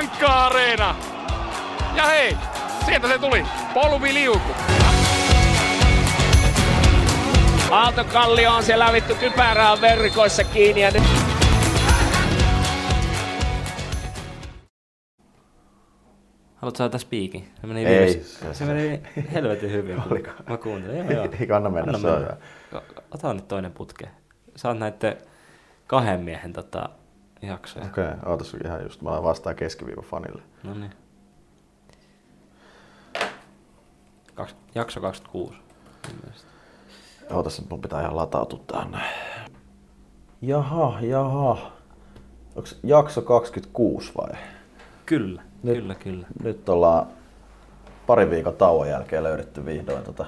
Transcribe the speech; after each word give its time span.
Sankka-areena. 0.00 0.94
Ja 1.96 2.06
hei, 2.06 2.36
sieltä 2.86 3.08
se 3.08 3.18
tuli, 3.18 3.44
polviliuku. 3.74 4.50
Aaltokallio 7.70 8.50
on 8.52 8.62
siellä 8.62 8.92
vittu 8.92 9.14
kypärää 9.14 9.80
verkoissa 9.80 10.44
kiinni 10.44 10.80
ja 10.80 10.90
nyt 10.90 11.02
Haluatko 16.56 16.78
saada 16.78 16.98
spiikin? 16.98 17.48
Se 17.60 17.66
meni 17.66 17.86
Ei, 17.86 18.06
viimeis- 18.06 18.40
se- 18.40 18.54
se, 18.54 18.64
meni 18.64 19.02
helvetin 19.32 19.72
hyvin. 19.72 20.02
Oliko? 20.10 20.30
Mä 20.48 20.56
kuuntelin. 20.56 20.96
Joo, 20.98 21.10
joo. 21.10 21.28
Ei 21.40 21.50
anna 21.50 21.70
mennä, 21.70 21.98
se 21.98 22.06
on 22.10 22.20
hyvä. 22.20 22.36
Ota 23.14 23.34
nyt 23.34 23.48
toinen 23.48 23.72
putke. 23.72 24.08
Saat 24.56 24.78
näette 24.78 25.18
kahden 25.86 26.20
miehen 26.20 26.52
tota, 26.52 26.88
jaksoja. 27.42 27.86
Okei, 27.86 28.04
okay, 28.04 28.18
ootas 28.30 28.54
ihan 28.64 28.82
just. 28.82 29.02
Mä 29.02 29.22
vastaan 29.22 29.56
keskiviivan 29.56 30.04
fanille. 30.04 30.42
No 30.62 30.74
niin. 30.74 30.92
Kaks, 34.34 34.56
jakso 34.74 35.00
26. 35.00 35.54
ilmeisesti. 36.14 36.50
Ootas 37.30 37.60
nyt, 37.60 37.70
mun 37.70 37.80
pitää 37.80 38.00
ihan 38.00 38.16
latautua 38.16 38.60
tähän 38.66 38.90
näin. 38.90 39.14
Jaha, 40.42 40.98
jaha. 41.00 41.70
Onks 42.56 42.78
jakso 42.82 43.22
26 43.22 44.12
vai? 44.16 44.30
Kyllä, 45.06 45.42
Nyt- 45.62 45.76
kyllä, 45.76 45.94
kyllä. 45.94 46.26
Nyt 46.42 46.68
ollaan 46.68 47.06
parin 48.06 48.30
viikon 48.30 48.54
tauon 48.54 48.88
jälkeen 48.88 49.22
löydetty 49.22 49.64
vihdoin 49.64 50.04
tota 50.04 50.26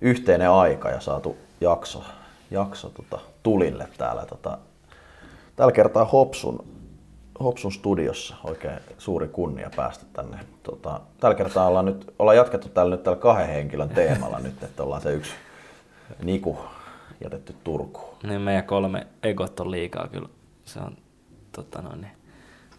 yhteinen 0.00 0.50
aika 0.50 0.90
ja 0.90 1.00
saatu 1.00 1.36
jakso, 1.60 2.04
jakso 2.50 2.88
tota 2.88 3.18
tulille 3.42 3.88
täällä. 3.98 4.26
Tota, 4.26 4.58
tällä 5.56 5.72
kertaa 5.72 6.04
Hopsun, 6.04 6.64
Hopsun 7.40 7.72
studiossa. 7.72 8.36
Oikein 8.44 8.80
suuri 8.98 9.28
kunnia 9.28 9.70
päästä 9.76 10.04
tänne. 10.12 10.38
Tota, 10.62 11.00
tällä 11.20 11.36
kertaa 11.36 11.66
ollaan, 11.66 11.84
nyt, 11.84 12.14
ollaan 12.18 12.36
jatkettu 12.36 12.68
täällä 12.68 12.96
nyt 12.96 13.02
tällä 13.02 13.18
kahden 13.18 13.48
henkilön 13.48 13.88
teemalla 13.88 14.38
nyt, 14.38 14.62
että 14.62 14.82
ollaan 14.82 15.02
se 15.02 15.12
yksi 15.12 15.32
Niku 16.22 16.58
jätetty 17.24 17.54
Turkuun. 17.64 18.16
Niin 18.22 18.40
meidän 18.40 18.64
kolme 18.64 19.06
egot 19.22 19.60
on 19.60 19.70
liikaa 19.70 20.08
kyllä. 20.08 20.28
Se 20.64 20.80
on 20.80 20.96
tota 21.52 21.82
noin. 21.82 22.00
Niin. 22.00 22.12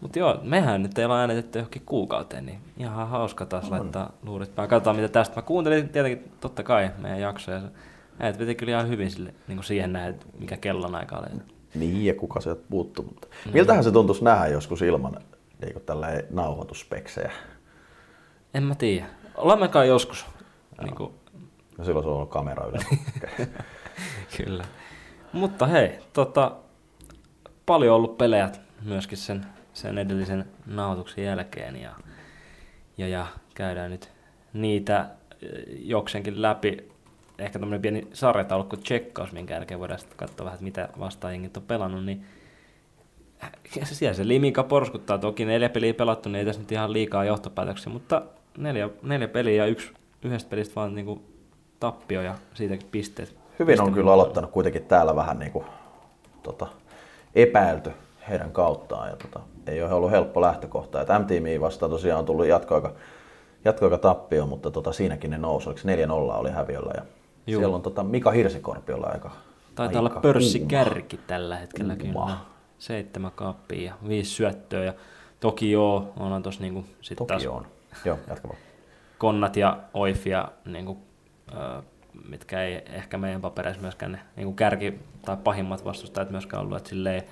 Mut 0.00 0.16
joo, 0.16 0.38
mehän 0.42 0.82
nyt 0.82 0.98
ei 0.98 1.04
olla 1.04 1.20
äänetetty 1.20 1.58
johonkin 1.58 1.82
kuukauteen, 1.86 2.46
niin 2.46 2.60
ihan 2.76 3.08
hauska 3.08 3.46
taas 3.46 3.64
on. 3.64 3.70
laittaa 3.70 4.12
luurit 4.22 4.54
päähän. 4.54 4.70
Katsotaan 4.70 4.96
mitä 4.96 5.08
tästä. 5.08 5.36
Mä 5.36 5.42
kuuntelin 5.42 5.88
tietenkin 5.88 6.32
totta 6.40 6.62
kai 6.62 6.90
meidän 6.98 7.20
jaksoja. 7.20 7.60
Äijät 8.18 8.38
veti 8.38 8.54
kyllä 8.54 8.72
ihan 8.72 8.88
hyvin 8.88 9.10
sille, 9.10 9.34
niin 9.48 9.56
kuin 9.56 9.64
siihen 9.64 9.92
näin, 9.92 10.20
mikä 10.38 10.56
kellon 10.56 10.94
aika 10.94 11.16
oli. 11.16 11.40
Niin, 11.76 12.04
ja 12.04 12.14
kuka 12.14 12.40
sieltä 12.40 12.62
puuttuu. 12.70 13.04
Mutta 13.04 13.28
miltähän 13.52 13.84
se 13.84 13.90
tuntuisi 13.90 14.24
nähdä 14.24 14.46
joskus 14.46 14.82
ilman 14.82 15.16
niin 15.60 15.82
tällä 15.86 16.08
nauhoituspeksejä? 16.30 17.32
En 18.54 18.62
mä 18.62 18.74
tiedä. 18.74 19.06
Kai 19.70 19.88
joskus. 19.88 20.26
Niin 20.82 20.94
kuin, 20.94 21.12
No 21.78 21.84
silloin 21.84 22.04
se 22.04 22.08
on 22.08 22.16
ollut 22.16 22.30
kamera 22.30 22.66
yleensä. 22.66 22.88
Kyllä. 24.36 24.64
Mutta 25.32 25.66
hei, 25.66 25.98
tota, 26.12 26.56
paljon 27.66 27.96
ollut 27.96 28.18
pelejä 28.18 28.50
myöskin 28.82 29.18
sen, 29.18 29.46
sen 29.72 29.98
edellisen 29.98 30.44
nauhoituksen 30.66 31.24
jälkeen 31.24 31.76
ja, 31.76 31.90
ja, 32.98 33.08
ja 33.08 33.26
käydään 33.54 33.90
nyt 33.90 34.10
niitä 34.52 35.10
eh, 35.42 35.50
jokseenkin 35.68 36.42
läpi. 36.42 36.92
Ehkä 37.38 37.58
tämmöinen 37.58 37.82
pieni 37.82 38.08
sarjataulukko 38.12 38.76
tsekkaus, 38.76 39.32
minkä 39.32 39.54
jälkeen 39.54 39.80
voidaan 39.80 40.00
sitten 40.00 40.18
katsoa 40.18 40.44
vähän, 40.44 40.58
mitä 40.62 40.88
vastaajengit 40.98 41.56
on 41.56 41.62
pelannut, 41.62 42.04
niin 42.04 42.24
siellä 43.84 44.14
se 44.14 44.28
limika 44.28 44.62
porskuttaa. 44.62 45.18
Toki 45.18 45.44
neljä 45.44 45.68
peliä 45.68 45.94
pelattu, 45.94 46.28
niin 46.28 46.38
ei 46.38 46.44
tässä 46.44 46.60
nyt 46.60 46.72
ihan 46.72 46.92
liikaa 46.92 47.24
johtopäätöksiä, 47.24 47.92
mutta 47.92 48.22
neljä, 48.58 48.90
neljä 49.02 49.28
peliä 49.28 49.54
ja 49.54 49.66
yksi, 49.66 49.92
yhdestä 50.22 50.50
pelistä 50.50 50.74
vaan 50.74 50.94
niinku 50.94 51.22
tappio 51.80 52.22
ja 52.22 52.34
siitäkin 52.54 52.88
pisteet. 52.90 53.36
Hyvin 53.58 53.80
on 53.80 53.86
pisteet 53.86 53.94
kyllä 53.94 54.12
aloittanut 54.12 54.50
kuitenkin 54.50 54.84
täällä 54.84 55.16
vähän 55.16 55.38
niin 55.38 55.52
kuin, 55.52 55.64
tota, 56.42 56.66
epäilty 57.34 57.90
heidän 58.28 58.52
kauttaan. 58.52 59.08
Ja, 59.08 59.16
tota, 59.16 59.40
ei 59.66 59.82
ole 59.82 59.92
ollut 59.92 60.10
helppo 60.10 60.40
lähtökohta. 60.40 61.00
Et 61.00 61.08
M-tiimiin 61.08 61.60
vastaan 61.60 61.90
tosiaan 61.90 62.18
on 62.18 62.26
tullut 62.26 62.46
jatkoaika, 62.46 62.92
jatkoaika 63.64 63.98
tappio, 63.98 64.46
mutta 64.46 64.70
tota, 64.70 64.92
siinäkin 64.92 65.30
ne 65.30 65.38
nousi. 65.38 65.68
Oliko 65.68 65.80
se 65.80 66.06
4-0 66.06 66.10
oli 66.12 66.50
häviöllä. 66.50 66.92
Ja 66.96 67.02
Juu. 67.46 67.60
siellä 67.60 67.76
on 67.76 67.82
tota, 67.82 68.04
Mika 68.04 68.30
Hirsikorpiolla 68.30 69.06
aika 69.06 69.30
Taitaa 69.74 70.02
aika 70.02 70.14
olla 70.14 70.20
pörssikärki 70.20 71.20
tällä 71.26 71.56
hetkellä 71.56 71.96
Kuuma. 71.96 72.24
kyllä. 72.26 72.36
Seitsemän 72.78 73.32
kaappia 73.34 73.82
ja 73.82 73.94
viisi 74.08 74.30
syöttöä. 74.30 74.84
Ja 74.84 74.94
toki 75.40 75.70
joo, 75.70 76.12
onhan 76.16 76.42
tossa 76.42 76.60
niinku 76.60 76.84
sit 77.00 77.18
Toki 77.18 77.28
taas 77.28 77.46
on. 77.46 77.66
Joo, 78.04 78.18
jatka 78.28 78.48
vaan. 78.48 78.60
Konnat 79.18 79.56
ja 79.56 79.78
Oifia, 79.94 80.48
niinku, 80.64 80.98
ö, 81.52 81.82
mitkä 82.28 82.62
ei 82.62 82.82
ehkä 82.86 83.18
meidän 83.18 83.40
papereissa 83.40 83.82
myöskään 83.82 84.12
ne 84.12 84.18
niinku 84.36 84.52
kärki 84.52 84.94
tai 85.24 85.36
pahimmat 85.44 85.84
vastustajat 85.84 86.30
myöskään 86.30 86.62
ollut, 86.62 86.76
että 86.76 86.88
silleen, 86.88 87.22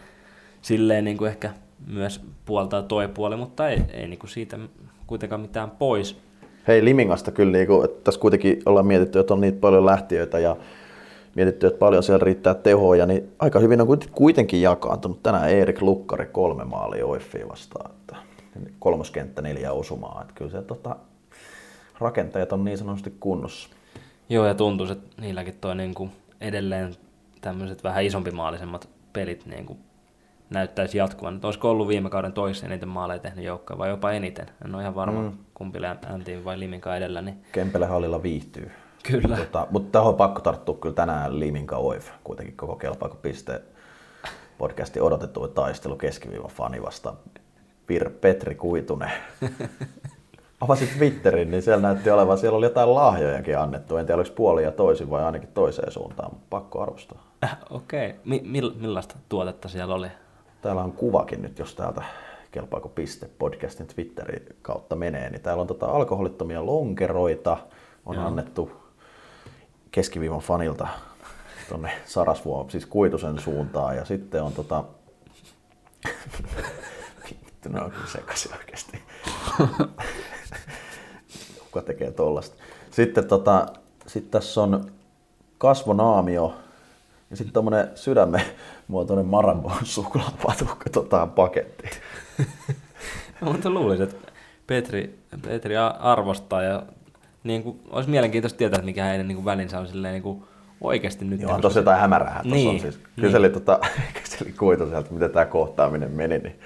silleen 0.63 1.05
niinku 1.05 1.25
ehkä 1.25 1.51
myös 1.87 2.21
puoltaa 2.45 2.83
toi 2.83 3.09
puoli, 3.09 3.37
mutta 3.37 3.69
ei, 3.69 3.83
ei 3.93 4.09
niinku 4.09 4.27
siitä 4.27 4.59
kuitenkaan 5.07 5.41
mitään 5.41 5.71
pois. 5.71 6.21
Hei 6.69 6.85
Limingasta 6.85 7.33
kyllä, 7.33 7.53
niin 7.53 7.67
kuin, 7.67 7.85
että 7.85 8.05
tässä 8.05 8.21
kuitenkin 8.21 8.63
ollaan 8.67 8.87
mietitty, 8.87 9.19
että 9.19 9.35
on 9.35 9.41
niitä 9.41 9.61
paljon 9.61 9.87
lähtiöitä 9.87 10.39
ja 10.39 10.57
mietitty, 11.35 11.67
että 11.67 11.79
paljon 11.79 12.03
siellä 12.03 12.25
riittää 12.25 12.55
tehoja, 12.55 13.07
niin 13.07 13.33
aika 13.39 13.59
hyvin 13.59 13.81
on 13.81 13.87
kuiten- 13.87 14.11
kuitenkin 14.13 14.63
jakaantunut. 14.63 15.23
Tänään 15.23 15.51
Erik 15.51 15.83
Lukkari 15.83 16.27
kolme 16.27 16.65
maalia 16.65 17.07
Oiffiin 17.07 17.49
vastaan. 17.49 17.91
Että 17.91 18.17
kolmoskenttä 18.79 19.43
neljä 19.43 19.73
osumaa. 19.73 20.21
Että 20.23 20.35
kyllä 20.35 20.51
se 20.51 20.63
tota, 20.63 20.97
rakentajat 21.99 22.53
on 22.53 22.65
niin 22.65 22.79
sanotusti 22.79 23.13
kunnossa. 23.21 23.69
Joo, 24.29 24.47
ja 24.47 24.55
tuntuu, 24.55 24.87
että 24.87 25.23
niilläkin 25.23 25.55
toi 25.61 25.75
niinku 25.75 26.09
edelleen 26.41 26.95
tämmöiset 27.41 27.85
vähän 27.85 28.05
isompimaalisemmat 28.05 28.89
pelit 29.13 29.47
niinku 29.47 29.77
näyttäisi 30.55 30.99
jatkuvan. 30.99 31.35
Että 31.35 31.47
olisiko 31.47 31.71
ollut 31.71 31.89
viime 31.89 32.11
kauden 32.11 32.33
toiseksi 32.33 32.67
eniten 32.67 32.89
maaleja 32.89 33.19
tehnyt 33.19 33.45
joukkoja 33.45 33.79
vai 33.79 33.89
jopa 33.89 34.13
eniten. 34.13 34.47
En 34.65 34.75
ole 34.75 34.83
ihan 34.83 34.95
varma, 34.95 35.23
mm. 35.23 35.39
kumpi 35.55 35.79
Antiin 36.13 36.45
vai 36.45 36.59
Liminka 36.59 36.97
edellä. 36.97 37.23
Niin 37.23 37.45
Kempele 37.53 37.87
hallilla 37.87 38.23
viihtyy. 38.23 38.71
Kyllä. 39.11 39.37
Tota, 39.37 39.67
mutta 39.71 39.93
tähän 39.93 40.09
on 40.09 40.15
pakko 40.15 40.41
tarttua 40.41 40.77
kyllä 40.81 40.95
tänään 40.95 41.41
Liminka 41.41 41.77
Oif. 41.77 42.11
Kuitenkin 42.25 42.57
koko 42.57 42.77
kelpaako 42.77 43.17
piste 43.23 43.63
podcastin 44.59 45.03
odotettu 45.03 45.49
taistelu 45.49 45.97
keskiviivan 45.97 46.51
fani 46.51 46.83
vastaan 46.83 47.17
Pir 47.87 48.11
Petri 48.11 48.55
Kuitunen. 48.55 49.11
Avasin 50.61 50.89
Twitterin, 50.99 51.51
niin 51.51 51.63
siellä 51.63 51.83
näytti 51.83 52.11
olevan, 52.11 52.39
siellä 52.39 52.59
oli 52.59 52.67
jotain 52.67 52.95
lahjojakin 52.95 53.59
annettu. 53.59 53.97
En 53.97 54.07
tiedä, 54.07 54.21
oliko 54.21 54.35
puoli 54.35 54.63
ja 54.63 54.71
toisin 54.73 55.11
vai 55.11 55.25
ainakin 55.25 55.49
toiseen 55.55 55.93
suuntaan, 55.93 56.31
mutta 56.33 56.47
pakko 56.51 56.83
arvostaa. 56.83 57.23
Äh, 57.45 57.57
Okei, 57.71 58.09
okay. 58.09 58.21
Mi- 58.25 58.43
mill- 58.61 58.81
millaista 58.81 59.17
tuotetta 59.29 59.69
siellä 59.69 59.95
oli? 59.95 60.09
Täällä 60.65 60.83
on 60.83 60.93
kuvakin 60.93 61.43
nyt, 61.43 61.59
jos 61.59 61.75
täältä 61.75 62.03
kelpaako 62.51 62.89
piste 62.89 63.31
podcastin 63.39 63.87
Twitterin 63.87 64.57
kautta 64.63 64.97
menee, 64.97 65.31
niin 65.31 65.41
täällä 65.41 65.61
on 65.61 65.67
tota 65.67 65.87
alkoholittomia 65.87 66.67
lonkeroita, 66.67 67.57
on 68.07 68.17
Joo. 68.17 68.27
annettu 68.27 68.73
keskiviivan 69.91 70.41
fanilta 70.41 70.89
tonne 71.69 71.93
Sarasvuo, 72.07 72.67
siis 72.69 72.87
Kuitusen 72.87 73.39
suuntaan, 73.39 73.97
ja 73.97 74.05
sitten 74.05 74.43
on 74.43 74.53
tota... 74.53 74.85
Vittu, 77.31 77.69
ne 77.69 77.81
on 77.81 77.91
kyllä 77.91 78.07
sekaisin 78.07 78.53
oikeasti. 78.57 79.03
Kuka 81.65 81.83
tekee 81.83 82.11
tollasta? 82.11 82.57
Sitten 82.91 83.29
tota, 83.29 83.67
sit 84.06 84.31
tässä 84.31 84.62
on 84.62 84.93
kasvonaamio 85.59 86.55
ja 87.35 87.37
sitten 87.37 87.53
tommonen 87.53 87.91
sydämen 87.95 88.43
muotoinen 88.89 89.27
Marabon 89.27 89.73
suklaapatukka 89.83 90.91
tota, 90.91 91.27
paketti. 91.27 91.91
No, 93.41 93.53
mutta 93.53 93.71
luulisin, 93.71 94.03
että 94.03 94.33
Petri, 94.67 95.19
Petri 95.43 95.77
arvostaa 96.01 96.63
ja 96.63 96.83
niin 97.45 97.63
kuin, 97.63 97.81
olisi 97.91 98.11
mielenkiintoista 98.11 98.59
tietää, 98.59 98.77
että 98.77 98.85
mikä 98.87 99.05
heidän 99.05 99.29
niin 99.29 99.37
kuin 99.37 99.45
välinsä 99.45 99.79
on 99.79 99.87
silleen, 99.87 100.13
niin 100.13 100.23
kuin, 100.23 100.45
oikeasti 100.81 101.25
nyt. 101.25 101.41
Joo, 101.41 101.49
niin 101.49 101.55
on 101.55 101.61
tosi 101.61 101.79
jotain 101.79 102.01
hämärää 102.01 102.41
Niin, 102.45 102.69
on 102.69 102.81
siis. 102.81 102.99
niin. 102.99 103.07
Kyseli, 103.21 103.51
tota, 103.51 103.79
kyseli 104.23 104.53
Kuitoselta, 104.53 105.13
miten 105.13 105.31
tämä 105.31 105.45
kohtaaminen 105.45 106.11
meni, 106.11 106.39
niin 106.39 106.61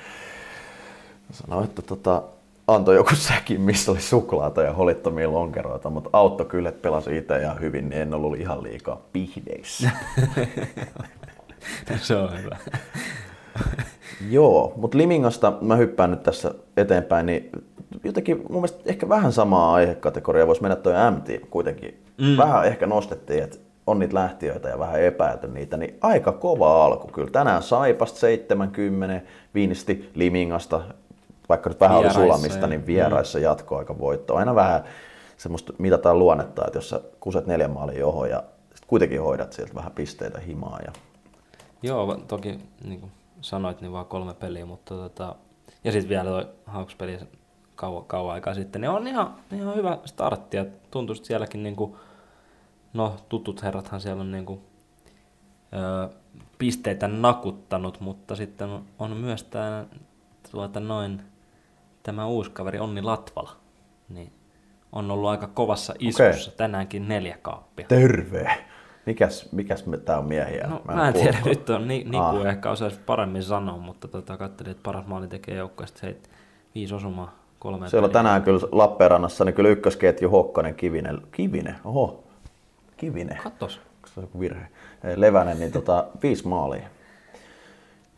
sanoi, 1.30 1.64
että 1.64 1.82
tota, 1.82 2.22
antoi 2.68 2.96
joku 2.96 3.14
säkin, 3.28 3.60
missä 3.60 3.92
oli 3.92 4.00
suklaata 4.00 4.62
ja 4.62 4.72
holittomia 4.72 5.32
lonkeroita, 5.32 5.90
mutta 5.90 6.10
auttoi 6.12 6.46
kyllä, 6.46 6.68
että 6.68 6.82
pelasi 6.82 7.16
itse 7.16 7.38
ihan 7.42 7.60
hyvin, 7.60 7.88
niin 7.88 8.02
en 8.02 8.14
ollut 8.14 8.38
ihan 8.38 8.62
liikaa 8.62 9.02
pihdeissä. 9.12 9.90
Se 12.00 12.16
on 12.16 12.42
hyvä. 12.42 12.56
Joo, 14.30 14.72
mutta 14.76 14.98
Limingasta 14.98 15.52
mä 15.60 15.76
hyppään 15.76 16.10
nyt 16.10 16.22
tässä 16.22 16.54
eteenpäin, 16.76 17.26
niin 17.26 17.50
jotenkin 18.04 18.36
mun 18.36 18.60
mielestä 18.60 18.82
ehkä 18.86 19.08
vähän 19.08 19.32
samaa 19.32 19.74
aihekategoriaa 19.74 20.46
voisi 20.46 20.62
mennä 20.62 20.76
toi 20.76 20.92
MT 21.10 21.50
kuitenkin. 21.50 22.02
Mm. 22.20 22.36
Vähän 22.36 22.64
ehkä 22.64 22.86
nostettiin, 22.86 23.42
että 23.42 23.58
on 23.86 23.98
niitä 23.98 24.14
lähtiöitä 24.14 24.68
ja 24.68 24.78
vähän 24.78 25.00
epäilty 25.02 25.48
niitä, 25.48 25.76
niin 25.76 25.98
aika 26.00 26.32
kova 26.32 26.84
alku 26.84 27.08
kyllä. 27.08 27.30
Tänään 27.30 27.62
Saipasta 27.62 28.18
70, 28.18 29.20
Viinisti 29.54 30.10
Limingasta 30.14 30.80
vaikka 31.48 31.70
nyt 31.70 31.80
vähän 31.80 31.96
Vieraissa, 31.96 32.20
oli 32.20 32.26
sulamista, 32.26 32.66
niin 32.66 32.86
vieraissa 32.86 33.38
jatkoaika 33.38 33.98
voitto. 33.98 34.36
Aina 34.36 34.54
vähän 34.54 34.84
semmoista 35.36 35.72
mitataan 35.78 36.18
luonnetta, 36.18 36.64
että 36.66 36.78
jos 36.78 36.88
sä 36.88 37.00
kuset 37.20 37.46
neljän 37.46 37.70
maalin 37.70 37.98
joho 37.98 38.26
ja 38.26 38.42
sit 38.74 38.84
kuitenkin 38.86 39.22
hoidat 39.22 39.52
sieltä 39.52 39.74
vähän 39.74 39.92
pisteitä 39.92 40.40
himaa. 40.40 40.78
Ja... 40.86 40.92
Joo, 41.82 42.16
toki 42.28 42.58
niin 42.84 43.00
kuin 43.00 43.12
sanoit, 43.40 43.80
niin 43.80 43.92
vaan 43.92 44.06
kolme 44.06 44.34
peliä, 44.34 44.66
mutta 44.66 44.94
tota, 44.94 45.34
ja 45.84 45.92
sitten 45.92 46.08
vielä 46.08 46.30
toi 46.30 46.48
Hawks-peli 46.66 47.18
kauan, 47.74 48.04
kauan 48.04 48.34
aikaa 48.34 48.54
sitten, 48.54 48.80
niin 48.80 48.90
on 48.90 49.06
ihan, 49.06 49.34
ihan 49.52 49.74
hyvä 49.74 49.98
startti 50.04 50.56
ja 50.56 50.66
tuntuu, 50.90 51.16
että 51.16 51.26
sielläkin 51.26 51.62
niin 51.62 51.76
kuin, 51.76 51.96
no 52.92 53.16
tutut 53.28 53.62
herrathan 53.62 54.00
siellä 54.00 54.20
on 54.20 54.32
niin 54.32 54.46
kuin, 54.46 54.60
ö, 55.72 56.08
pisteitä 56.58 57.08
nakuttanut, 57.08 58.00
mutta 58.00 58.36
sitten 58.36 58.68
on, 58.68 58.84
on 58.98 59.16
myös 59.16 59.44
tämä 59.44 59.84
tuota 60.50 60.80
noin, 60.80 61.22
tämä 62.08 62.26
uusi 62.26 62.50
kaveri 62.50 62.78
Onni 62.78 63.02
Latvala, 63.02 63.52
niin 64.08 64.32
on 64.92 65.10
ollut 65.10 65.30
aika 65.30 65.46
kovassa 65.46 65.94
iskussa, 65.98 66.50
tänäänkin 66.56 67.08
neljä 67.08 67.38
kaappia. 67.42 67.86
Terve! 67.86 68.50
Mikäs, 69.06 69.52
mikäs 69.52 69.84
tämä 70.04 70.18
on 70.18 70.24
miehiä? 70.24 70.66
No, 70.66 70.80
mä 70.84 71.08
en, 71.08 71.14
tiedä, 71.14 71.38
kuullut. 71.42 71.58
nyt 71.58 71.70
on 71.70 71.88
ni, 71.88 72.04
Niku 72.04 72.18
Ah. 72.18 72.46
ehkä 72.46 72.70
osaisi 72.70 73.00
paremmin 73.06 73.42
sanoa, 73.42 73.76
mutta 73.76 74.08
tota, 74.08 74.36
katselin, 74.36 74.70
että 74.70 74.82
paras 74.82 75.06
maali 75.06 75.28
tekee 75.28 75.56
joukkueesta 75.56 76.06
viisi 76.74 76.94
osumaa 76.94 77.34
kolme 77.58 77.88
Siellä 77.88 78.06
on 78.06 78.12
tänään 78.12 78.42
kyllä 78.42 78.60
Lappeenrannassa 78.72 79.44
niin 79.44 79.54
kyllä 79.54 79.68
ykkösketju 79.68 80.30
Hokkanen, 80.30 80.74
Kivinen, 80.74 81.20
Kivinen, 81.32 81.76
oho, 81.84 82.24
Kivinen, 82.96 83.38
Katos. 83.42 83.80
onko 83.96 84.08
se 84.14 84.20
joku 84.20 84.40
virhe, 84.40 84.68
Levänen, 85.16 85.60
niin 85.60 85.72
tota, 85.72 86.06
viisi 86.22 86.48
maalia. 86.48 86.88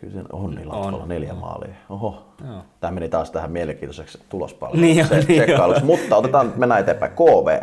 Kyllä 0.01 0.13
sen 0.15 0.27
onni 0.33 0.65
Latvala, 0.65 0.97
On. 1.03 1.09
neljä 1.09 1.35
maalia. 1.35 1.75
Oho. 1.89 2.23
Joo. 2.47 2.63
Tämä 2.81 2.91
meni 2.91 3.09
taas 3.09 3.31
tähän 3.31 3.51
mielenkiintoiseksi 3.53 4.19
tulospalveluun. 4.29 4.83
Niin 4.83 5.01
on, 5.03 5.09
se, 5.09 5.25
niin. 5.29 5.85
Mutta 5.85 6.17
otetaan, 6.17 6.53
mennään 6.57 6.81
eteenpäin. 6.81 7.13
KV. 7.13 7.61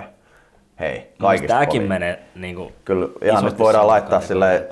Hei, 0.79 1.13
kaikista 1.19 1.53
Tämäkin 1.53 1.79
kovin. 1.79 1.89
menee 1.89 2.23
niin 2.35 2.55
kuin, 2.55 2.73
Kyllä 2.85 3.09
ihan 3.23 3.45
nyt 3.45 3.59
voidaan 3.59 3.87
laittaa 3.87 4.21
sille 4.21 4.67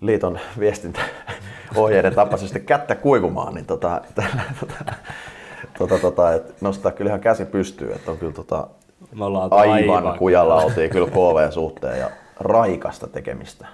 liiton 0.00 0.38
viestintäohjeiden 0.58 2.14
tapaisesti 2.14 2.60
kättä 2.60 2.94
kuivumaan, 2.94 3.54
niin 3.54 3.66
tota, 3.66 4.00
tota, 4.14 4.94
tota, 5.78 5.98
tota, 5.98 6.32
et 6.32 6.62
nostaa 6.62 6.92
kyllä 6.92 7.08
ihan 7.08 7.20
käsi 7.20 7.44
pystyyn, 7.44 7.92
että 7.96 8.10
on 8.10 8.18
kyllä 8.18 8.32
tota, 8.32 8.66
oltu 9.20 9.56
aivan 9.56 10.18
kujalla 10.18 10.54
oltiin 10.54 10.90
kyllä 10.90 11.08
KV 11.08 11.50
suhteen 11.50 11.98
ja 11.98 12.10
raikasta 12.40 13.06
tekemistä. 13.06 13.66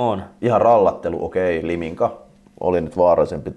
On. 0.00 0.24
Ihan 0.42 0.60
rallattelu, 0.60 1.24
okei, 1.24 1.66
Liminka 1.66 2.18
oli 2.60 2.80
nyt 2.80 2.96
vaarallisempi, 2.96 3.52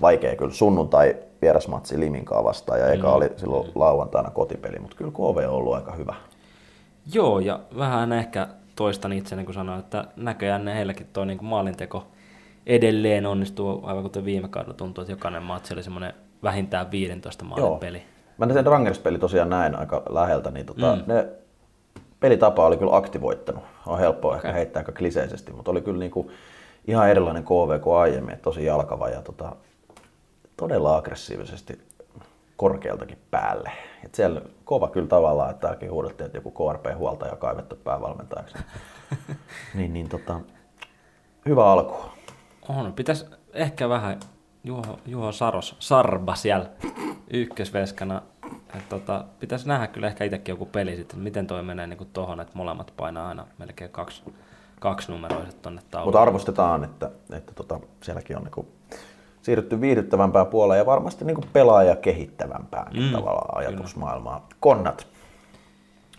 vaikea 0.00 0.36
kyllä 0.36 0.52
sunnuntai 0.52 1.16
vierasmatsi 1.42 2.00
Liminkaa 2.00 2.44
vastaan 2.44 2.80
ja 2.80 2.92
eka 2.92 3.12
oli 3.12 3.30
silloin 3.36 3.68
lauantaina 3.74 4.30
kotipeli, 4.30 4.78
mutta 4.78 4.96
kyllä 4.96 5.10
KV 5.10 5.48
on 5.48 5.54
ollut 5.54 5.74
aika 5.74 5.92
hyvä. 5.92 6.14
Joo, 7.12 7.38
ja 7.38 7.60
vähän 7.78 8.12
ehkä 8.12 8.48
toistan 8.76 9.12
itseni, 9.12 9.44
kun 9.44 9.54
sanoin, 9.54 9.80
että 9.80 10.04
näköjään 10.16 10.64
ne 10.64 10.74
heilläkin 10.74 11.06
tuo 11.12 11.24
niin 11.24 11.38
maalinteko 11.44 12.06
edelleen 12.66 13.26
onnistuu, 13.26 13.80
aivan 13.82 14.02
kuten 14.02 14.24
viime 14.24 14.48
kaudella 14.48 14.74
tuntuu, 14.74 15.02
että 15.02 15.12
jokainen 15.12 15.42
matsi 15.42 15.74
oli 15.74 15.82
semmoinen 15.82 16.12
vähintään 16.42 16.90
15 16.90 17.44
maalin 17.44 17.64
Joo. 17.64 17.76
peli. 17.76 18.02
Mä 18.38 18.52
sen 18.52 18.66
Rangers-peli 18.66 19.18
tosiaan 19.18 19.50
näin 19.50 19.74
aika 19.74 20.02
läheltä, 20.08 20.50
niin 20.50 20.66
tota, 20.66 20.96
mm. 20.96 21.02
ne 21.06 21.28
pelitapa 22.20 22.66
oli 22.66 22.76
kyllä 22.76 22.96
aktivoittanut. 22.96 23.64
On 23.86 23.98
helppoa 23.98 24.30
okay. 24.30 24.38
ehkä 24.38 24.52
heittää 24.52 24.80
aika 24.80 24.92
kliseisesti, 24.92 25.52
mutta 25.52 25.70
oli 25.70 25.80
kyllä 25.80 25.98
niinku 25.98 26.30
ihan 26.86 27.10
erilainen 27.10 27.44
KV 27.44 27.80
kuin 27.80 27.96
aiemmin, 27.96 28.34
että 28.34 28.42
tosi 28.42 28.64
jalkava 28.64 29.08
ja 29.08 29.22
tota, 29.22 29.56
todella 30.56 30.96
aggressiivisesti 30.96 31.78
korkealtakin 32.56 33.18
päälle. 33.30 33.70
Et 34.04 34.14
siellä 34.14 34.40
kova 34.64 34.88
kyllä 34.88 35.08
tavallaan, 35.08 35.50
että 35.50 35.60
täälläkin 35.60 35.90
huudettiin, 35.90 36.26
että 36.26 36.38
joku 36.38 36.50
KRP-huoltaja 36.50 37.32
on 37.32 37.38
kaivettu 37.38 37.76
päävalmentajaksi. 37.76 38.56
niin, 39.74 39.92
niin 39.92 40.08
tota, 40.08 40.40
hyvä 41.46 41.72
alku. 41.72 42.10
On, 42.68 42.92
pitäisi 42.92 43.26
ehkä 43.52 43.88
vähän 43.88 44.20
Juho, 44.64 44.98
Juho 45.06 45.32
Saros, 45.32 45.76
Sarba 45.78 46.34
siellä 46.34 46.70
ykkösveskana. 47.30 48.22
Et 48.76 48.88
tota, 48.88 49.24
pitäisi 49.40 49.68
nähdä 49.68 49.86
kyllä 49.86 50.06
ehkä 50.06 50.24
itsekin 50.24 50.52
joku 50.52 50.66
peli 50.66 50.90
sitten, 50.90 51.04
että 51.04 51.16
miten 51.16 51.46
toi 51.46 51.62
menee 51.62 51.86
niin 51.86 52.08
tuohon, 52.12 52.40
että 52.40 52.52
molemmat 52.54 52.92
painaa 52.96 53.28
aina 53.28 53.46
melkein 53.58 53.90
kaksi, 53.90 54.22
kaksi 54.80 55.12
numeroiset 55.12 55.62
tonne 55.62 55.82
tauluun. 55.90 56.08
Mutta 56.08 56.22
arvostetaan, 56.22 56.84
että, 56.84 57.10
että 57.32 57.52
tota, 57.54 57.80
sielläkin 58.02 58.36
on 58.36 58.42
niinku 58.42 58.66
siirrytty 59.42 59.80
viihdyttävämpään 59.80 60.46
puoleen 60.46 60.78
ja 60.78 60.86
varmasti 60.86 61.24
niinku 61.24 61.44
pelaaja 61.52 61.96
kehittävämpään 61.96 62.92
mm, 62.96 63.12
tavallaan 63.12 63.58
ajatusmaailmaa. 63.58 64.48
Konnat. 64.60 65.06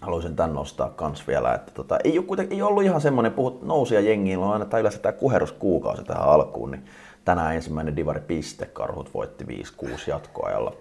Haluaisin 0.01 0.35
tän 0.35 0.53
nostaa 0.53 0.89
kans 0.89 1.27
vielä, 1.27 1.53
että 1.53 1.71
tota, 1.71 1.97
ei, 2.03 2.17
ole 2.17 2.25
kuitenkin, 2.25 2.55
ei 2.55 2.61
ollut 2.61 2.83
ihan 2.83 3.01
semmoinen, 3.01 3.33
puhut 3.33 3.61
nousia 3.61 3.99
jengiin, 3.99 4.39
on 4.39 4.53
aina 4.53 4.65
tää 4.65 4.79
yleensä 4.79 4.99
tämä 4.99 5.11
kuheruskuukausi 5.11 6.03
tähän 6.03 6.23
alkuun, 6.23 6.71
niin 6.71 6.85
tänään 7.25 7.55
ensimmäinen 7.55 7.95
divari 7.95 8.21
piste, 8.21 8.65
karhut 8.65 9.13
voitti 9.13 9.43
5-6 9.43 9.87
jatkoajalla. 10.07 10.73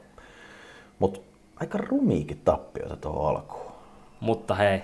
Mutta 0.98 1.20
aika 1.60 1.78
rumiikin 1.78 2.40
tappioita 2.44 2.96
tuohon 2.96 3.36
alkuun. 3.36 3.72
Mutta 4.20 4.54
hei, 4.54 4.82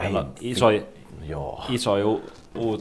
siellä 0.00 0.18
on 0.18 0.26
Ei, 0.26 0.50
iso, 0.50 0.66
Joo. 1.22 1.64
isoja 1.68 2.06
u, 2.06 2.20
u, 2.58 2.78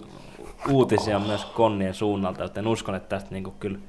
uutisia 0.71 1.19
myös 1.19 1.45
konnien 1.45 1.93
suunnalta, 1.93 2.43
joten 2.43 2.67
uskon, 2.67 2.95
että 2.95 3.09
tästä 3.09 3.29
niinku 3.31 3.53
kyllä 3.59 3.79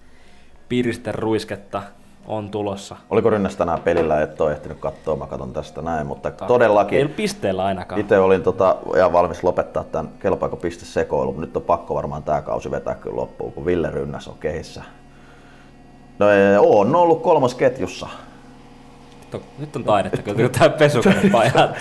piriste 0.69 1.12
ruisketta 1.12 1.82
on 2.26 2.50
tulossa. 2.50 2.97
Oliko 3.11 3.31
Rynnäs 3.31 3.56
tänään 3.56 3.81
pelillä, 3.81 4.23
et 4.23 4.41
ole 4.41 4.53
ehtinyt 4.53 4.79
katsoa, 4.79 5.17
mä 5.17 5.26
katson 5.26 5.52
tästä 5.52 5.82
näin, 5.82 6.06
mutta 6.06 6.31
todellakin 6.31 6.99
Ei 6.99 7.09
pisteellä 7.09 7.64
ainakaan. 7.64 8.00
Itse 8.00 8.19
olin 8.19 8.43
tota, 8.43 8.76
ihan 8.97 9.12
valmis 9.12 9.44
lopettaa 9.44 9.85
tämän 9.85 10.12
kelpaako 10.20 10.56
piste 10.56 10.85
sekoilu, 10.85 11.32
mutta 11.32 11.47
nyt 11.47 11.56
on 11.56 11.62
pakko 11.62 11.94
varmaan 11.94 12.23
tämä 12.23 12.43
kausi 12.43 12.70
vetää 12.70 12.94
kyllä 12.94 13.17
loppuun, 13.17 13.52
kun 13.52 13.67
Ville 13.67 13.91
Rynnäs 13.91 14.29
on 14.29 14.38
kehissä. 14.38 14.82
No 16.19 16.31
ei, 16.31 16.56
on 16.59 16.97
ollut 16.97 17.23
kolmas 17.23 17.55
ketjussa. 17.55 18.09
Nyt 19.26 19.34
on, 19.34 19.40
nyt 19.58 19.76
on 19.76 19.84
taidetta 19.84 20.23
kyllä, 20.23 20.43
kun 20.49 20.58
tää 20.58 20.69
pesukonepajat. 20.69 21.55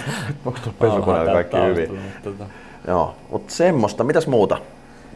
Onko 0.45 0.59
tuolla 0.63 0.77
pesukoneella 0.80 1.33
kaikki 1.33 1.57
hyvin? 1.57 1.92
Mutta, 1.92 2.19
tota, 2.23 2.45
Joo, 2.87 3.16
mutta 3.31 3.54
semmoista. 3.54 4.04
Mitäs 4.04 4.28
muuta? 4.28 4.57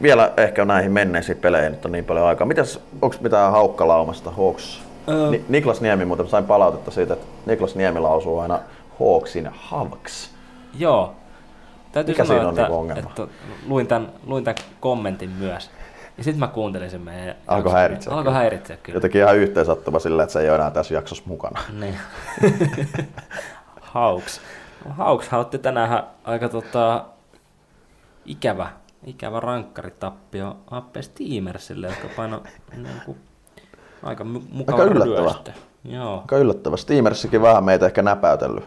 Vielä 0.02 0.32
ehkä 0.36 0.64
näihin 0.64 0.92
menneisiin 0.92 1.38
peleihin 1.38 1.72
nyt 1.72 1.84
on 1.84 1.92
niin 1.92 2.04
paljon 2.04 2.26
aikaa. 2.26 2.46
Mitäs, 2.46 2.80
onko 3.02 3.16
mitään 3.20 3.52
haukkalaumasta 3.52 4.30
Hawks? 4.30 4.80
Öö. 5.08 5.30
Ni- 5.30 5.44
Niklas 5.48 5.80
Niemi, 5.80 6.04
muuten 6.04 6.28
sain 6.28 6.44
palautetta 6.44 6.90
siitä, 6.90 7.14
että 7.14 7.26
Niklas 7.46 7.74
Niemi 7.74 8.00
lausuu 8.00 8.38
aina 8.38 8.58
Hawksin 9.00 9.48
Havks. 9.52 10.30
Joo. 10.78 11.14
Täytyy 11.92 12.14
Mikä 12.14 12.24
sanoa, 12.24 12.38
siinä 12.38 12.48
on 12.48 12.54
että, 12.54 12.62
niinku 12.62 12.78
ongelma? 12.78 13.10
että 13.10 13.26
luin, 13.66 13.86
tämän, 13.86 14.08
luin 14.26 14.44
tämän 14.44 14.56
kommentin 14.80 15.30
myös. 15.30 15.70
Ja 16.18 16.24
sitten 16.24 16.38
mä 16.40 16.48
kuuntelin 16.48 16.90
sen 16.90 17.00
meidän 17.00 17.34
Alkoi 17.46 17.72
häiritseä 17.72 18.12
Alkoi 18.14 18.32
häiritseä 18.32 18.76
kyllä. 18.76 18.96
Jotenkin 18.96 19.20
ihan 19.20 19.36
yhteensattuma 19.36 19.98
sillä, 19.98 20.22
että 20.22 20.32
se 20.32 20.40
ei 20.40 20.48
ole 20.48 20.54
enää 20.56 20.70
tässä 20.70 20.94
jaksossa 20.94 21.24
mukana. 21.26 21.60
Niin. 21.80 21.96
Hauks. 23.80 24.40
Hauks 24.90 25.32
otti 25.32 25.58
tänään 25.58 26.04
aika 26.24 26.48
tota, 26.48 27.04
ikävä, 28.26 28.68
ikävä 29.06 29.40
rankkaritappio 29.40 30.56
AP 30.70 30.96
Steamersille, 31.00 31.86
jotka 31.86 32.08
paino 32.16 32.42
niin 32.76 33.00
kuin, 33.04 33.18
aika 34.02 34.24
mu- 34.24 34.42
mukava 34.50 34.82
Aika 34.82 34.94
yllättävä. 34.94 35.20
ryöstö. 35.20 35.52
Joo. 35.84 36.18
Aika 36.20 36.38
yllättävä. 36.38 36.76
Steamersikin 36.76 37.42
vähän 37.42 37.64
meitä 37.64 37.86
ehkä 37.86 38.02
näpäytellyt. 38.02 38.64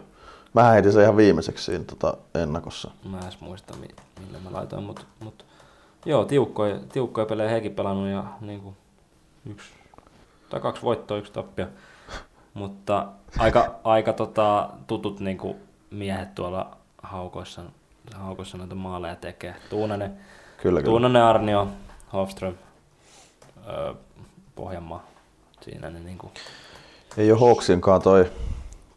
Mä 0.54 0.64
heitin 0.64 0.92
sen 0.94 1.04
ihan 1.04 1.18
viimeiseksi 1.18 1.64
siinä 1.66 1.84
tota, 1.84 2.18
ennakossa. 2.36 2.92
Mä 3.10 3.18
en 3.18 3.24
edes 3.24 3.40
muista, 3.42 3.74
mi- 3.78 3.88
millä 4.26 4.38
mä 4.44 4.58
laitoin, 4.58 4.84
mutta 4.84 5.02
mut, 5.20 5.46
joo, 6.06 6.26
tiukkoja, 6.26 6.80
tiukkoja 6.94 7.26
pelejä 7.26 7.50
hekin 7.50 7.76
pelannut 7.76 8.10
ja 8.10 8.24
niin 8.42 8.62
kuin, 8.62 8.76
yksi 9.50 9.70
tai 10.50 10.60
kaksi 10.60 10.82
voittoa, 10.82 11.18
yksi 11.18 11.32
tappio. 11.32 11.66
Mutta 12.54 13.08
aika, 13.40 13.76
aika 13.84 14.14
tota, 14.14 14.70
tutut 14.88 15.20
niin 15.20 15.38
kuin 15.38 15.56
miehet 15.92 16.36
tuolla 16.36 16.78
haukoissa, 17.04 17.62
haukoissa 18.16 18.58
näitä 18.58 18.76
maaleja 18.76 19.16
tekee. 19.16 19.56
Tuunanen, 19.70 20.12
Kyllä, 20.58 20.80
kyllä. 20.80 20.92
Tuunanen 20.92 21.24
Arnio, 21.24 21.68
Hofström, 22.14 22.54
öö, 23.68 23.94
Pohjanmaa. 24.56 25.04
Siinä 25.62 25.90
ne 25.90 26.00
niin 26.00 26.18
kuin, 26.18 26.32
Ei 27.18 27.32
ole 27.32 27.40
Hawksinkaan 27.40 28.02
toi 28.02 28.32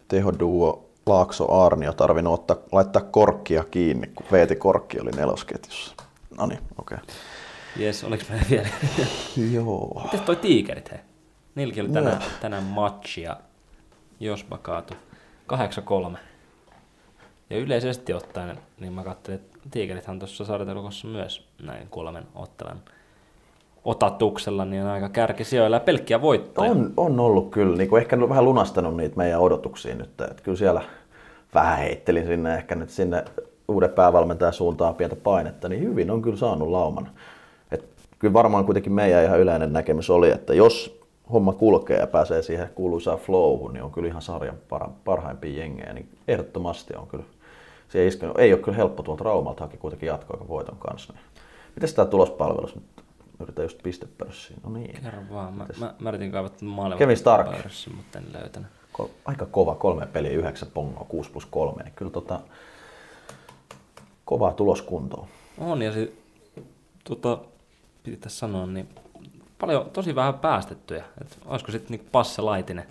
tehoduo 0.09 0.85
Laakso 1.07 1.65
Arnio 1.65 1.93
tarvinnut 1.93 2.35
ottaa, 2.35 2.57
laittaa 2.73 3.03
korkkia 3.03 3.65
kiinni, 3.65 4.07
kun 4.07 4.27
Veeti 4.33 4.57
Korkki 4.57 5.01
oli 5.01 5.11
nelosketjussa. 5.11 5.95
No 6.39 6.47
niin, 6.47 6.59
okei. 6.79 6.99
jes, 7.77 8.05
oliko 8.05 8.25
meillä 8.31 8.47
vielä? 8.51 8.69
Joo. 9.53 10.01
Mites 10.05 10.21
toi 10.21 10.37
tiikerit 10.37 10.91
he? 10.93 11.01
Niilläkin 11.55 11.85
oli 11.85 11.93
tänään, 11.93 12.21
Joo. 12.21 12.31
tänään 12.41 12.63
matchi 12.65 13.23
ja 13.23 13.37
Jospa 14.21 14.59
kaatu 14.59 14.95
8-3. 16.15 16.17
Ja 17.51 17.59
yleisesti 17.59 18.13
ottaen, 18.15 18.59
niin 18.81 18.93
mä 18.93 19.05
katselin, 19.05 19.41
että 19.41 19.59
tiikerithan 19.71 20.19
tuossa 20.19 20.45
sarjataulukossa 20.45 21.09
myös 21.09 21.49
näin 21.63 21.89
kolmen 21.89 22.25
ottelan 22.35 22.81
otatuksella, 23.85 24.65
niin 24.65 24.83
on 24.83 24.89
aika 24.91 25.09
kärkisijoilla 25.09 25.77
ja 25.77 25.81
pelkkiä 25.81 26.21
voittoja. 26.23 26.71
On, 26.71 26.93
on 26.97 27.21
ollut 27.21 27.51
kyllä, 27.51 27.77
niin 27.77 27.89
kuin 27.91 28.03
ehkä 28.03 28.29
vähän 28.29 28.45
lunastanut 28.45 28.97
niitä 28.97 29.17
meidän 29.17 29.41
odotuksia 29.41 29.95
nyt. 29.95 30.21
Että 30.21 30.43
kyllä 30.43 30.59
siellä 30.59 30.83
vähän 31.55 31.79
heittelin 31.79 32.27
sinne 32.27 32.55
ehkä 32.55 32.75
nyt 32.75 32.91
sinne 32.91 33.25
uuden 33.69 33.91
päävalmentajan 33.91 34.53
suuntaan 34.53 34.95
pientä 34.95 35.17
painetta, 35.17 35.69
niin 35.69 35.83
hyvin 35.83 36.11
on 36.11 36.23
kyllä 36.23 36.37
saanut 36.37 36.69
lauman. 36.69 37.11
Et 37.71 37.89
kyllä 38.19 38.33
varmaan 38.33 38.65
kuitenkin 38.65 38.93
meidän 38.93 39.25
ihan 39.25 39.41
yleinen 39.41 39.73
näkemys 39.73 40.11
oli, 40.11 40.31
että 40.31 40.55
jos 40.55 41.01
homma 41.33 41.53
kulkee 41.53 41.99
ja 41.99 42.07
pääsee 42.07 42.43
siihen 42.43 42.71
kuuluisaan 42.75 43.19
flowhun, 43.19 43.73
niin 43.73 43.83
on 43.83 43.93
kyllä 43.93 44.09
ihan 44.09 44.23
sarjan 44.23 44.59
parhaimpia 45.05 45.59
jengejä, 45.59 45.93
niin 45.93 46.09
ehdottomasti 46.29 46.95
on 46.97 47.07
kyllä 47.07 47.25
se 47.89 48.07
iskenut. 48.07 48.39
Ei 48.39 48.53
ole 48.53 48.63
kyllä 48.63 48.77
helppo 48.77 49.03
tuolta 49.03 49.25
Raumalta 49.25 49.65
haki 49.65 49.77
kuitenkin 49.77 50.07
jatkoa 50.07 50.49
voiton 50.49 50.77
kanssa. 50.79 51.13
Niin. 51.13 51.23
Miten 51.75 51.95
tämä 51.95 52.07
tulospalvelus 52.07 52.75
nyt? 52.75 52.85
Yritän 53.41 53.65
just 53.65 53.83
pistepörssiin. 53.83 54.61
No 54.65 54.71
niin. 54.71 55.03
Kerro 55.03 55.23
vaan. 55.33 55.55
Mä, 55.55 55.67
mä, 55.81 55.95
mä 55.99 56.09
yritin 56.09 56.33
kaivaa 56.33 56.51
maailman 56.61 56.99
Kevin 56.99 57.17
Stark. 57.17 57.47
mutta 57.97 58.19
en 58.19 58.25
löytänyt. 58.33 58.69
Ko- 59.01 59.11
aika 59.25 59.47
kova, 59.47 59.75
kolme 59.75 60.07
peliä, 60.07 60.31
yhdeksän 60.31 60.69
pongoa, 60.75 61.07
6 61.09 61.31
plus 61.31 61.47
3. 61.47 61.83
Niin 61.83 61.93
kyllä 61.97 62.11
tota, 62.11 62.41
kovaa 64.27 64.53
tuloskuntoa. 64.53 65.29
On 65.59 65.83
ja 65.83 65.93
se, 65.93 66.13
tota, 67.05 67.39
pitäisi 68.03 68.37
sanoa, 68.37 68.67
niin 68.67 68.89
paljon, 69.59 69.91
tosi 69.91 70.15
vähän 70.15 70.35
päästettyjä. 70.35 71.05
Et 71.21 71.39
olisiko 71.47 71.73
sitten 71.73 71.91
niinku 71.91 72.07
Passe 72.13 72.43
Laitinen 72.43 72.87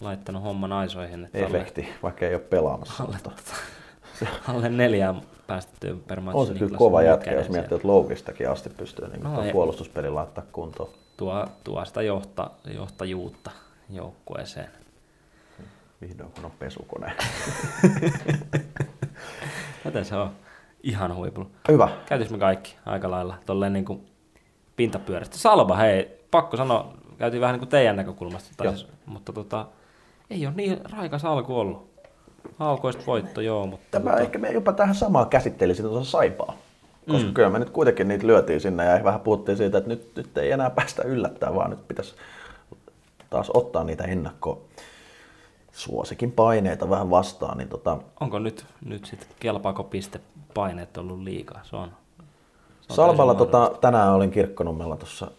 laittanut 0.00 0.42
homman 0.42 0.72
aisoihin? 0.72 1.24
Että 1.24 1.38
Efekti, 1.38 1.80
alle, 1.82 1.94
vaikka 2.02 2.26
ei 2.26 2.34
ole 2.34 2.42
pelaamassa. 2.42 3.04
Alle, 3.04 3.16
tota, 3.22 3.42
alle 4.48 4.68
neljään 4.68 5.22
päästettyä 5.46 5.94
per 6.08 6.20
match. 6.20 6.36
On 6.36 6.46
se 6.46 6.54
kyllä 6.54 6.78
kova 6.78 7.02
jätkä, 7.02 7.32
jos 7.32 7.48
miettii, 7.48 7.76
että 7.76 7.88
Loukistakin 7.88 8.50
asti 8.50 8.70
pystyy 8.70 9.08
niin 9.08 9.22
no, 9.22 9.44
puolustuspeli 9.52 10.10
laittaa 10.10 10.44
kuntoon. 10.52 10.90
Tuo, 11.16 11.46
tuo 11.64 11.84
sitä 11.84 12.02
johta, 12.02 12.50
johtajuutta 12.74 13.50
joukkueeseen. 13.90 14.70
Vihdoin 16.00 16.32
kun 16.32 16.44
on 16.44 16.50
pesukone. 16.58 17.12
Miten 19.84 20.04
se 20.04 20.16
on? 20.16 20.30
Ihan 20.82 21.16
huipulla. 21.16 21.48
Hyvä. 21.68 21.88
Käytis 22.06 22.30
me 22.30 22.38
kaikki 22.38 22.76
aika 22.86 23.10
lailla 23.10 23.34
tolleen 23.46 23.72
niin 23.72 23.84
kuin 23.84 24.06
pintapyörästä. 24.76 25.38
Salva, 25.38 25.76
hei, 25.76 26.20
pakko 26.30 26.56
sanoa, 26.56 26.92
käytiin 27.18 27.40
vähän 27.40 27.52
niin 27.52 27.60
kuin 27.60 27.68
teidän 27.68 27.96
näkökulmasta, 27.96 28.50
tai 28.56 28.68
siis, 28.68 28.88
mutta 29.06 29.32
tota, 29.32 29.66
ei 30.30 30.46
ole 30.46 30.54
niin 30.56 30.80
raikas 30.92 31.24
alku 31.24 31.58
ollut. 31.58 31.92
Alkoista 32.58 33.02
voitto, 33.06 33.40
joo, 33.40 33.66
mutta... 33.66 33.86
Tämä 33.90 34.10
mutta... 34.10 34.22
ehkä 34.22 34.38
me 34.38 34.50
jopa 34.50 34.72
tähän 34.72 34.94
samaan 34.94 35.28
käsittelisin 35.28 35.84
tuossa 35.84 36.10
saipaa. 36.10 36.54
Koska 37.10 37.28
mm. 37.28 37.34
kyllä 37.34 37.50
me 37.50 37.58
nyt 37.58 37.70
kuitenkin 37.70 38.08
niitä 38.08 38.26
lyötiin 38.26 38.60
sinne 38.60 38.84
ja 38.84 39.04
vähän 39.04 39.20
puhuttiin 39.20 39.56
siitä, 39.58 39.78
että 39.78 39.90
nyt, 39.90 40.16
nyt 40.16 40.38
ei 40.38 40.50
enää 40.50 40.70
päästä 40.70 41.02
yllättää, 41.02 41.54
vaan 41.54 41.70
nyt 41.70 41.88
pitäisi 41.88 42.14
taas 43.30 43.50
ottaa 43.54 43.84
niitä 43.84 44.04
ennakko 44.04 44.62
suosikin 45.72 46.32
paineita 46.32 46.90
vähän 46.90 47.10
vastaan. 47.10 47.58
Niin 47.58 47.68
tota... 47.68 47.98
Onko 48.20 48.38
nyt, 48.38 48.66
nyt 48.84 49.04
sitten 49.04 49.28
kelpaako 49.40 49.90
paineet 50.54 50.96
ollut 50.96 51.20
liikaa? 51.20 51.60
Se 51.64 51.76
on, 51.76 51.92
se 52.80 52.92
on 52.92 52.96
Salballa 52.96 53.34
tota, 53.34 53.72
tänään 53.80 54.12
olin 54.12 54.30
Kirkkonummella 54.30 54.96
tuossa 54.96 55.30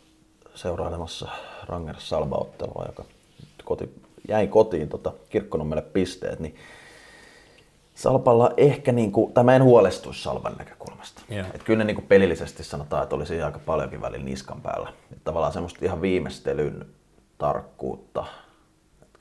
seurailemassa 0.55 1.27
Rangers 1.65 2.09
Salba-ottelua, 2.09 2.85
joka 2.87 3.03
koti, 3.63 4.01
jäi 4.27 4.47
kotiin 4.47 4.89
tota, 4.89 5.13
Kirkkonummelle 5.29 5.81
pisteet, 5.81 6.39
niin 6.39 6.55
Salpalla 7.95 8.51
ehkä, 8.57 8.91
niin 8.91 9.11
kuin, 9.11 9.33
tai 9.33 9.43
mä 9.43 9.55
en 9.55 9.63
huolestuisi 9.63 10.23
Salvan 10.23 10.55
näkökulmasta. 10.57 11.21
Yeah. 11.31 11.47
Et 11.53 11.63
kyllä 11.63 11.77
ne 11.77 11.83
niin 11.83 11.95
kuin 11.95 12.07
pelillisesti 12.07 12.63
sanotaan, 12.63 13.03
että 13.03 13.15
olisi 13.15 13.41
aika 13.41 13.59
paljonkin 13.59 14.01
välillä 14.01 14.25
niskan 14.25 14.61
päällä. 14.61 14.93
Et 15.11 15.23
tavallaan 15.23 15.53
semmoista 15.53 15.85
ihan 15.85 16.01
viimeistelyn 16.01 16.85
tarkkuutta. 17.37 18.25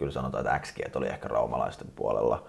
Kyllä 0.02 0.12
sanotaan, 0.12 0.46
että 0.46 0.58
XG 0.58 0.96
oli 0.96 1.08
ehkä 1.08 1.28
raumalaisten 1.28 1.88
puolella. 1.96 2.44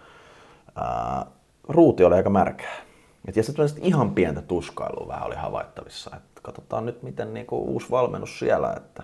Ää, 0.76 1.26
ruuti 1.68 2.04
oli 2.04 2.16
aika 2.16 2.30
märkää. 2.30 2.82
Et 3.28 3.36
ja 3.36 3.44
sitten 3.44 3.68
ihan 3.82 4.16
pientä 4.16 4.42
tuskailua 4.42 5.08
vähän 5.08 5.28
oli 5.28 5.36
havaittavissa. 5.36 6.16
Et 6.16 6.40
katsotaan 6.42 6.86
nyt, 6.86 7.04
miten 7.04 7.34
niin 7.34 7.46
kuin 7.46 7.62
uusi 7.62 7.92
valmennus 7.92 8.40
siellä, 8.40 8.74
että 8.78 9.04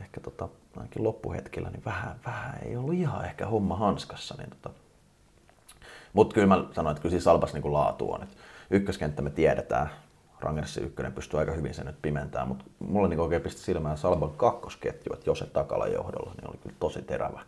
ehkä 0.00 0.20
tota, 0.20 0.48
ainakin 0.76 1.02
loppuhetkellä 1.02 1.70
niin 1.70 1.84
vähän, 1.84 2.20
vähän 2.26 2.58
ei 2.62 2.76
ollut 2.76 2.94
ihan 2.94 3.24
ehkä 3.24 3.46
homma 3.46 3.76
hanskassa. 3.76 4.34
Niin 4.38 4.50
tota, 4.50 4.70
mutta 6.12 6.34
kyllä 6.34 6.46
mä 6.46 6.64
sanoin, 6.72 6.92
että 6.92 7.02
kyllä 7.02 7.12
siis 7.12 7.26
Albas 7.26 7.54
niin 7.54 7.72
laatu 7.72 8.12
on. 8.12 8.22
Et 8.22 8.36
ykköskenttä 8.70 9.22
me 9.22 9.30
tiedetään, 9.30 9.90
Rangerssin 10.40 10.84
ykkönen 10.84 11.12
pystyy 11.12 11.40
aika 11.40 11.52
hyvin 11.52 11.74
sen 11.74 11.86
nyt 11.86 12.02
pimentämään, 12.02 12.48
mutta 12.48 12.64
mulle 12.78 13.08
niin 13.08 13.20
oikein 13.20 13.42
pisti 13.42 13.60
silmään 13.60 13.98
Salban 13.98 14.30
kakkosketju, 14.30 15.12
että 15.12 15.30
Jose 15.30 15.46
Takala 15.46 15.86
johdolla, 15.86 16.32
niin 16.36 16.50
oli 16.50 16.58
kyllä 16.62 16.76
tosi 16.80 17.02
terävä. 17.02 17.40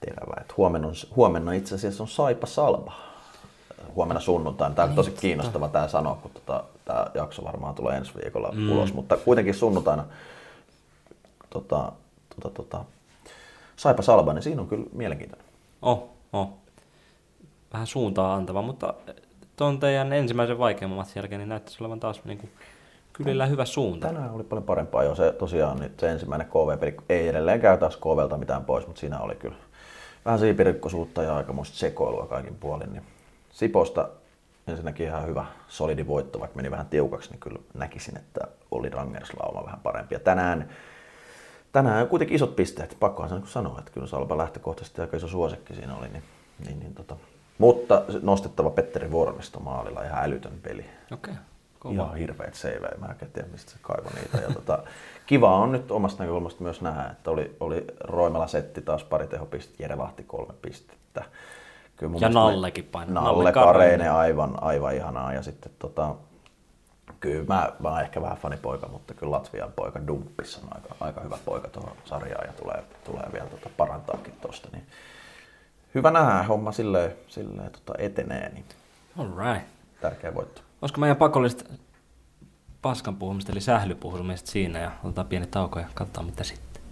terävä. 0.00 0.40
Et 0.40 0.56
huomenna, 0.56 0.88
on, 0.88 0.94
huomenna 1.16 1.52
itse 1.52 1.74
asiassa 1.74 2.02
on 2.02 2.08
Saipa 2.08 2.46
Salba. 2.46 2.92
Huomenna 3.94 4.20
sunnuntaina. 4.20 4.74
Tämä 4.74 4.88
on 4.88 4.94
tosi 4.94 5.10
niin, 5.10 5.20
kiinnostava 5.20 5.68
tämä 5.68 5.88
sanoa, 5.88 6.14
kun 6.14 6.30
tota, 6.30 6.64
tämä 6.84 7.06
jakso 7.14 7.44
varmaan 7.44 7.74
tulee 7.74 7.96
ensi 7.96 8.12
viikolla 8.22 8.52
mm. 8.52 8.72
ulos, 8.72 8.94
mutta 8.94 9.16
kuitenkin 9.16 9.54
sunnuntaina 9.54 10.04
tota, 11.50 11.92
tota, 12.34 12.54
tota, 12.54 12.84
Saipa 13.76 14.02
Salba, 14.02 14.32
niin 14.32 14.42
siinä 14.42 14.62
on 14.62 14.68
kyllä 14.68 14.86
mielenkiintoinen. 14.92 15.46
Oh, 15.82 16.08
oh 16.32 16.48
vähän 17.76 17.86
suuntaa 17.86 18.34
antava, 18.34 18.62
mutta 18.62 18.94
tuon 19.56 19.80
teidän 19.80 20.12
ensimmäisen 20.12 20.58
vaikeamman 20.58 20.96
matsin 20.96 21.20
jälkeen 21.20 21.38
niin 21.38 21.48
näyttäisi 21.48 21.78
olevan 21.80 22.00
taas 22.00 22.24
niin 22.24 22.38
kuin 22.38 22.50
kyllä 23.12 23.46
hyvä 23.46 23.64
suunta. 23.64 24.06
Tänään 24.06 24.30
oli 24.30 24.44
paljon 24.44 24.64
parempaa 24.64 25.04
jo 25.04 25.14
se 25.14 25.32
tosiaan 25.32 25.78
niin 25.78 25.92
se 25.98 26.10
ensimmäinen 26.10 26.48
KV-peli. 26.48 26.96
Ei 27.08 27.28
edelleen 27.28 27.60
käy 27.60 27.78
taas 27.78 27.96
KVlta 27.96 28.38
mitään 28.38 28.64
pois, 28.64 28.86
mutta 28.86 29.00
siinä 29.00 29.18
oli 29.18 29.34
kyllä 29.34 29.56
vähän 30.24 30.38
siipirikkoisuutta 30.38 31.22
ja 31.22 31.36
aikamoista 31.36 31.76
sekoilua 31.76 32.26
kaikin 32.26 32.56
puolin. 32.56 32.92
Niin 32.92 33.02
Siposta 33.50 34.08
ensinnäkin 34.66 35.06
ihan 35.06 35.26
hyvä 35.26 35.46
solidi 35.68 36.06
voitto, 36.06 36.40
vaikka 36.40 36.56
meni 36.56 36.70
vähän 36.70 36.86
tiukaksi, 36.86 37.30
niin 37.30 37.40
kyllä 37.40 37.58
näkisin, 37.74 38.16
että 38.16 38.40
oli 38.70 38.88
Rangers 38.88 39.32
lauma 39.40 39.64
vähän 39.64 39.80
parempi. 39.80 40.14
Ja 40.14 40.20
tänään, 40.20 40.68
tänään 41.72 42.02
on 42.02 42.08
kuitenkin 42.08 42.36
isot 42.36 42.56
pisteet, 42.56 42.96
pakkohan 43.00 43.28
sen 43.28 43.42
sanoa, 43.46 43.78
että 43.78 43.90
kyllä 43.90 44.06
Salpa 44.06 44.38
lähtökohtaisesti 44.38 45.00
aika 45.00 45.16
iso 45.16 45.28
suosikki 45.28 45.74
siinä 45.74 45.96
oli, 45.96 46.08
niin, 46.08 46.22
niin, 46.66 46.80
niin 46.80 46.94
tota, 46.94 47.16
mutta 47.58 48.02
nostettava 48.22 48.70
Petteri 48.70 49.12
Vormisto 49.12 49.60
maalilla, 49.60 50.02
ihan 50.02 50.24
älytön 50.24 50.58
peli. 50.62 50.84
Okei. 51.12 51.34
Okay. 51.80 51.94
Ihan 51.94 52.16
hirveät 52.16 52.54
seivejä, 52.54 52.94
mä 52.98 53.06
en 53.22 53.30
tiedä 53.32 53.48
mistä 53.52 53.70
se 53.70 53.78
kaivoi 53.82 54.12
niitä. 54.12 54.38
Ja 54.48 54.54
tota, 54.54 54.78
kiva 55.26 55.56
on 55.56 55.72
nyt 55.72 55.90
omasta 55.90 56.22
näkökulmasta 56.22 56.62
myös 56.62 56.80
nähdä, 56.80 57.10
että 57.12 57.30
oli, 57.30 57.56
oli 57.60 57.84
Roimela 58.00 58.46
setti 58.46 58.82
taas 58.82 59.04
pari 59.04 59.26
tehopistettä, 59.26 59.82
Jere 59.82 59.94
Lahti 59.94 60.24
kolme 60.24 60.54
pistettä. 60.62 61.24
Kyllä 61.96 62.12
mun 62.12 62.20
ja 62.20 62.28
Nallekin 62.28 62.84
painaa. 62.84 63.24
Nalle, 63.24 63.36
Nalle 63.36 63.52
Kareinen, 63.52 64.12
aivan, 64.12 64.62
aivan 64.62 64.94
ihanaa. 64.94 65.32
Ja 65.32 65.42
sitten 65.42 65.72
tota, 65.78 66.14
kyllä 67.20 67.44
mä, 67.44 67.72
mä 67.78 67.88
oon 67.88 68.00
ehkä 68.00 68.22
vähän 68.22 68.36
fanipoika, 68.36 68.88
mutta 68.88 69.14
kyllä 69.14 69.30
Latvian 69.30 69.72
poika 69.76 70.00
Dumppis 70.06 70.58
on 70.62 70.68
aika, 70.74 70.94
aika 71.00 71.20
hyvä 71.20 71.38
poika 71.44 71.68
tuohon 71.68 71.96
sarjaan 72.04 72.46
ja 72.46 72.52
tulee, 72.52 72.84
tulee 73.04 73.24
vielä 73.32 73.46
tota 73.46 73.70
parantaakin 73.76 74.34
tuosta. 74.40 74.68
Hyvä 75.96 76.10
nähdä 76.10 76.42
homma 76.42 76.72
silleen, 76.72 77.12
silleen 77.28 77.70
tota 77.72 77.92
etenee. 77.98 78.48
Niin 78.48 78.64
right. 79.36 79.66
Tärkeä 80.00 80.34
voitto. 80.34 80.60
Olisiko 80.82 81.00
meidän 81.00 81.16
pakollista 81.16 81.64
paskan 82.82 83.16
puhumista, 83.16 83.52
eli 83.52 83.60
sählypuhumista 83.60 84.50
siinä 84.50 84.78
ja 84.78 84.90
otetaan 85.04 85.26
pieni 85.26 85.46
tauko 85.46 85.78
ja 85.78 85.86
katsotaan 85.94 86.26
mitä 86.26 86.44
sitten. 86.44 86.82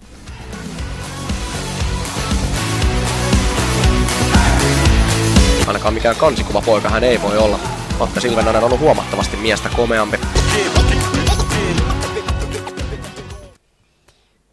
Ainakaan 5.67 5.93
mikään 5.93 6.15
kansikuva 6.15 6.61
poika 6.61 6.89
hän 6.89 7.03
ei 7.03 7.21
voi 7.21 7.37
olla. 7.37 7.59
Matta 7.99 8.21
Silvenainen 8.21 8.63
on 8.63 8.63
ollut 8.63 8.79
huomattavasti 8.79 9.37
miestä 9.37 9.69
komeampi. 9.75 10.17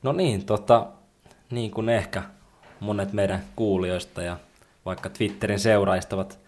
No 0.02 0.12
niin, 0.12 0.44
tota, 0.44 0.86
niin 1.50 1.70
kuin 1.70 1.88
ehkä 1.88 2.22
monet 2.82 3.12
meidän 3.12 3.44
kuulijoista 3.56 4.22
ja 4.22 4.36
vaikka 4.86 5.08
Twitterin 5.08 5.58
seuraajista 5.58 6.16
ovat 6.16 6.38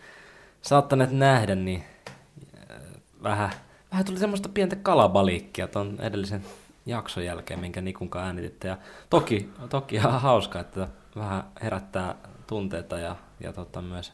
saattaneet 0.63 1.11
nähdä, 1.11 1.55
niin 1.55 1.85
äh, 2.71 2.77
vähän, 3.23 3.51
vähän 3.91 4.05
tuli 4.05 4.19
semmoista 4.19 4.49
pientä 4.49 4.77
kalabaliikkia 4.77 5.69
tuon 5.69 5.97
edellisen 6.01 6.45
jakson 6.87 7.25
jälkeen, 7.25 7.61
minkä 7.61 7.81
Nikunkaan 7.81 8.27
äänititte. 8.27 8.69
Ja 8.69 8.79
toki, 9.11 9.51
toki 9.69 9.95
ihan 9.95 10.21
hauska, 10.21 10.61
että 10.61 10.89
vähän 11.17 11.45
herättää 11.63 12.15
tunteita 12.47 12.99
ja, 12.99 13.17
ja 13.41 13.53
tota 13.53 13.83
myös 13.83 14.13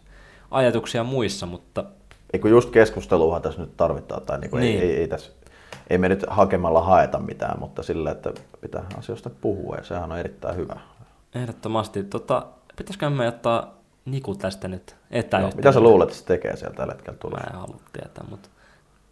ajatuksia 0.50 1.04
muissa, 1.04 1.46
mutta... 1.46 1.84
Eikö 2.32 2.48
just 2.48 2.70
keskustelua 2.70 3.40
tässä 3.40 3.60
nyt 3.60 3.76
tarvitaan, 3.76 4.22
tai 4.22 4.40
niin 4.40 4.50
niin. 4.52 4.80
Ei, 4.80 4.90
ei, 4.90 4.96
ei, 4.96 5.08
tässä, 5.08 5.32
ei 5.90 5.98
me 5.98 6.08
nyt 6.08 6.24
hakemalla 6.28 6.82
haeta 6.82 7.18
mitään, 7.18 7.60
mutta 7.60 7.82
sillä, 7.82 8.10
että 8.10 8.32
pitää 8.60 8.84
asioista 8.98 9.30
puhua 9.40 9.76
ja 9.76 9.84
sehän 9.84 10.12
on 10.12 10.18
erittäin 10.18 10.56
hyvä. 10.56 10.80
Ehdottomasti. 11.34 12.02
Tota, 12.04 12.46
pitäisikö 12.76 13.10
me 13.10 13.28
ottaa 13.28 13.80
Niku 14.04 14.34
tästä 14.34 14.68
nyt 14.68 14.96
etäyhteyttä? 15.10 15.56
No, 15.56 15.56
mitä 15.56 15.72
sä 15.72 15.80
luulet, 15.80 16.08
että 16.08 16.20
se 16.20 16.24
tekee 16.24 16.56
sieltä 16.56 16.76
tällä 16.76 16.92
hetkellä 16.92 17.18
tulee? 17.18 17.40
Mä 17.40 17.50
en 17.50 17.60
halua 17.60 17.80
tietää, 17.92 18.24
mutta 18.30 18.48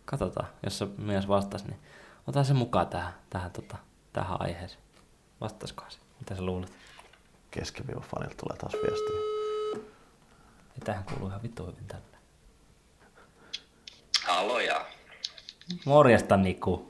katsotaan, 0.05 0.49
jos 0.63 0.79
se 0.79 0.87
mies 0.99 1.29
vastasi. 1.29 1.65
Niin. 1.65 1.81
otan 2.27 2.45
sen 2.45 2.57
mukaan 2.57 2.87
tähän, 2.87 3.13
tähän, 3.31 3.51
tota, 3.51 3.77
tähän 4.13 4.41
aiheeseen. 4.41 4.83
Vastaisikohan 5.41 5.91
se? 5.91 5.99
Mitä 6.19 6.35
sä 6.37 6.43
luulet? 6.43 6.73
Keskiviivan 7.51 8.03
fanilta 8.03 8.35
tulee 8.37 8.57
taas 8.57 8.73
viestiä. 8.73 9.17
Ja 10.75 10.85
tähän 10.85 11.05
kuuluu 11.05 11.29
ihan 11.29 11.43
vittu 11.43 11.67
hyvin 11.67 11.87
tällä. 11.89 12.05
Aloja. 14.29 14.87
Morjesta 15.85 16.37
Niku. 16.37 16.88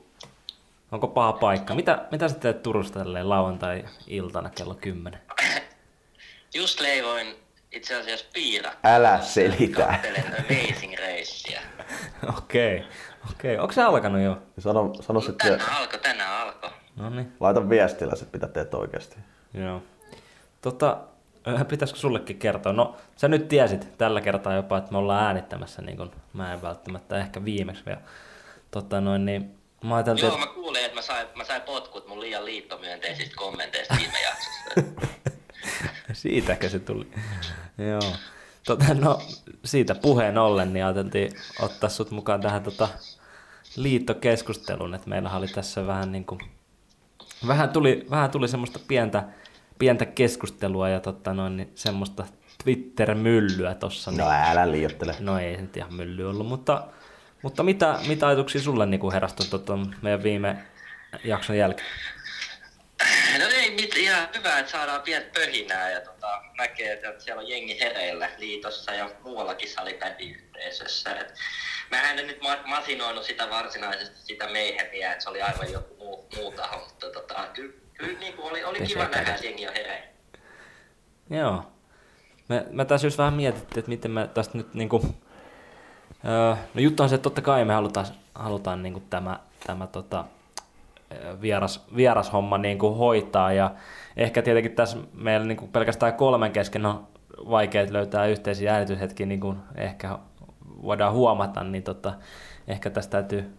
Onko 0.91 1.07
paha 1.07 1.33
paikka? 1.33 1.75
Mitä, 1.75 2.05
mitä 2.11 2.27
sä 2.27 2.35
teet 2.35 2.63
Turusta 2.63 2.99
tälleen 2.99 3.29
lauantai-iltana 3.29 4.49
kello 4.49 4.73
10? 4.73 5.19
Just 6.53 6.79
leivoin 6.79 7.35
itse 7.71 7.95
asiassa 7.95 8.25
piirakkaa. 8.33 8.91
Älä 8.95 9.21
selitä. 9.21 9.85
Kattelen 9.85 10.25
Amazing 10.25 10.93
Racea. 10.99 11.61
Okei, 12.37 12.83
okei. 13.31 13.53
Okay. 13.53 13.57
Onko 13.57 13.73
se 13.73 13.81
alkanut 13.81 14.21
jo? 14.21 14.41
Sano, 14.59 14.93
sano 15.01 15.21
sitten, 15.21 15.51
Tänään 15.51 15.77
alkoi, 15.77 15.99
tänään 15.99 16.41
alkoi. 16.41 16.69
No 16.95 17.09
niin, 17.09 17.33
laita 17.39 17.69
viestillä 17.69 18.15
se, 18.15 18.25
mitä 18.33 18.47
teet 18.47 18.73
oikeasti. 18.73 19.17
joo. 19.53 19.83
Tota, 20.61 20.97
pitäisikö 21.67 21.99
sullekin 21.99 22.39
kertoa? 22.39 22.73
No, 22.73 22.95
sä 23.15 23.27
nyt 23.27 23.47
tiesit 23.47 23.97
tällä 23.97 24.21
kertaa 24.21 24.53
jopa, 24.55 24.77
että 24.77 24.91
me 24.91 24.97
ollaan 24.97 25.25
äänittämässä, 25.25 25.81
niin 25.81 25.97
kun 25.97 26.11
mä 26.33 26.53
en 26.53 26.61
välttämättä 26.61 27.17
ehkä 27.17 27.45
viimeksi 27.45 27.85
vielä. 27.85 28.01
Tota 28.71 29.01
noin, 29.01 29.25
niin 29.25 29.58
mä 29.83 30.03
Joo, 30.05 30.33
että... 30.33 30.45
mä 30.45 30.53
kuulin, 30.53 30.85
että 30.85 30.95
mä 30.95 31.01
sain, 31.01 31.27
mä 31.35 31.43
sain 31.43 31.61
potkut 31.61 32.07
mun 32.07 32.19
liian 32.19 32.45
liittomyönteisistä 32.45 33.35
kommenteista 33.35 33.95
viime 33.97 34.21
jaksossa. 34.21 34.95
Siitäkö 36.21 36.69
se 36.69 36.79
tuli? 36.79 37.07
Joo. 37.77 38.13
Tota, 38.65 38.93
no, 38.93 39.21
siitä 39.65 39.95
puheen 39.95 40.37
ollen, 40.37 40.73
niin 40.73 40.85
ajateltiin 40.85 41.31
ottaa 41.61 41.89
sut 41.89 42.11
mukaan 42.11 42.41
tähän 42.41 42.63
tota, 42.63 42.87
liittokeskusteluun, 43.75 44.93
että 44.93 45.09
meillä 45.09 45.31
oli 45.31 45.47
tässä 45.47 45.87
vähän 45.87 46.11
niin 46.11 46.25
kuin, 46.25 46.39
vähän 47.47 47.69
tuli, 47.69 48.05
vähän 48.09 48.31
tuli 48.31 48.47
semmoista 48.47 48.79
pientä, 48.87 49.23
pientä 49.79 50.05
keskustelua 50.05 50.89
ja 50.89 50.99
tota 50.99 51.33
noin, 51.33 51.57
niin 51.57 51.71
semmoista 51.75 52.25
Twitter-myllyä 52.63 53.75
tossa. 53.75 54.11
No 54.11 54.29
älä 54.29 54.71
liiottele. 54.71 55.15
No 55.19 55.39
ei 55.39 55.55
se 55.55 55.61
nyt 55.61 55.77
ihan 55.77 55.93
mylly 55.93 56.29
ollut, 56.29 56.47
mutta, 56.47 56.87
mutta 57.41 57.63
mitä, 57.63 57.99
mitä 58.07 58.27
ajatuksia 58.27 58.61
sulle 58.61 58.85
niin 58.85 59.11
herrastui 59.13 59.47
tota, 59.47 59.77
meidän 60.01 60.23
viime 60.23 60.57
jakson 61.23 61.57
jälkeen? 61.57 61.87
No 63.39 63.45
ei 63.55 63.71
mit, 63.71 63.95
ihan 63.97 64.27
hyvä, 64.37 64.59
että 64.59 64.71
saadaan 64.71 65.01
pientä 65.01 65.29
pöhinää 65.33 65.89
ja 65.89 66.01
tota, 66.01 66.41
näkee, 66.57 66.93
että 66.93 67.19
siellä 67.19 67.41
on 67.41 67.49
jengi 67.49 67.79
hereillä 67.79 68.29
liitossa 68.37 68.91
ja 68.91 69.09
muuallakin 69.23 69.69
salibändiyhteisössä. 69.69 71.15
Et 71.15 71.33
mä 71.91 72.11
en 72.11 72.27
nyt 72.27 72.41
ma- 72.41 72.63
masinoinut 72.65 73.23
sitä 73.23 73.49
varsinaisesti 73.49 74.17
sitä 74.17 74.49
meihemiä, 74.49 75.11
että 75.11 75.23
se 75.23 75.29
oli 75.29 75.41
aivan 75.41 75.71
joku 75.71 75.95
muu, 75.97 76.27
muu 76.35 76.51
taho, 76.51 76.79
mutta 76.79 77.09
tota, 77.09 77.47
kyllä, 77.53 77.73
kyllä 77.93 78.19
niin 78.19 78.33
oli, 78.37 78.63
oli 78.63 78.79
kiva 78.79 79.03
nähdä, 79.03 79.33
että 79.33 79.45
jengi 79.45 79.67
on 79.67 79.73
hereillä. 79.73 80.07
Joo. 81.29 81.71
Me, 82.47 82.65
me 82.69 82.85
tässä 82.85 83.07
just 83.07 83.17
vähän 83.17 83.33
mietittiin, 83.33 83.79
että 83.79 83.89
miten 83.89 84.11
me 84.11 84.27
tästä 84.27 84.57
nyt 84.57 84.73
niinku... 84.73 85.15
No 86.23 86.81
juttu 86.81 87.03
on 87.03 87.09
se, 87.09 87.15
että 87.15 87.23
totta 87.23 87.41
kai 87.41 87.65
me 87.65 87.73
halutaan, 87.73 88.05
halutaan 88.35 88.83
niinku 88.83 89.01
tämä, 89.09 89.39
tämä 89.67 89.87
tota, 89.87 90.25
öö, 91.11 91.41
vieras, 91.41 91.85
vierashomma 91.95 92.57
niinku 92.57 92.93
hoitaa. 92.93 93.53
Ja 93.53 93.71
ehkä 94.17 94.41
tietenkin 94.41 94.71
tässä 94.71 94.97
meillä 95.13 95.45
niinku 95.45 95.67
pelkästään 95.67 96.13
kolmen 96.13 96.51
kesken 96.51 96.85
on 96.85 97.07
vaikea 97.49 97.85
löytää 97.89 98.25
yhteisiä 98.25 98.73
äänityshetkiä, 98.73 99.25
niin 99.25 99.39
kuin 99.39 99.57
ehkä 99.75 100.19
voidaan 100.83 101.13
huomata, 101.13 101.63
niin 101.63 101.83
tota, 101.83 102.13
ehkä 102.67 102.89
tästä 102.89 103.11
täytyy, 103.11 103.53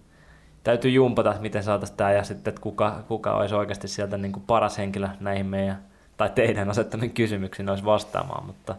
täytyy 0.64 0.90
jumpata, 0.90 1.30
että 1.30 1.42
miten 1.42 1.62
saataisiin 1.62 1.96
tämä 1.96 2.12
ja 2.12 2.24
sitten, 2.24 2.50
että 2.50 2.60
kuka, 2.60 3.04
kuka 3.08 3.32
olisi 3.32 3.54
oikeasti 3.54 3.88
sieltä 3.88 4.16
niin 4.16 4.32
kuin 4.32 4.44
paras 4.46 4.78
henkilö 4.78 5.08
näihin 5.20 5.46
meidän, 5.46 5.82
tai 6.16 6.30
teidän 6.34 6.70
asettamiin 6.70 7.14
kysymyksiin 7.14 7.68
olisi 7.68 7.84
vastaamaan, 7.84 8.46
mutta, 8.46 8.76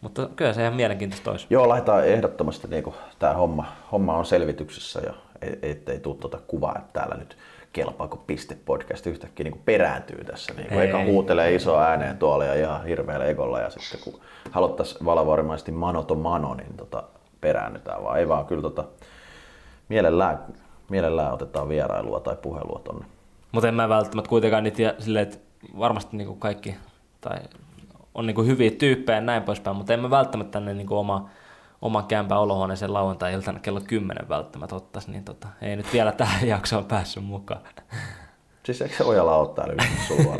mutta 0.00 0.28
kyllä 0.36 0.52
se 0.52 0.62
ihan 0.62 0.74
mielenkiintoista 0.74 1.30
olisi. 1.30 1.46
Joo, 1.50 1.68
laitetaan 1.68 2.06
ehdottomasti 2.08 2.68
niin 2.68 2.84
tämä 3.18 3.34
homma, 3.34 3.66
homma 3.92 4.16
on 4.16 4.26
selvityksessä 4.26 5.00
ja 5.06 5.14
ei- 5.42 5.58
ettei 5.62 6.00
tule 6.00 6.16
tuota 6.16 6.38
kuvaa, 6.46 6.74
että 6.78 6.92
täällä 7.00 7.14
nyt 7.16 7.36
kelpaako 7.72 8.16
piste 8.16 8.56
podcast 8.64 9.06
yhtäkkiä 9.06 9.44
niin 9.44 9.62
perääntyy 9.64 10.24
tässä. 10.24 10.54
Niin 10.54 10.72
Ei. 10.72 10.78
eikä 10.80 11.04
huutelee 11.04 11.54
iso 11.54 11.78
ääneen 11.78 12.18
tuolla 12.18 12.44
ja 12.44 12.54
ihan 12.54 12.84
hirveällä 12.84 13.24
egolla 13.24 13.60
ja 13.60 13.70
sitten 13.70 14.00
kun 14.04 14.20
haluttaisiin 14.50 15.04
valvorimaisesti 15.04 15.72
mano 15.72 16.02
to 16.02 16.14
mano, 16.14 16.54
niin 16.54 16.76
tota, 16.76 17.02
peräännytään 17.40 18.04
vaan. 18.04 18.18
Ei 18.18 18.28
vaan 18.28 18.46
kyllä 18.46 18.62
tota, 18.62 18.84
mielellään, 19.88 20.38
mielellään 20.90 21.32
otetaan 21.32 21.68
vierailua 21.68 22.20
tai 22.20 22.36
puhelua 22.42 22.80
tonne. 22.84 23.04
Mutta 23.52 23.68
en 23.68 23.74
mä 23.74 23.88
välttämättä 23.88 24.28
kuitenkaan 24.28 24.64
niitä 24.64 24.94
silleen, 24.98 25.22
että 25.22 25.38
varmasti 25.78 26.16
niinku 26.16 26.34
kaikki 26.34 26.76
tai 27.20 27.38
on 28.16 28.26
niinku 28.26 28.42
hyviä 28.42 28.70
tyyppejä 28.70 29.16
ja 29.16 29.20
näin 29.20 29.42
poispäin, 29.42 29.76
mutta 29.76 29.94
en 29.94 30.00
mä 30.00 30.10
välttämättä 30.10 30.52
tänne 30.52 30.74
niinku 30.74 30.96
oma, 30.96 31.30
oma 31.82 32.02
kämpä 32.02 32.38
olohuoneeseen 32.38 32.92
lauantai-iltana 32.92 33.60
kello 33.60 33.80
10 33.80 34.28
välttämättä 34.28 34.76
ottaisi, 34.76 35.10
niin 35.10 35.24
tota, 35.24 35.48
ei 35.62 35.76
nyt 35.76 35.92
vielä 35.92 36.12
tähän 36.12 36.48
jaksoon 36.54 36.84
päässyt 36.84 37.24
mukaan. 37.24 37.60
Siis 38.64 38.82
eikö 38.82 38.96
se 38.96 39.04
Ojala 39.04 39.36
ole 39.36 39.54
täällä 39.54 39.74
yhdessä 39.74 40.06
sulla? 40.06 40.36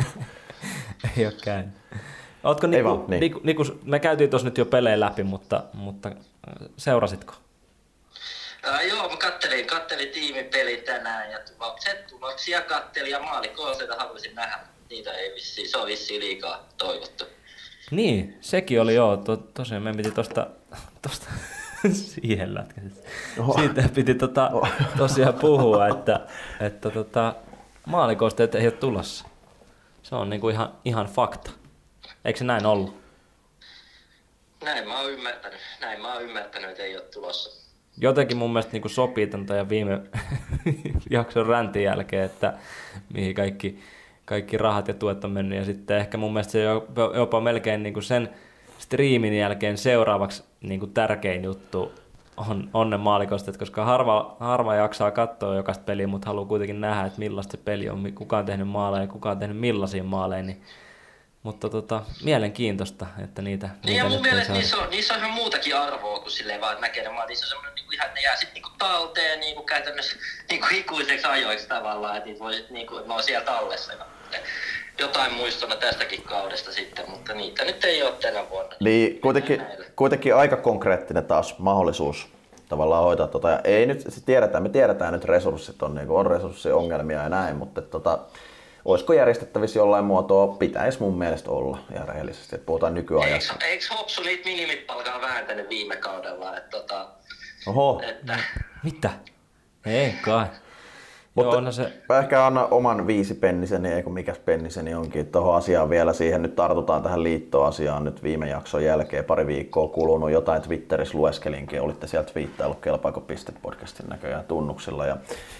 ei 1.16 1.26
ole 1.26 1.34
käynyt. 1.44 1.74
Ootko 2.44 2.66
Niku, 2.66 2.88
vaan, 2.88 3.04
niin. 3.08 3.20
Niku, 3.20 3.40
Niku, 3.44 3.64
me 3.84 3.98
käytiin 3.98 4.30
tuossa 4.30 4.48
nyt 4.48 4.58
jo 4.58 4.64
pelejä 4.64 5.00
läpi, 5.00 5.22
mutta, 5.22 5.64
mutta 5.72 6.08
äh, 6.08 6.68
seurasitko? 6.76 7.34
Ää, 8.62 8.82
joo, 8.82 9.08
mä 9.08 9.16
kattelin, 9.16 9.66
kattelin 9.66 10.08
tiimipeli 10.08 10.76
tänään 10.76 11.30
ja 11.30 11.38
tulokset, 11.38 12.06
tuloksia 12.06 12.62
kattelin 12.62 13.10
ja 13.10 13.22
maalikooseita 13.22 13.96
haluaisin 13.96 14.34
nähdä. 14.34 14.58
Niitä 14.90 15.12
ei 15.12 15.34
vissiin, 15.34 15.70
se 15.70 15.78
on 15.78 15.86
vissiin 15.86 16.20
liikaa 16.20 16.68
toivottu. 16.78 17.24
Niin, 17.90 18.36
sekin 18.40 18.80
oli 18.80 18.94
joo. 18.94 19.16
To, 19.16 19.36
tosiaan 19.36 19.82
me 19.82 19.94
piti 19.94 20.10
tosta, 20.10 20.46
tosta 21.02 21.26
siihen 22.14 22.54
lätkäsit. 22.54 23.04
Siitä 23.56 23.88
piti 23.94 24.14
tota, 24.14 24.50
tosiaan 24.98 25.34
puhua, 25.34 25.88
että, 25.88 26.20
että 26.60 26.90
tota, 26.90 27.34
maalikosteet 27.86 28.54
ei 28.54 28.66
ole 28.66 28.72
tulossa. 28.72 29.24
Se 30.02 30.14
on 30.14 30.30
niinku 30.30 30.48
ihan, 30.48 30.72
ihan 30.84 31.06
fakta. 31.06 31.50
Eikö 32.24 32.38
se 32.38 32.44
näin 32.44 32.66
ollut? 32.66 33.06
Näin 34.64 34.88
mä 34.88 35.00
oon 35.00 35.12
ymmärtänyt, 35.12 35.60
näin 35.80 36.02
mä 36.02 36.14
oon 36.14 36.22
ymmärtänyt, 36.22 36.70
että 36.70 36.82
ei 36.82 36.96
ole 36.96 37.04
tulossa. 37.04 37.66
Jotenkin 37.98 38.36
mun 38.36 38.52
mielestä 38.52 38.72
niinku 38.72 38.88
sopii 38.88 39.26
tämän 39.26 39.56
ja 39.56 39.68
viime 39.68 40.00
jakson 41.10 41.46
räntin 41.46 41.82
jälkeen, 41.82 42.24
että 42.24 42.54
mihin 43.12 43.34
kaikki, 43.34 43.82
kaikki 44.26 44.58
rahat 44.58 44.88
ja 44.88 44.94
tuet 44.94 45.24
on 45.24 45.30
mennyt. 45.30 45.58
Ja 45.58 45.64
sitten 45.64 45.96
ehkä 45.96 46.18
mun 46.18 46.32
mielestä 46.32 46.52
se 46.52 46.62
jopa, 47.14 47.40
melkein 47.40 47.82
niinku 47.82 48.00
sen 48.00 48.28
striimin 48.78 49.38
jälkeen 49.38 49.78
seuraavaksi 49.78 50.44
niinku 50.60 50.86
tärkein 50.86 51.44
juttu 51.44 51.92
on, 52.36 52.70
on 52.74 52.90
ne 52.90 52.96
maalikostet, 52.96 53.56
koska 53.56 53.84
harva, 53.84 54.36
harva 54.40 54.74
jaksaa 54.74 55.10
katsoa 55.10 55.56
jokaista 55.56 55.84
peliä, 55.84 56.06
mutta 56.06 56.26
haluaa 56.26 56.46
kuitenkin 56.46 56.80
nähdä, 56.80 57.06
että 57.06 57.18
millaista 57.18 57.50
se 57.50 57.56
peli 57.56 57.88
on, 57.88 58.12
kuka 58.14 58.38
on 58.38 58.46
tehnyt 58.46 58.68
maaleja 58.68 59.02
ja 59.02 59.08
kuka 59.08 59.30
on 59.30 59.38
tehnyt 59.38 59.56
millaisia 59.56 60.04
maaleja. 60.04 60.42
Niin, 60.42 60.62
mutta 61.42 61.68
tota, 61.68 62.02
mielenkiintoista, 62.24 63.06
että 63.24 63.42
niitä, 63.42 63.66
Niin 63.66 63.76
niitä 63.82 64.04
ja 64.04 64.08
mun 64.08 64.20
mielestä 64.20 64.52
niissä 64.52 64.76
on, 64.76 64.90
niissä 64.90 65.14
on 65.14 65.20
ihan 65.20 65.30
muutakin 65.30 65.76
arvoa 65.76 66.18
kuin 66.18 66.30
silleen 66.30 66.60
vaan, 66.60 66.72
että 66.72 66.86
näkee 66.86 67.02
ne 67.02 67.08
maat. 67.08 67.28
Niissä 67.28 67.46
on 67.46 67.50
semmoinen 67.50 67.74
niinku 67.74 67.92
ihan, 67.92 68.14
ne 68.14 68.20
jää 68.20 68.36
sit 68.36 68.54
niinku 68.54 68.70
talteen 68.78 69.40
niinku 69.40 69.62
käytännössä 69.62 70.16
niinku 70.50 70.66
ikuiseksi 70.70 71.26
ajoiksi 71.26 71.68
tavallaan, 71.68 72.16
että 72.16 72.28
niitä 72.28 72.40
voi 72.40 72.64
niinku, 72.70 72.98
ne 72.98 73.14
on 73.14 73.22
siellä 73.22 73.44
tallessa. 73.44 73.92
Ja 74.32 74.38
jotain 74.98 75.32
muistona 75.32 75.76
tästäkin 75.76 76.22
kaudesta 76.22 76.72
sitten, 76.72 77.10
mutta 77.10 77.34
niitä 77.34 77.64
nyt 77.64 77.84
ei 77.84 78.02
ole 78.02 78.12
tänä 78.12 78.50
vuonna. 78.50 78.76
Niin, 78.80 79.20
kuitenkin, 79.20 79.62
kuitenkin 79.96 80.34
aika 80.34 80.56
konkreettinen 80.56 81.24
taas 81.24 81.58
mahdollisuus 81.58 82.28
tavallaan 82.68 83.04
hoitaa 83.04 83.26
tota. 83.26 83.50
Ja 83.50 83.60
ei 83.64 83.86
nyt, 83.86 84.00
se 84.08 84.24
tiedetään, 84.24 84.62
me 84.62 84.68
tiedetään 84.68 85.12
nyt 85.12 85.24
resurssit 85.24 85.82
on, 85.82 85.94
niin 85.94 86.10
on 86.10 86.26
resurssiongelmia 86.26 87.22
ja 87.22 87.28
näin, 87.28 87.56
mutta 87.56 87.82
tota, 87.82 88.18
olisiko 88.84 89.12
järjestettävissä 89.12 89.78
jollain 89.78 90.04
muotoa, 90.04 90.46
pitäisi 90.46 91.00
mun 91.00 91.18
mielestä 91.18 91.50
olla 91.50 91.78
ihan 91.94 92.08
rehellisesti, 92.08 92.54
että 92.54 92.66
puhutaan 92.66 92.94
nykyajassa. 92.94 93.52
Eikö, 93.52 93.66
eikö 93.66 93.84
Hopsu 93.98 94.22
niitä 94.22 94.44
minimipalkaa 94.44 95.20
vääntänyt 95.20 95.68
viime 95.68 95.96
kaudella? 95.96 96.56
Että, 96.56 96.70
tota, 96.70 97.08
Oho, 97.66 98.02
että, 98.08 98.38
Mitä? 98.82 99.10
Ei 99.86 100.14
kai. 100.22 100.46
Mutta, 101.36 101.54
Joo, 101.54 101.60
no 101.60 101.72
se, 101.72 101.92
Mä 102.08 102.18
ehkä 102.18 102.46
anna 102.46 102.64
oman 102.64 103.06
viisi 103.06 103.34
penniseni, 103.34 103.92
eikö 103.92 104.10
mikäs 104.10 104.38
penniseni 104.38 104.94
onkin. 104.94 105.26
Tuohon 105.26 105.56
asiaan 105.56 105.90
vielä 105.90 106.12
siihen 106.12 106.42
nyt 106.42 106.56
tartutaan 106.56 107.02
tähän 107.02 107.22
liittoasiaan 107.22 108.04
nyt 108.04 108.22
viime 108.22 108.48
jakson 108.48 108.84
jälkeen. 108.84 109.24
Pari 109.24 109.46
viikkoa 109.46 109.88
kulunut 109.88 110.30
jotain 110.30 110.62
Twitterissä 110.62 111.18
lueskelinkin. 111.18 111.80
Olitte 111.80 112.06
sieltä 112.06 112.32
twiittaillut 112.32 112.80
kelpaako 112.80 113.20
piste 113.20 113.52
podcastin 113.62 114.06
näköjään 114.08 114.44
tunnuksilla. 114.44 115.06
Ja, 115.06 115.16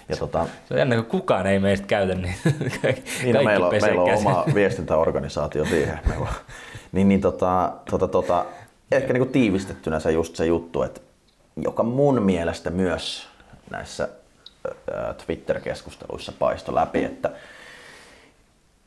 ja 0.09 0.17
tota, 0.17 0.47
se 0.65 0.73
on 0.73 0.79
jännä, 0.79 0.95
kun 0.95 1.05
kukaan 1.05 1.47
ei 1.47 1.59
meistä 1.59 1.87
käytä, 1.87 2.15
niin 2.15 2.35
niin 3.23 3.35
no, 3.35 3.43
meillä, 3.43 3.67
on, 3.67 3.73
meillä 3.81 4.01
on 4.01 4.17
oma 4.17 4.45
viestintäorganisaatio 4.53 5.65
siihen. 5.65 5.99
Meillä 6.07 6.23
on. 6.25 6.35
Niin, 6.91 7.07
niin 7.09 7.21
tota, 7.21 7.71
tota, 7.89 8.07
tota, 8.07 8.45
ehkä 8.91 9.13
niin 9.13 9.21
kuin 9.21 9.31
tiivistettynä 9.31 9.99
se 9.99 10.11
just 10.11 10.35
se 10.35 10.45
juttu, 10.45 10.83
että 10.83 11.01
joka 11.57 11.83
mun 11.83 12.21
mielestä 12.21 12.69
myös 12.69 13.27
näissä 13.71 14.09
Twitter-keskusteluissa 15.25 16.31
paisto 16.39 16.75
läpi, 16.75 17.03
että 17.03 17.31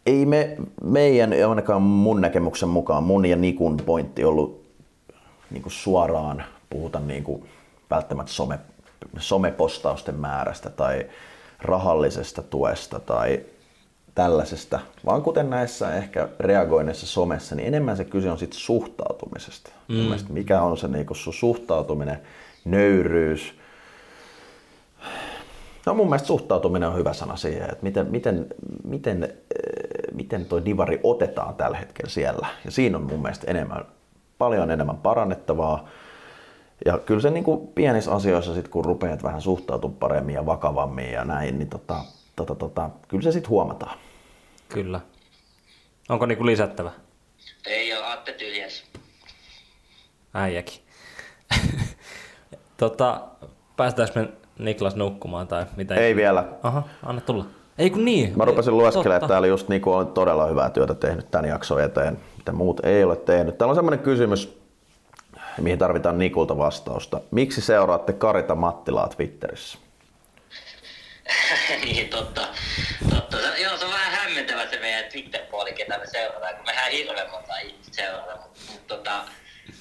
ei 0.06 0.26
me, 0.26 0.56
meidän, 0.82 1.32
ei 1.32 1.44
ainakaan 1.44 1.82
mun 1.82 2.20
näkemyksen 2.20 2.68
mukaan, 2.68 3.02
mun 3.02 3.26
ja 3.26 3.36
Nikun 3.36 3.76
pointti 3.86 4.24
ollut 4.24 4.64
niin 5.50 5.62
kuin 5.62 5.72
suoraan 5.72 6.44
puhuta 6.70 7.00
niin 7.00 7.24
kuin 7.24 7.48
välttämättä 7.90 8.32
some, 8.32 8.58
somepostausten 9.18 10.14
määrästä 10.14 10.70
tai 10.70 11.06
rahallisesta 11.58 12.42
tuesta 12.42 13.00
tai 13.00 13.40
tällaisesta, 14.14 14.80
vaan 15.06 15.22
kuten 15.22 15.50
näissä 15.50 15.94
ehkä 15.94 16.28
reagoinneissa 16.40 17.06
somessa, 17.06 17.54
niin 17.54 17.68
enemmän 17.68 17.96
se 17.96 18.04
kyse 18.04 18.30
on 18.30 18.38
siitä 18.38 18.56
suhtautumisesta. 18.56 19.70
Mm. 19.88 19.94
Mielestäni 19.94 20.34
mikä 20.34 20.62
on 20.62 20.78
se 20.78 20.88
niin 20.88 21.06
sun 21.12 21.34
suhtautuminen, 21.34 22.20
nöyryys. 22.64 23.59
No 25.86 25.94
mun 25.94 26.06
mielestä 26.06 26.26
suhtautuminen 26.26 26.88
on 26.88 26.96
hyvä 26.96 27.12
sana 27.12 27.36
siihen, 27.36 27.70
että 27.70 27.82
miten, 27.82 28.06
miten, 28.10 28.46
miten, 28.84 29.24
eh, 29.24 30.14
miten 30.14 30.46
toi 30.46 30.64
divari 30.64 31.00
otetaan 31.02 31.54
tällä 31.54 31.76
hetkellä 31.76 32.10
siellä. 32.10 32.48
Ja 32.64 32.70
siinä 32.70 32.96
on 32.98 33.04
mun 33.04 33.22
mielestä 33.22 33.50
enemmän, 33.50 33.84
paljon 34.38 34.70
enemmän 34.70 34.96
parannettavaa. 34.96 35.88
Ja 36.84 36.98
kyllä 36.98 37.20
se 37.20 37.30
niin 37.30 37.44
kuin 37.44 37.68
pienissä 37.68 38.12
asioissa, 38.12 38.54
sit, 38.54 38.68
kun 38.68 38.84
rupeat 38.84 39.22
vähän 39.22 39.40
suhtautumaan 39.40 39.98
paremmin 39.98 40.34
ja 40.34 40.46
vakavammin 40.46 41.12
ja 41.12 41.24
näin, 41.24 41.58
niin 41.58 41.68
tota, 41.68 42.04
tota, 42.36 42.54
tota, 42.54 42.90
kyllä 43.08 43.22
se 43.22 43.32
sitten 43.32 43.50
huomataan. 43.50 43.98
Kyllä. 44.68 45.00
Onko 46.08 46.26
niinku 46.26 46.46
lisättävä? 46.46 46.90
Ei 47.66 47.92
ole, 47.92 48.06
Atte 48.06 48.32
tyhjäs. 48.32 48.84
Äijäkin. 50.34 50.80
tota, 52.76 53.28
päästäänkö 53.76 54.20
me 54.20 54.28
Niklas 54.64 54.96
nukkumaan 54.96 55.48
tai 55.48 55.66
mitä? 55.76 55.94
Ei 55.94 56.16
vielä. 56.16 56.44
Aha, 56.62 56.82
anna 57.02 57.20
tulla. 57.20 57.44
Ei 57.78 57.90
kun 57.90 58.04
niin. 58.04 58.32
Mä 58.36 58.44
rupesin 58.44 58.76
lueskelemaan, 58.76 59.16
että 59.16 59.28
täällä 59.28 59.46
just 59.46 59.68
niin 59.68 59.82
on 59.86 60.12
todella 60.12 60.46
hyvää 60.46 60.70
työtä 60.70 60.94
tehnyt 60.94 61.30
tämän 61.30 61.48
jakson 61.48 61.82
eteen, 61.82 62.18
mitä 62.36 62.52
muut 62.52 62.80
ei 62.84 63.04
ole 63.04 63.16
tehnyt. 63.16 63.58
Täällä 63.58 63.70
on 63.70 63.76
semmoinen 63.76 64.04
kysymys, 64.04 64.58
mihin 65.60 65.78
tarvitaan 65.78 66.18
Nikulta 66.18 66.58
vastausta. 66.58 67.20
Miksi 67.30 67.60
seuraatte 67.60 68.12
Karita 68.12 68.54
Mattilaa 68.54 69.08
Twitterissä? 69.08 69.78
niin, 71.84 72.08
totta. 72.08 72.48
totta. 73.10 73.36
Joo, 73.62 73.76
se 73.76 73.84
on 73.84 73.92
vähän 73.92 74.12
hämmentävä 74.12 74.66
se 74.66 74.78
meidän 74.80 75.04
Twitter-puoli, 75.12 75.72
ketä 75.72 75.98
me 75.98 76.06
seurataan, 76.06 76.56
kun 76.56 76.64
mehän 76.64 76.92
hirveän 76.92 77.30
monta 77.30 77.58
ihmistä 77.58 77.96
seurataan. 77.96 78.38
Mutta 78.38 78.60
mut, 78.72 78.86
tota, 78.86 79.24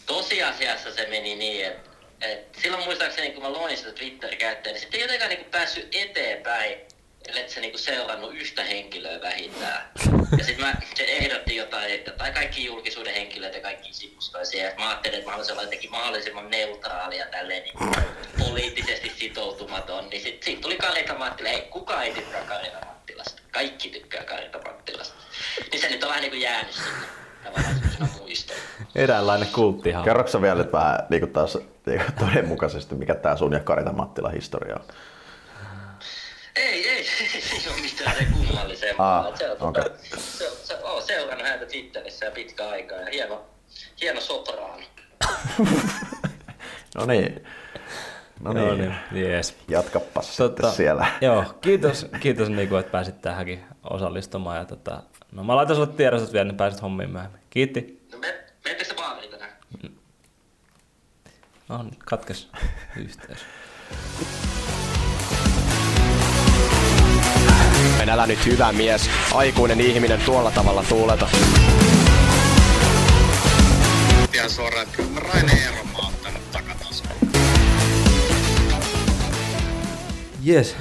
tosiasiassa 0.06 0.92
se 0.92 1.08
meni 1.10 1.36
niin, 1.36 1.66
että 1.66 1.89
et 2.22 2.56
silloin 2.62 2.84
muistaakseni, 2.84 3.32
kun 3.32 3.44
mä 3.44 3.54
loin 3.54 3.78
sitä 3.78 3.92
Twitter-käyttäjää, 3.92 4.74
niin 4.74 4.82
sitten 4.82 5.00
ei 5.00 5.04
jotenkaan 5.04 5.30
niinku 5.30 5.50
päässyt 5.52 5.88
eteenpäin, 5.96 6.78
ellei 7.28 7.50
se 7.50 7.62
niinku 7.62 7.78
seurannut 7.78 8.36
yhtä 8.36 8.64
henkilöä 8.64 9.22
vähintään. 9.22 9.92
Ja 10.38 10.46
sitten 10.46 10.66
mä 10.66 10.74
se 10.96 11.04
ehdotti 11.04 11.56
jotain, 11.56 12.06
jotain 12.06 12.34
kaikki 12.34 12.66
julkisuuden 12.66 13.14
henkilöitä, 13.14 13.60
kaikki 13.60 13.94
sivustoja 13.94 14.46
siellä. 14.46 14.76
Mä 14.76 14.90
ajattelin, 14.90 15.18
että 15.18 15.26
mä 15.26 15.32
haluaisin 15.32 15.54
olla 15.54 15.64
jotenkin 15.64 15.92
mahdollisimman 15.92 16.50
neutraalia 16.52 17.26
tälleen 17.26 17.64
niin 17.64 18.06
poliittisesti 18.40 19.12
sitoutumaton. 19.18 20.10
Niin 20.10 20.22
sitten 20.24 20.54
sit 20.54 20.62
tuli 20.62 20.78
Karita 20.78 21.14
Mattila. 21.14 21.50
Hei, 21.50 21.62
kuka 21.62 22.04
ei 22.04 22.14
tykkää 22.14 22.44
Karita 22.44 22.86
Mattilasta? 22.86 23.42
Kaikki 23.52 23.90
tykkää 23.90 24.24
Karita 24.24 24.60
Mattilasta. 24.66 25.24
Niin 25.72 25.82
se 25.82 25.90
nyt 25.90 26.04
on 26.04 26.10
vähän 26.10 26.22
niin 26.22 26.32
kuin 26.32 26.42
jäänyt 26.42 26.74
sinne 26.74 27.19
tavallaan 27.44 27.74
semmoisena 27.74 28.08
muistona. 28.20 28.60
Eräänlainen 28.96 29.48
kulttihan. 29.48 30.04
Kerroksä 30.04 30.32
sä 30.32 30.42
vielä 30.42 30.56
nyt 30.64 30.74
vähän 30.74 31.00
niin 31.10 31.20
kuin 31.22 31.32
taas 31.32 31.58
niin 31.86 32.02
kuin 32.06 32.14
todenmukaisesti, 32.28 32.96
mikä 32.96 33.16
tämä 33.16 33.36
sun 33.36 33.54
ja 33.54 33.60
Karita 33.60 33.92
Mattila 33.92 34.30
historia 34.30 34.76
on? 34.76 34.84
Ei, 36.56 36.90
ei, 36.90 37.06
ei 37.44 37.74
ole 37.74 37.82
mitään 37.82 38.16
se 38.18 38.26
kummallisempaa. 38.26 39.20
Ah, 39.20 39.38
se 39.38 39.52
on, 39.52 39.58
okei. 39.60 39.84
tota, 39.84 39.98
se, 40.08 40.50
se, 40.64 40.76
on 40.84 41.02
seurannut 41.04 41.48
häntä 41.48 41.66
Twitterissä 41.66 42.26
jo 42.26 42.32
pitkä 42.32 42.70
aikaa 42.70 42.98
ja 42.98 43.08
hieno, 43.12 43.46
hieno 44.02 44.22
sopraani. 44.22 44.88
No 46.96 47.06
niin. 47.06 47.46
No 48.40 48.54
No 48.54 48.76
niin. 48.76 48.96
niin, 49.12 49.26
jees. 49.26 49.56
Jatkappas 49.68 50.38
sitten 50.38 50.72
siellä. 50.72 51.08
Joo, 51.22 51.46
kiitos, 51.62 52.06
kiitos 52.20 52.50
Niku, 52.50 52.76
että 52.76 52.92
pääsit 52.92 53.22
tähänkin 53.22 53.64
osallistumaan. 53.90 54.58
Ja 54.58 54.66
tota, 54.66 55.04
no 55.32 55.44
mä 55.44 55.56
laitan 55.56 55.76
sulle 55.76 55.88
tiedostot 55.88 56.34
vielä, 56.34 56.46
niin 56.46 56.58
pääsit 56.58 56.82
hommiin 56.82 57.10
myöhemmin. 57.10 57.42
Kiitti. 57.50 58.08
No 58.12 58.18
me, 58.18 58.28
menettekö 58.64 58.86
se 58.86 58.96
baariin 58.96 59.32
tänään? 59.32 59.52
No 61.70 61.84
nyt 61.84 62.04
katkes 62.06 62.50
yhteys. 63.06 63.40
En 68.02 68.10
älä 68.10 68.28
nyt 68.28 68.46
hyvä 68.46 68.72
mies, 68.72 69.10
aikuinen 69.34 69.82
ihminen 69.82 70.22
tuolla 70.26 70.52
tavalla 70.52 70.84
tuuleta. 70.90 71.28
ihan 74.34 74.50
suoraan, 74.50 74.84
että 74.84 74.96
kyllä 74.96 75.10
mä 75.10 75.20
Raine 75.20 75.52
Eeron 75.64 75.88
mä 75.88 75.98
oon 75.98 76.08
ottanut 76.08 76.52
takatasoon. 76.52 77.10
Jes. 80.44 80.76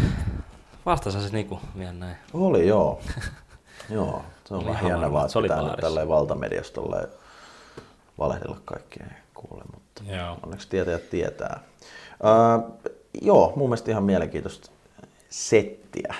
Vastasi 0.87 1.21
se 1.21 1.29
Niku 1.33 1.61
vielä 1.79 1.93
näin. 1.93 2.17
Oli 2.33 2.67
joo. 2.67 3.01
joo, 3.91 4.25
se 4.49 4.55
on 4.55 4.61
vähän 4.65 4.75
ihan 4.77 4.85
hieno 4.85 5.01
varma, 5.01 5.13
vaan, 5.13 5.27
että 5.27 5.41
pitää 5.43 5.63
nyt 5.63 5.81
tälleen 5.81 6.09
valtamediassa 6.09 6.73
tolleen 6.75 7.09
valehdella 8.19 8.57
kaikkea 8.65 9.07
ei 9.11 9.23
kuule, 9.35 9.63
mutta 9.75 10.03
Joo. 10.17 10.37
onneksi 10.43 10.69
tietäjät 10.69 11.11
tietää. 11.11 11.61
Öö, 12.25 12.93
joo, 13.23 13.53
mun 13.57 13.69
mielestä 13.69 13.91
ihan 13.91 14.03
mielenkiintoista 14.05 14.71
settiä. 15.31 16.15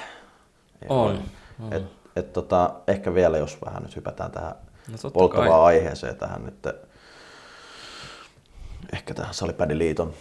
On, 0.89 1.23
Et, 1.71 1.83
et 2.17 2.33
tota, 2.33 2.71
ehkä 2.87 3.15
vielä, 3.15 3.39
jos 3.39 3.59
vähän 3.65 3.83
nyt 3.83 3.97
hypätään 3.97 4.31
tähän 4.31 4.55
No 4.89 5.11
polttavaan 5.11 5.51
kai. 5.51 5.61
aiheeseen 5.61 6.17
tähän 6.17 6.45
nyt, 6.45 6.77
ehkä 8.93 9.15
tähän 9.15 9.35
Salipädiliiton, 9.35 10.15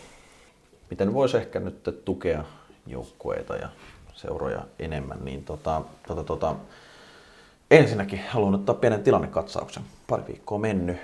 miten 0.90 1.14
voisi 1.14 1.38
ehkä 1.38 1.60
nyt 1.60 2.02
tukea 2.06 2.44
joukkueita 2.88 3.56
ja 3.56 3.70
seuroja 4.14 4.62
enemmän, 4.80 5.26
niin 5.26 5.44
tota, 5.44 5.82
tota, 6.08 6.24
tota, 6.24 6.56
ensinnäkin 7.72 8.22
haluan 8.30 8.56
ottaa 8.56 8.76
pienen 8.76 9.04
tilannekatsauksen. 9.04 9.84
Pari 10.08 10.24
viikkoa 10.28 10.58
mennyt. 10.58 10.98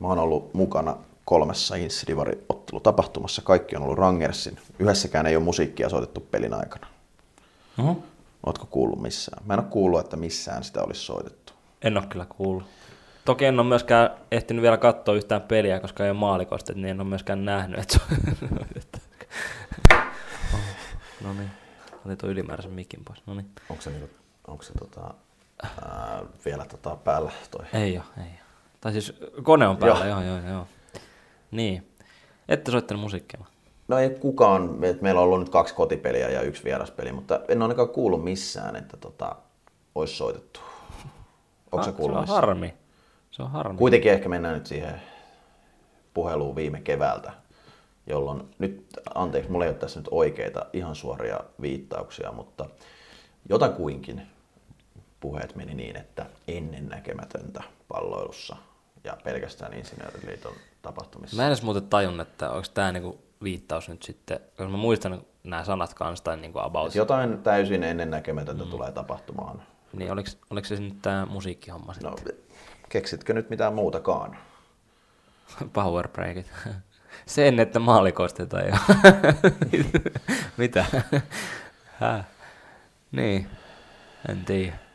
Mä 0.00 0.08
oon 0.08 0.18
ollut 0.18 0.54
mukana 0.54 0.96
kolmessa 1.24 1.74
Insidivari-ottelutapahtumassa. 1.76 3.42
Kaikki 3.42 3.76
on 3.76 3.82
ollut 3.82 3.98
Rangersin. 3.98 4.58
Yhdessäkään 4.78 5.26
ei 5.26 5.36
ole 5.36 5.44
musiikkia 5.44 5.88
soitettu 5.88 6.20
pelin 6.20 6.54
aikana. 6.54 6.86
Oho. 7.78 8.02
Ootko 8.46 8.66
kuullut 8.70 9.02
missään? 9.02 9.46
Mä 9.46 9.54
en 9.54 9.60
ole 9.60 9.68
kuullut, 9.70 10.00
että 10.00 10.16
missään 10.16 10.64
sitä 10.64 10.82
olisi 10.82 11.00
soitettu. 11.00 11.52
En 11.82 11.96
ole 11.96 12.06
kyllä 12.06 12.26
kuullut. 12.28 12.66
Toki 13.24 13.44
en 13.44 13.60
ole 13.60 13.68
myöskään 13.68 14.10
ehtinyt 14.30 14.62
vielä 14.62 14.76
katsoa 14.76 15.14
yhtään 15.14 15.42
peliä, 15.42 15.80
koska 15.80 16.04
ei 16.04 16.10
ole 16.10 16.18
maalikosta, 16.18 16.72
niin 16.72 16.86
en 16.86 17.00
ole 17.00 17.08
myöskään 17.08 17.44
nähnyt, 17.44 17.80
että 17.80 17.94
se 17.94 18.00
on... 18.10 18.16
no 21.24 21.32
niin, 21.32 21.50
otin 22.04 22.18
tuon 22.18 22.32
ylimääräisen 22.32 22.72
mikin 22.72 23.04
pois. 23.04 23.22
No 23.26 23.34
niin. 23.34 23.50
Onko 23.70 23.82
se, 23.82 23.90
niinku, 23.90 24.10
onko 24.46 24.62
se 24.62 24.72
tota, 24.72 25.14
ää, 25.62 26.22
vielä 26.44 26.64
tota 26.64 26.96
päällä 26.96 27.32
toi? 27.50 27.64
Ei 27.72 27.96
ole, 27.98 28.04
ei 28.16 28.22
ole. 28.22 28.38
Tai 28.80 28.92
siis 28.92 29.14
kone 29.42 29.68
on 29.68 29.76
päällä, 29.76 30.06
joo, 30.06 30.22
Joo. 30.22 30.36
joo, 30.38 30.48
joo. 30.50 30.66
Niin. 31.50 31.92
Ette 32.48 32.70
soittanut 32.70 33.00
musiikkia. 33.00 33.40
No 33.88 33.98
ei 33.98 34.10
kukaan, 34.10 34.84
et 34.84 35.02
meillä 35.02 35.20
on 35.20 35.24
ollut 35.24 35.38
nyt 35.40 35.48
kaksi 35.48 35.74
kotipeliä 35.74 36.28
ja 36.30 36.40
yksi 36.42 36.64
vieraspeli, 36.64 37.12
mutta 37.12 37.40
en 37.48 37.58
ole 37.58 37.64
ainakaan 37.64 37.88
kuullut 37.88 38.24
missään, 38.24 38.76
että 38.76 38.96
tota, 38.96 39.36
olisi 39.94 40.16
soitettu. 40.16 40.60
Onko 41.72 41.84
se 41.84 41.92
kuullut 41.92 42.14
Se 42.14 42.18
on 42.18 42.22
missään? 42.22 42.40
harmi. 42.40 42.74
Se 43.30 43.42
on 43.42 43.50
harmi. 43.50 43.78
Kuitenkin 43.78 44.12
ehkä 44.12 44.28
mennään 44.28 44.54
nyt 44.54 44.66
siihen 44.66 45.02
puheluun 46.14 46.56
viime 46.56 46.80
keväältä, 46.80 47.32
jolloin 48.06 48.42
nyt, 48.58 48.86
anteeksi, 49.14 49.50
mulla 49.50 49.64
ei 49.64 49.70
ole 49.70 49.78
tässä 49.78 50.00
nyt 50.00 50.08
oikeita 50.10 50.66
ihan 50.72 50.94
suoria 50.94 51.40
viittauksia, 51.60 52.32
mutta 52.32 52.66
jotakuinkin 53.48 54.22
puheet 55.26 55.56
meni 55.56 55.74
niin, 55.74 55.96
että 55.96 56.26
ennen 56.48 56.88
näkemätöntä 56.88 57.62
palloilussa 57.88 58.56
ja 59.04 59.16
pelkästään 59.24 59.74
Insinööriliiton 59.74 60.52
tapahtumissa. 60.82 61.36
Mä 61.36 61.42
en 61.42 61.48
edes 61.48 61.62
muuten 61.62 61.88
tajun, 61.88 62.20
että 62.20 62.50
onko 62.50 62.68
tämä 62.74 62.92
niinku 62.92 63.18
viittaus 63.42 63.88
nyt 63.88 64.02
sitten, 64.02 64.40
koska 64.40 64.68
mä 64.68 64.76
muistan 64.76 65.22
nämä 65.44 65.64
sanat 65.64 65.94
kanssa 65.94 66.24
tai 66.24 66.36
niinku 66.36 66.58
about. 66.58 66.94
Jotain 66.94 67.42
täysin 67.42 67.82
ennen 67.82 68.10
näkemätöntä 68.10 68.64
mm. 68.64 68.70
tulee 68.70 68.92
tapahtumaan. 68.92 69.62
Niin 69.92 70.12
oliko, 70.12 70.30
oliko 70.50 70.66
se 70.66 70.80
nyt 70.80 71.02
tämä 71.02 71.26
musiikkihomma 71.26 71.94
sitten? 71.94 72.10
No, 72.10 72.42
keksitkö 72.88 73.34
nyt 73.34 73.50
mitään 73.50 73.74
muutakaan? 73.74 74.36
Power 75.72 76.08
breakit. 76.08 76.52
Sen, 77.26 77.60
että 77.60 77.78
maalikoista 77.78 78.42
ei 78.42 78.72
Mitä? 80.56 80.84
Häh? 82.00 82.26
Niin. 83.12 83.46
En 84.28 84.44
tiedä. 84.44 84.85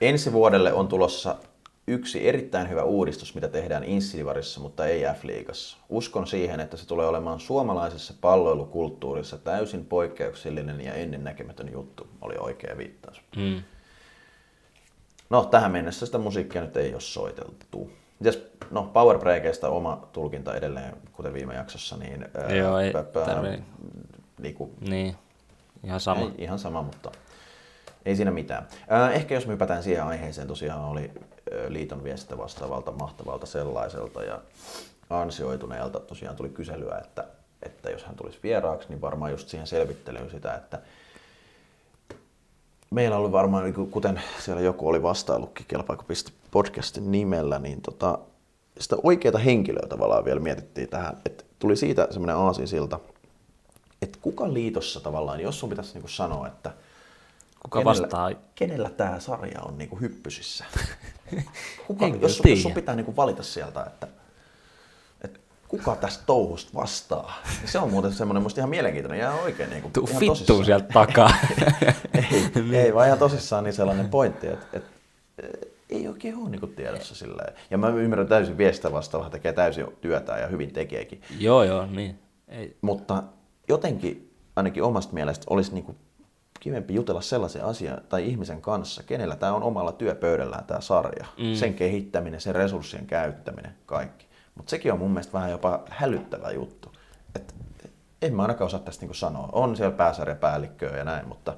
Ensi 0.00 0.32
vuodelle 0.32 0.72
on 0.72 0.88
tulossa 0.88 1.36
yksi 1.86 2.28
erittäin 2.28 2.68
hyvä 2.70 2.82
uudistus, 2.82 3.34
mitä 3.34 3.48
tehdään 3.48 3.84
Insidivarissa, 3.84 4.60
mutta 4.60 4.86
ei 4.86 5.02
F-liigassa. 5.02 5.78
Uskon 5.88 6.26
siihen, 6.26 6.60
että 6.60 6.76
se 6.76 6.86
tulee 6.86 7.06
olemaan 7.06 7.40
suomalaisessa 7.40 8.14
palloilukulttuurissa 8.20 9.38
täysin 9.38 9.86
poikkeuksellinen 9.86 10.80
ja 10.80 10.94
ennennäkemätön 10.94 11.72
juttu, 11.72 12.08
oli 12.20 12.34
oikea 12.38 12.78
viittaus. 12.78 13.22
Mm. 13.36 13.62
No, 15.30 15.44
tähän 15.44 15.72
mennessä 15.72 16.06
sitä 16.06 16.18
musiikkia 16.18 16.62
nyt 16.62 16.76
ei 16.76 16.92
ole 16.92 17.00
soiteltu. 17.00 17.90
Mites, 18.18 18.42
no, 18.70 18.90
Powerbreakeista 18.92 19.68
oma 19.68 20.08
tulkinta 20.12 20.54
edelleen, 20.54 20.96
kuten 21.12 21.34
viime 21.34 21.54
jaksossa, 21.54 21.96
niin... 21.96 22.28
ää, 22.34 22.54
Joo, 22.54 22.78
ei 22.78 22.92
pä- 22.92 23.56
pä- 23.56 23.62
niinku, 24.38 24.70
Niin, 24.80 25.16
ihan 25.84 26.00
sama. 26.00 26.20
Ei, 26.20 26.30
ihan 26.38 26.58
sama, 26.58 26.82
mutta 26.82 27.12
ei 28.04 28.16
siinä 28.16 28.30
mitään. 28.30 28.68
Ää, 28.88 29.12
ehkä 29.12 29.34
jos 29.34 29.46
me 29.46 29.52
hypätään 29.52 29.82
siihen 29.82 30.04
aiheeseen, 30.04 30.48
tosiaan 30.48 30.84
oli 30.84 31.10
ö, 31.52 31.72
liiton 31.72 32.04
viestintä 32.04 32.38
vastaavalta 32.38 32.92
mahtavalta 32.92 33.46
sellaiselta 33.46 34.22
ja 34.22 34.40
ansioituneelta 35.10 36.00
tosiaan 36.00 36.36
tuli 36.36 36.48
kyselyä, 36.48 36.98
että, 36.98 37.24
että 37.62 37.90
jos 37.90 38.04
hän 38.04 38.16
tulisi 38.16 38.38
vieraaksi, 38.42 38.88
niin 38.88 39.00
varmaan 39.00 39.30
just 39.30 39.48
siihen 39.48 39.66
selvittelyyn 39.66 40.30
sitä, 40.30 40.54
että 40.54 40.78
meillä 42.90 43.16
oli 43.16 43.32
varmaan, 43.32 43.64
niin 43.64 43.90
kuten 43.90 44.22
siellä 44.38 44.62
joku 44.62 44.88
oli 44.88 45.02
vastaillutkin 45.02 45.66
Kelpaako 45.68 46.04
podcastin 46.50 47.12
nimellä, 47.12 47.58
niin 47.58 47.80
tota, 47.80 48.18
sitä 48.80 48.96
oikeaa 49.02 49.38
henkilöä 49.38 49.86
tavallaan 49.88 50.24
vielä 50.24 50.40
mietittiin 50.40 50.88
tähän, 50.88 51.16
että 51.26 51.44
tuli 51.58 51.76
siitä 51.76 52.08
semmoinen 52.10 52.36
aasinsilta, 52.36 53.00
että 54.02 54.18
kuka 54.22 54.52
liitossa 54.52 55.00
tavallaan, 55.00 55.40
jos 55.40 55.60
sun 55.60 55.70
pitäisi 55.70 55.98
niin 55.98 56.08
sanoa, 56.08 56.46
että 56.46 56.70
Kuka 57.62 57.78
kenellä, 57.78 58.02
vastaa? 58.02 58.30
kenellä 58.54 58.90
tämä 58.90 59.20
sarja 59.20 59.60
on 59.62 59.78
niin 59.78 60.00
hyppysissä? 60.00 60.64
Kuka, 61.86 62.06
En 62.06 62.20
jos, 62.20 62.36
sun, 62.36 62.50
jos 62.50 62.62
sun 62.62 62.72
pitää 62.72 62.94
niin 62.96 63.16
valita 63.16 63.42
sieltä, 63.42 63.82
että, 63.82 64.08
että 65.24 65.40
kuka 65.68 65.96
tästä 65.96 66.24
touhusta 66.26 66.70
vastaa, 66.74 67.42
niin 67.60 67.68
se 67.68 67.78
on 67.78 67.90
muuten 67.90 68.12
semmoinen 68.12 68.42
musta 68.42 68.60
ihan 68.60 68.70
mielenkiintoinen 68.70 69.20
ja 69.20 69.32
oikein 69.32 69.70
niin 69.70 69.82
kuin, 69.82 69.92
Tuu 69.92 70.08
ihan 70.10 70.20
vittuun 70.20 70.64
sieltä 70.64 70.88
takaa. 70.92 71.30
ei, 72.14 72.76
ei, 72.82 72.94
vaan 72.94 73.06
ihan 73.06 73.18
tosissaan 73.18 73.64
niin 73.64 73.74
sellainen 73.74 74.08
pointti, 74.08 74.46
että, 74.46 74.66
että 74.72 74.90
ei 75.90 76.08
oikein 76.08 76.36
ole 76.36 76.50
niin 76.50 76.74
tiedossa 76.76 77.14
silleen. 77.14 77.54
Ja 77.70 77.78
mä 77.78 77.88
ymmärrän 77.88 78.28
täysin 78.28 78.58
viestistä 78.58 78.92
vastaava, 78.92 79.30
tekee 79.30 79.52
täysin 79.52 79.86
työtään 80.00 80.40
ja 80.40 80.46
hyvin 80.46 80.72
tekeekin. 80.72 81.20
joo, 81.38 81.62
joo, 81.62 81.86
niin. 81.86 82.18
Ei, 82.48 82.76
Mutta 82.80 83.22
jotenkin 83.68 84.34
ainakin 84.56 84.82
omasta 84.82 85.14
mielestä 85.14 85.44
olisi 85.50 85.74
niin 85.74 85.96
kivempi 86.60 86.94
jutella 86.94 87.20
sellaisen 87.20 87.64
asian 87.64 88.00
tai 88.08 88.28
ihmisen 88.28 88.62
kanssa, 88.62 89.02
kenellä 89.02 89.36
tämä 89.36 89.54
on 89.54 89.62
omalla 89.62 89.92
työpöydällään 89.92 90.64
tämä 90.64 90.80
sarja. 90.80 91.26
Mm. 91.38 91.54
Sen 91.54 91.74
kehittäminen, 91.74 92.40
sen 92.40 92.54
resurssien 92.54 93.06
käyttäminen, 93.06 93.74
kaikki. 93.86 94.26
Mutta 94.54 94.70
sekin 94.70 94.92
on 94.92 94.98
mun 94.98 95.10
mielestä 95.10 95.32
vähän 95.32 95.50
jopa 95.50 95.82
hälyttävä 95.88 96.50
juttu. 96.50 96.92
Et 97.34 97.54
en 98.22 98.34
mä 98.34 98.42
ainakaan 98.42 98.66
osaa 98.66 98.80
tästä 98.80 99.06
niin 99.06 99.14
sanoa. 99.14 99.48
On 99.52 99.76
siellä 99.76 99.96
pääsarjapäällikköä 99.96 100.96
ja 100.96 101.04
näin, 101.04 101.28
mutta 101.28 101.56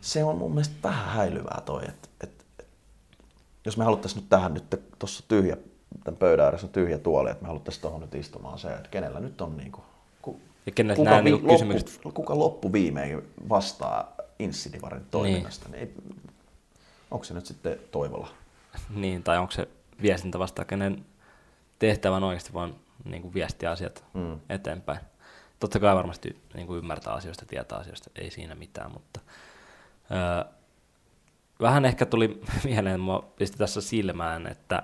se 0.00 0.24
on 0.24 0.38
mun 0.38 0.50
mielestä 0.50 0.74
vähän 0.82 1.08
häilyvää 1.08 1.62
toi, 1.64 1.82
että 1.88 2.08
et, 2.20 2.44
et, 2.58 2.66
jos 3.64 3.76
me 3.76 3.84
haluttaisiin 3.84 4.20
nyt 4.20 4.28
tähän 4.28 4.54
nyt 4.54 4.80
tuossa 4.98 5.24
tyhjä, 5.28 5.56
tämän 6.04 6.18
pöydän 6.18 6.44
ääressä 6.44 6.66
on 6.66 6.72
tyhjä 6.72 6.98
tuoli, 6.98 7.30
että 7.30 7.42
me 7.42 7.48
haluttaisiin 7.48 7.82
tuohon 7.82 8.00
nyt 8.00 8.14
istumaan 8.14 8.58
se, 8.58 8.68
että 8.68 8.88
kenellä 8.88 9.20
nyt 9.20 9.40
on 9.40 9.56
niin 9.56 9.72
kuin, 9.72 9.84
ku, 9.84 9.97
Ja 10.68 10.72
kenellä 10.72 10.96
kuka, 10.96 11.10
nämä 11.10 11.24
vi, 11.24 11.32
loppu, 11.32 11.48
kysymykset- 11.48 12.00
kuka 12.14 12.38
loppu 12.38 12.72
viimein 12.72 13.22
vastaa 13.48 14.12
Insidivarin 14.38 15.06
toiminnasta, 15.10 15.68
niin. 15.68 15.80
ei, 15.80 15.94
onko 17.10 17.24
se 17.24 17.34
nyt 17.34 17.46
sitten 17.46 17.78
Toivola? 17.90 18.28
niin, 18.94 19.22
tai 19.22 19.38
onko 19.38 19.50
se 19.50 19.68
viestintä 20.02 20.38
vasta, 20.38 20.64
kenen 20.64 21.04
tehtävä 21.78 22.16
on 22.16 22.24
oikeasti 22.24 22.52
vaan 22.52 22.74
niin 23.04 23.22
kuin 23.22 23.34
viestiä 23.34 23.70
asiat 23.70 24.04
Mm. 24.14 24.40
eteenpäin. 24.48 25.00
Totta 25.60 25.80
kai 25.80 25.94
varmasti 25.94 26.36
niin 26.54 26.66
kuin 26.66 26.78
ymmärtää 26.78 27.12
asioista, 27.12 27.46
tietää 27.46 27.78
asioista, 27.78 28.10
ei 28.16 28.30
siinä 28.30 28.54
mitään, 28.54 28.92
mutta 28.92 29.20
öö, 30.10 30.52
vähän 31.60 31.84
ehkä 31.84 32.06
tuli 32.06 32.40
mieleen, 32.64 33.00
mua 33.00 33.32
pisti 33.38 33.58
tässä 33.58 33.80
silmään, 33.80 34.46
että 34.46 34.82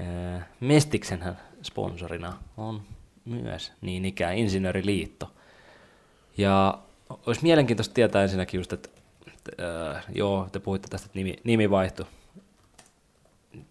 öö, 0.00 0.38
Mestiksenhän 0.60 1.38
sponsorina 1.62 2.32
on 2.56 2.82
myös 3.28 3.72
niin 3.80 4.04
ikään 4.04 4.38
Insinööriliitto. 4.38 5.32
Ja 6.38 6.78
olisi 7.26 7.42
mielenkiintoista 7.42 7.94
tietää 7.94 8.22
ensinnäkin 8.22 8.58
just, 8.58 8.72
että 8.72 8.88
öö, 9.60 9.94
joo, 10.14 10.48
te 10.52 10.58
puhuitte 10.58 10.88
tästä, 10.88 11.06
että 11.06 11.18
nimi, 11.18 11.36
nimi 11.44 11.70
vaihtui, 11.70 12.06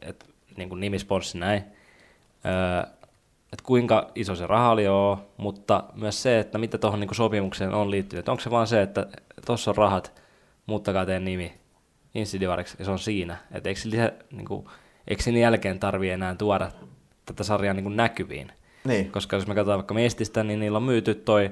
että 0.02 0.26
niin 0.58 0.70
kuin 0.70 0.80
nimisponssi 0.80 1.38
näin, 1.38 1.64
öö, 2.46 2.98
että 3.54 3.64
kuinka 3.64 4.12
iso 4.16 4.36
se 4.36 4.48
raha 4.48 4.72
oli, 4.72 4.84
joo, 4.84 5.30
mutta 5.38 5.84
myös 5.94 6.24
se, 6.24 6.40
että 6.40 6.58
mitä 6.58 6.78
tuohon 6.78 7.00
niin 7.00 7.16
sopimukseen 7.16 7.74
on 7.74 7.92
liittynyt. 7.92 8.30
Onko 8.30 8.42
se 8.42 8.52
vaan 8.52 8.68
se, 8.68 8.82
että 8.82 9.08
tuossa 9.46 9.72
on 9.72 9.78
rahat, 9.78 10.22
muuttakaa 10.66 11.06
teidän 11.06 11.26
nimi 11.26 11.54
Insidivariksi, 12.16 12.76
ja 12.80 12.86
se 12.86 12.92
on 12.92 13.00
siinä. 13.00 13.38
Että 13.52 13.70
eikö, 13.70 13.82
lisä, 13.84 14.14
niin 14.32 14.46
kuin, 14.46 14.68
eikö 15.08 15.24
sen 15.24 15.38
jälkeen 15.38 15.80
tarvii 15.80 16.10
enää 16.10 16.36
tuoda 16.36 16.72
tätä 17.26 17.44
sarjaa 17.44 17.74
niin 17.74 17.96
näkyviin? 17.96 18.52
Niin. 18.88 19.12
Koska 19.12 19.36
jos 19.36 19.48
me 19.48 19.56
katsotaan 19.56 19.78
vaikka 19.78 19.94
Mestistä, 19.94 20.44
niin 20.44 20.60
niillä 20.60 20.78
on 20.78 20.84
myyty 20.84 21.16
toi 21.16 21.52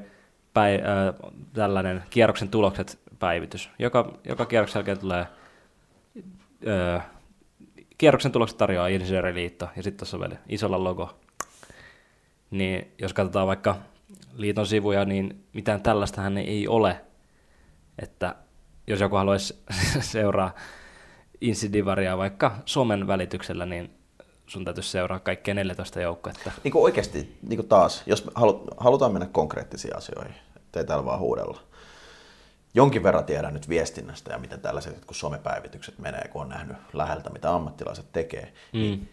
päi, 0.53 0.75
äh, 0.75 1.31
tällainen 1.53 2.03
kierroksen 2.09 2.49
tulokset 2.49 2.99
päivitys. 3.19 3.69
Joka, 3.79 4.13
joka 4.23 4.45
kierroksen 4.45 4.79
jälkeen 4.79 4.99
tulee 4.99 5.27
äh, 6.95 7.05
kierroksen 7.97 8.31
tulokset 8.31 8.57
tarjoaa 8.57 8.87
Insinööriliitto 8.87 9.69
ja 9.75 9.83
sitten 9.83 9.97
tuossa 9.97 10.17
on 10.17 10.21
vielä 10.21 10.35
isolla 10.49 10.83
logo. 10.83 11.19
Niin 12.51 12.87
jos 12.99 13.13
katsotaan 13.13 13.47
vaikka 13.47 13.75
liiton 14.33 14.67
sivuja, 14.67 15.05
niin 15.05 15.43
mitään 15.53 15.81
tällaistahan 15.81 16.37
ei 16.37 16.67
ole. 16.67 17.01
Että 17.99 18.35
jos 18.87 18.99
joku 18.99 19.15
haluaisi 19.15 19.63
seuraa 20.11 20.55
Insidivaria 21.41 22.17
vaikka 22.17 22.55
somen 22.65 23.07
välityksellä, 23.07 23.65
niin 23.65 23.94
sun 24.47 24.65
täytyisi 24.65 24.89
seuraa 24.89 25.19
kaikkia 25.19 25.53
14 25.53 26.01
joukkuetta. 26.01 26.51
Niin 26.63 26.71
kuin 26.71 26.83
oikeasti 26.83 27.37
niin 27.41 27.57
kuin 27.57 27.67
taas, 27.67 28.03
jos 28.05 28.23
halu, 28.35 28.63
halutaan 28.77 29.13
mennä 29.13 29.27
konkreettisiin 29.31 29.97
asioihin, 29.97 30.35
ettei 30.55 30.85
täällä 30.85 31.05
vaan 31.05 31.19
huudella. 31.19 31.59
Jonkin 32.73 33.03
verran 33.03 33.25
tiedän 33.25 33.53
nyt 33.53 33.69
viestinnästä 33.69 34.33
ja 34.33 34.39
miten 34.39 34.59
tällaiset 34.59 35.05
kun 35.05 35.15
somepäivitykset 35.15 35.99
menee, 35.99 36.27
kun 36.27 36.41
on 36.41 36.49
nähnyt 36.49 36.77
läheltä, 36.93 37.29
mitä 37.29 37.53
ammattilaiset 37.55 38.05
tekee. 38.11 38.53
Mm. 38.73 38.79
Niin 38.79 39.09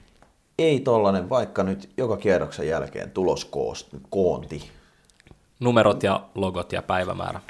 ei 0.58 0.80
tollanen, 0.80 1.28
vaikka 1.28 1.62
nyt 1.62 1.90
joka 1.96 2.16
kierroksen 2.16 2.68
jälkeen 2.68 3.10
tuloskoonti, 3.10 4.70
Numerot 5.60 6.02
ja 6.02 6.24
logot 6.34 6.72
ja 6.72 6.82
päivämäärä. 6.82 7.40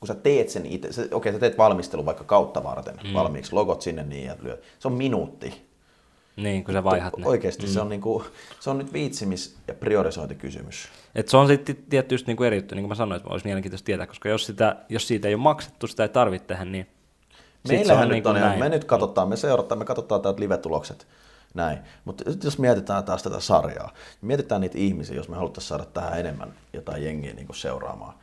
kun 0.00 0.06
sä 0.06 0.14
teet 0.14 0.48
sen 0.48 0.66
itse, 0.66 1.08
okei 1.12 1.32
sä 1.32 1.38
teet 1.38 1.58
valmistelun 1.58 2.06
vaikka 2.06 2.24
kautta 2.24 2.64
varten, 2.64 3.00
mm. 3.04 3.14
valmiiksi 3.14 3.52
logot 3.52 3.82
sinne 3.82 4.02
niin 4.02 4.26
ja 4.26 4.36
lyöt. 4.42 4.62
Se 4.78 4.88
on 4.88 4.94
minuutti. 4.94 5.69
Niin, 6.42 6.64
kun 6.64 6.74
sä 6.74 6.84
vaihat 6.84 7.16
ne. 7.16 7.26
Oikeasti 7.26 7.66
mm. 7.66 7.72
se, 7.72 7.80
on 7.80 7.88
niinku, 7.88 8.24
se 8.60 8.70
on 8.70 8.78
nyt 8.78 8.92
viitsimis- 8.92 9.54
ja 9.68 9.74
priorisointikysymys. 9.74 10.88
Et 11.14 11.28
se 11.28 11.36
on 11.36 11.46
sitten 11.46 11.76
tietysti 11.76 12.26
niinku 12.26 12.42
eri 12.44 12.56
juttu, 12.56 12.74
niin 12.74 12.82
kuin 12.82 12.88
mä 12.88 12.94
sanoin, 12.94 13.16
että 13.16 13.30
olisi 13.30 13.46
mielenkiintoista 13.46 13.86
tietää, 13.86 14.06
koska 14.06 14.28
jos, 14.28 14.46
sitä, 14.46 14.76
jos 14.88 15.08
siitä 15.08 15.28
ei 15.28 15.34
ole 15.34 15.42
maksettu, 15.42 15.86
sitä 15.86 16.02
ei 16.02 16.08
tarvitse 16.08 16.46
tehdä, 16.46 16.64
niin 16.64 16.86
Meillähän 17.68 18.02
on 18.02 18.08
nyt 18.08 18.14
niinku 18.14 18.28
on, 18.28 18.36
ihan- 18.36 18.48
näin. 18.48 18.60
me 18.60 18.68
nyt 18.68 18.84
katsotaan, 18.84 19.28
me 19.28 19.36
seurataan, 19.36 19.78
me 19.78 19.84
katsotaan 19.84 20.20
täältä 20.20 20.40
live-tulokset 20.40 21.06
näin. 21.54 21.78
Mutta 22.04 22.24
jos 22.44 22.58
mietitään 22.58 23.04
taas 23.04 23.22
tätä 23.22 23.40
sarjaa, 23.40 23.86
niin 23.94 24.26
mietitään 24.26 24.60
niitä 24.60 24.78
ihmisiä, 24.78 25.16
jos 25.16 25.28
me 25.28 25.36
haluttaisiin 25.36 25.68
saada 25.68 25.84
tähän 25.84 26.20
enemmän 26.20 26.54
jotain 26.72 27.04
jengiä 27.04 27.34
niin 27.34 27.46
seuraamaan. 27.52 28.14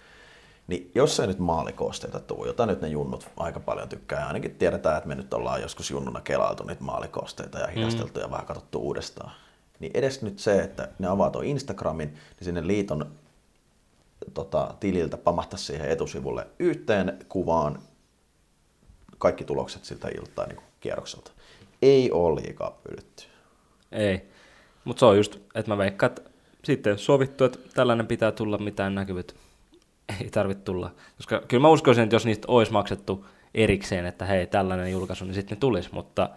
Niin 0.68 0.92
jos 0.96 1.20
ei 1.20 1.28
nyt 1.28 1.40
maalikoosteita 1.40 2.20
tule, 2.20 2.48
jota 2.48 2.66
nyt 2.66 2.82
ne 2.82 2.88
junnut 2.88 3.30
aika 3.38 3.60
paljon 3.60 3.90
tykkää, 3.90 4.20
ja 4.20 4.28
ainakin 4.28 4.56
tiedetään, 4.56 4.98
että 4.98 5.08
me 5.08 5.16
nyt 5.16 5.34
ollaan 5.34 5.62
joskus 5.62 5.92
junnuna 5.92 6.22
kelailtu 6.22 6.64
niitä 6.64 6.84
maalikoosteita 6.84 7.60
ja 7.60 7.68
hidasteltu 7.68 8.20
mm. 8.20 8.22
ja 8.22 8.32
vähän 8.32 8.46
katsottu 8.46 8.80
uudestaan. 8.80 9.32
Niin 9.80 9.92
edes 9.94 10.22
nyt 10.22 10.40
se, 10.40 10.60
että 10.60 10.90
ne 11.00 11.08
avaa 11.08 11.30
tuon 11.30 11.46
Instagramin, 11.46 12.08
niin 12.10 12.20
sinne 12.42 12.68
liiton 12.68 13.12
tota, 14.34 14.76
tililtä 14.80 15.18
pamahtaa 15.18 15.58
siihen 15.58 15.90
etusivulle 15.90 16.48
yhteen 16.60 17.20
kuvaan 17.30 17.80
kaikki 19.18 19.44
tulokset 19.44 19.86
siltä 19.86 20.08
iltaa 20.08 20.48
niin 20.48 20.60
kierrokselta. 20.80 21.32
Ei 21.82 22.12
ole 22.12 22.42
liikaa 22.42 22.80
pyydetty. 22.84 23.24
Ei. 23.92 24.30
Mutta 24.86 25.00
se 25.00 25.06
on 25.06 25.18
just, 25.18 25.36
että 25.56 25.72
mä 25.72 25.78
veikkaan, 25.78 26.10
että 26.10 26.22
sitten 26.64 26.92
jos 26.92 27.06
sovittu, 27.06 27.44
että 27.44 27.60
tällainen 27.74 28.08
pitää 28.08 28.32
tulla, 28.32 28.58
mitään 28.58 28.96
näkyvät 28.96 29.36
ei 30.24 30.30
tarvitse 30.30 30.64
tulla. 30.64 30.92
Koska 31.18 31.42
kyllä 31.48 31.62
mä 31.62 31.70
uskoisin, 31.70 32.04
että 32.04 32.16
jos 32.16 32.26
niistä 32.26 32.46
olisi 32.48 32.72
maksettu 32.72 33.26
erikseen, 33.54 34.06
että 34.06 34.26
hei, 34.26 34.48
tällainen 34.48 34.92
julkaisu, 34.92 35.26
niin 35.26 35.34
sitten 35.36 35.56
ne 35.56 35.60
tulisi, 35.60 35.90
mutta 35.92 36.30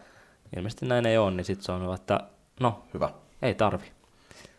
ilmeisesti 0.56 0.86
näin 0.86 1.06
ei 1.06 1.18
ole, 1.18 1.30
niin 1.30 1.44
sitten 1.44 1.64
se 1.64 1.72
on, 1.72 1.94
että 1.94 2.20
no, 2.60 2.82
Hyvä. 2.94 3.10
ei 3.42 3.54
tarvi. 3.54 3.84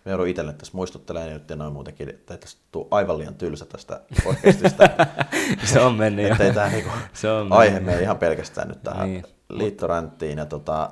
Me 0.06 0.12
joudun 0.12 0.28
itselle 0.28 0.54
tässä 0.54 0.74
muistuttelemaan 0.76 1.34
nyt 1.34 1.50
ja 1.50 1.56
noin 1.56 1.74
muutenkin, 1.74 2.10
että 2.10 2.34
ei 2.34 2.38
tästä 2.38 2.62
tule 2.72 2.88
aivan 2.92 3.18
liian 3.18 3.36
tylsä 3.36 3.66
tästä 3.66 4.02
podcastista. 4.24 4.84
se 5.74 5.80
on 5.80 5.96
mennyt 5.96 6.26
jo. 6.28 6.32
että 6.32 6.54
tämä 6.54 6.70
niinku 6.70 6.90
Se 7.14 7.30
on 7.32 7.54
aihe 7.54 7.80
mene 7.80 8.02
ihan 8.02 8.18
pelkästään 8.18 8.68
nyt 8.68 8.84
tähän 8.84 9.10
Niin. 9.10 9.22
niin. 9.24 9.58
liittoränttiin. 9.60 10.38
Ja 10.38 10.46
tota, 10.46 10.90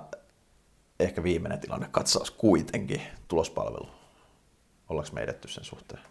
ehkä 1.00 1.24
viimeinen 1.24 1.60
tilanne 1.60 1.88
katsaus 1.92 2.32
kuitenkin 2.32 3.02
tulospalvelu. 3.28 3.90
Ollaanko 4.90 5.14
me 5.14 5.22
edetty 5.22 5.48
sen 5.48 5.64
suhteen? 5.64 6.02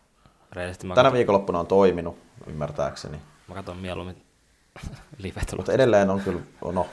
Reilisti 0.52 0.86
mä, 0.86 0.94
Tänä 0.94 1.04
katon, 1.08 1.16
viikonloppuna 1.16 1.58
on 1.60 1.66
toiminut, 1.66 2.18
ymmärtääkseni. 2.46 3.18
mä 3.48 3.54
katon 3.54 3.76
mieluummin 3.76 4.22
live 5.18 5.40
Mutta 5.56 5.72
edelleen 5.72 6.10
on 6.10 6.20
kyllä, 6.20 6.40
no, 6.72 6.86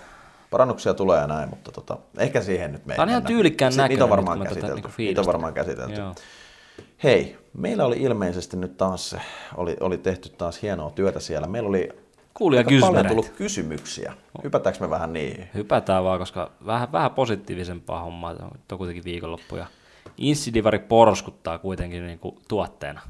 parannuksia 0.52 0.94
tulee 0.94 1.20
ja 1.22 1.28
näin, 1.28 1.50
mutta 1.50 1.72
tota, 1.72 1.98
ehkä 2.18 2.42
siihen 2.42 2.72
nyt 2.72 2.86
me 2.86 2.96
Tää 2.96 3.04
on 3.04 3.10
ihan 3.10 3.24
tyylikkään 3.24 3.74
Se- 3.74 3.88
Niitä 3.88 4.04
on 4.04 4.10
näköinen 4.10 4.26
varmaan 4.26 4.48
käsitelty. 4.48 4.76
niinku 4.76 4.90
niitä 4.98 5.22
on 5.22 5.28
varmaan 5.28 5.54
käsitelty. 5.54 5.94
Joo. 6.00 6.16
Hei, 7.04 7.38
meillä 7.58 7.86
oli 7.86 7.98
ilmeisesti 8.02 8.58
nyt 8.58 8.78
taas 8.78 9.16
oli, 9.56 9.78
oli 9.80 9.98
tehty 9.98 10.30
taas 10.30 10.62
hienoa 10.62 10.90
työtä 10.92 11.20
siellä. 11.20 11.48
Meillä 11.48 11.70
oli 11.70 11.90
Kuulija 12.34 12.64
paljon 12.64 12.82
kysymyksiä. 12.82 13.10
tullut 13.10 13.30
kysymyksiä. 13.30 14.14
Hypätäänkö 14.44 14.80
me 14.82 14.90
vähän 14.90 15.14
niihin? 15.14 15.50
Hypätään 15.54 16.04
vaan, 16.04 16.20
koska 16.20 16.52
vähän, 16.66 16.92
vähän 16.92 17.12
positiivisempaa 17.12 18.04
hommaa 18.04 18.32
on 18.32 18.52
on 18.72 18.78
kuitenkin 18.78 19.04
viikonloppu. 19.04 19.56
Ja 19.56 19.66
Insidivari 20.18 20.80
porskuttaa 20.80 21.58
kuitenkin 21.58 22.06
niin 22.08 22.20
kuin 22.20 22.36
tuotteena. 22.48 23.02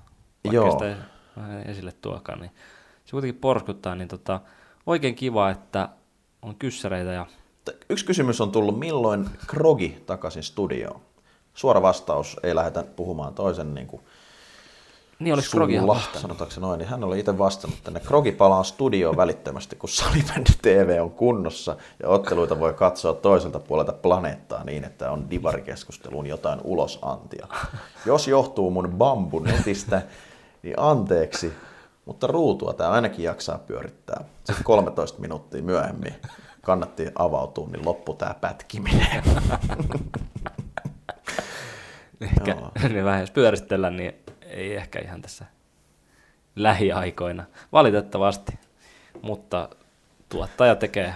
Vaikka 0.45 0.55
Joo. 0.55 0.71
sitä 0.71 0.95
vähän 1.37 1.63
esille 1.63 1.93
tuokaan, 2.01 2.39
niin 2.39 2.51
se 3.05 3.11
kuitenkin 3.11 3.41
porskuttaa. 3.41 3.95
Niin 3.95 4.07
tota, 4.07 4.39
oikein 4.85 5.15
kiva, 5.15 5.49
että 5.49 5.89
on 6.41 6.55
kyssäreitä 6.55 7.11
ja 7.11 7.25
Yksi 7.89 8.05
kysymys 8.05 8.41
on 8.41 8.51
tullut, 8.51 8.79
milloin 8.79 9.29
Krogi 9.47 10.03
takaisin 10.05 10.43
studioon? 10.43 11.01
Suora 11.53 11.81
vastaus, 11.81 12.39
ei 12.43 12.55
lähdetä 12.55 12.83
puhumaan 12.95 13.33
toisen 13.33 13.75
niin 13.75 13.87
kuin 13.87 14.01
niin 15.19 15.33
olisi 15.33 15.51
Krogia 15.51 15.79
sulla, 15.79 15.93
vastannut. 15.93 16.21
sanotaanko 16.21 16.55
noin, 16.59 16.77
niin 16.77 16.89
hän 16.89 17.03
oli 17.03 17.19
itse 17.19 17.37
vastannut 17.37 17.79
tänne. 17.83 17.99
Krogi 17.99 18.31
palaa 18.31 18.63
studioon 18.63 19.17
välittömästi, 19.17 19.75
kun 19.75 19.89
Salibändi 19.89 20.51
TV 20.61 20.97
on 21.01 21.11
kunnossa 21.11 21.75
ja 22.03 22.09
otteluita 22.09 22.59
voi 22.59 22.73
katsoa 22.73 23.13
toiselta 23.13 23.59
puolelta 23.59 23.93
planeettaa 23.93 24.63
niin, 24.63 24.83
että 24.83 25.11
on 25.11 25.29
divarikeskusteluun 25.29 26.27
jotain 26.27 26.59
ulosantia. 26.63 27.47
Jos 28.05 28.27
johtuu 28.27 28.71
mun 28.71 28.93
bambu 28.97 29.39
netistä, 29.39 30.01
niin 30.65 30.79
anteeksi, 30.79 31.53
mutta 32.05 32.27
ruutua 32.27 32.73
tämä 32.73 32.89
ainakin 32.89 33.25
jaksaa 33.25 33.57
pyörittää. 33.57 34.23
Sitten 34.43 34.63
13 34.63 35.21
minuuttia 35.21 35.63
myöhemmin 35.63 36.15
kannatti 36.61 37.11
avautua, 37.15 37.67
niin 37.67 37.85
loppu 37.85 38.13
tämä 38.13 38.33
pätkiminen. 38.33 39.23
Ehkä 42.21 42.51
Joo. 42.51 42.71
niin 42.89 43.05
vähän 43.05 43.19
jos 43.21 43.31
pyöristellään, 43.31 43.97
niin 43.97 44.15
ei 44.41 44.75
ehkä 44.75 44.99
ihan 44.99 45.21
tässä 45.21 45.45
lähiaikoina. 46.55 47.45
Valitettavasti. 47.71 48.59
Mutta 49.21 49.69
tuottaja 50.29 50.75
tekee, 50.75 51.13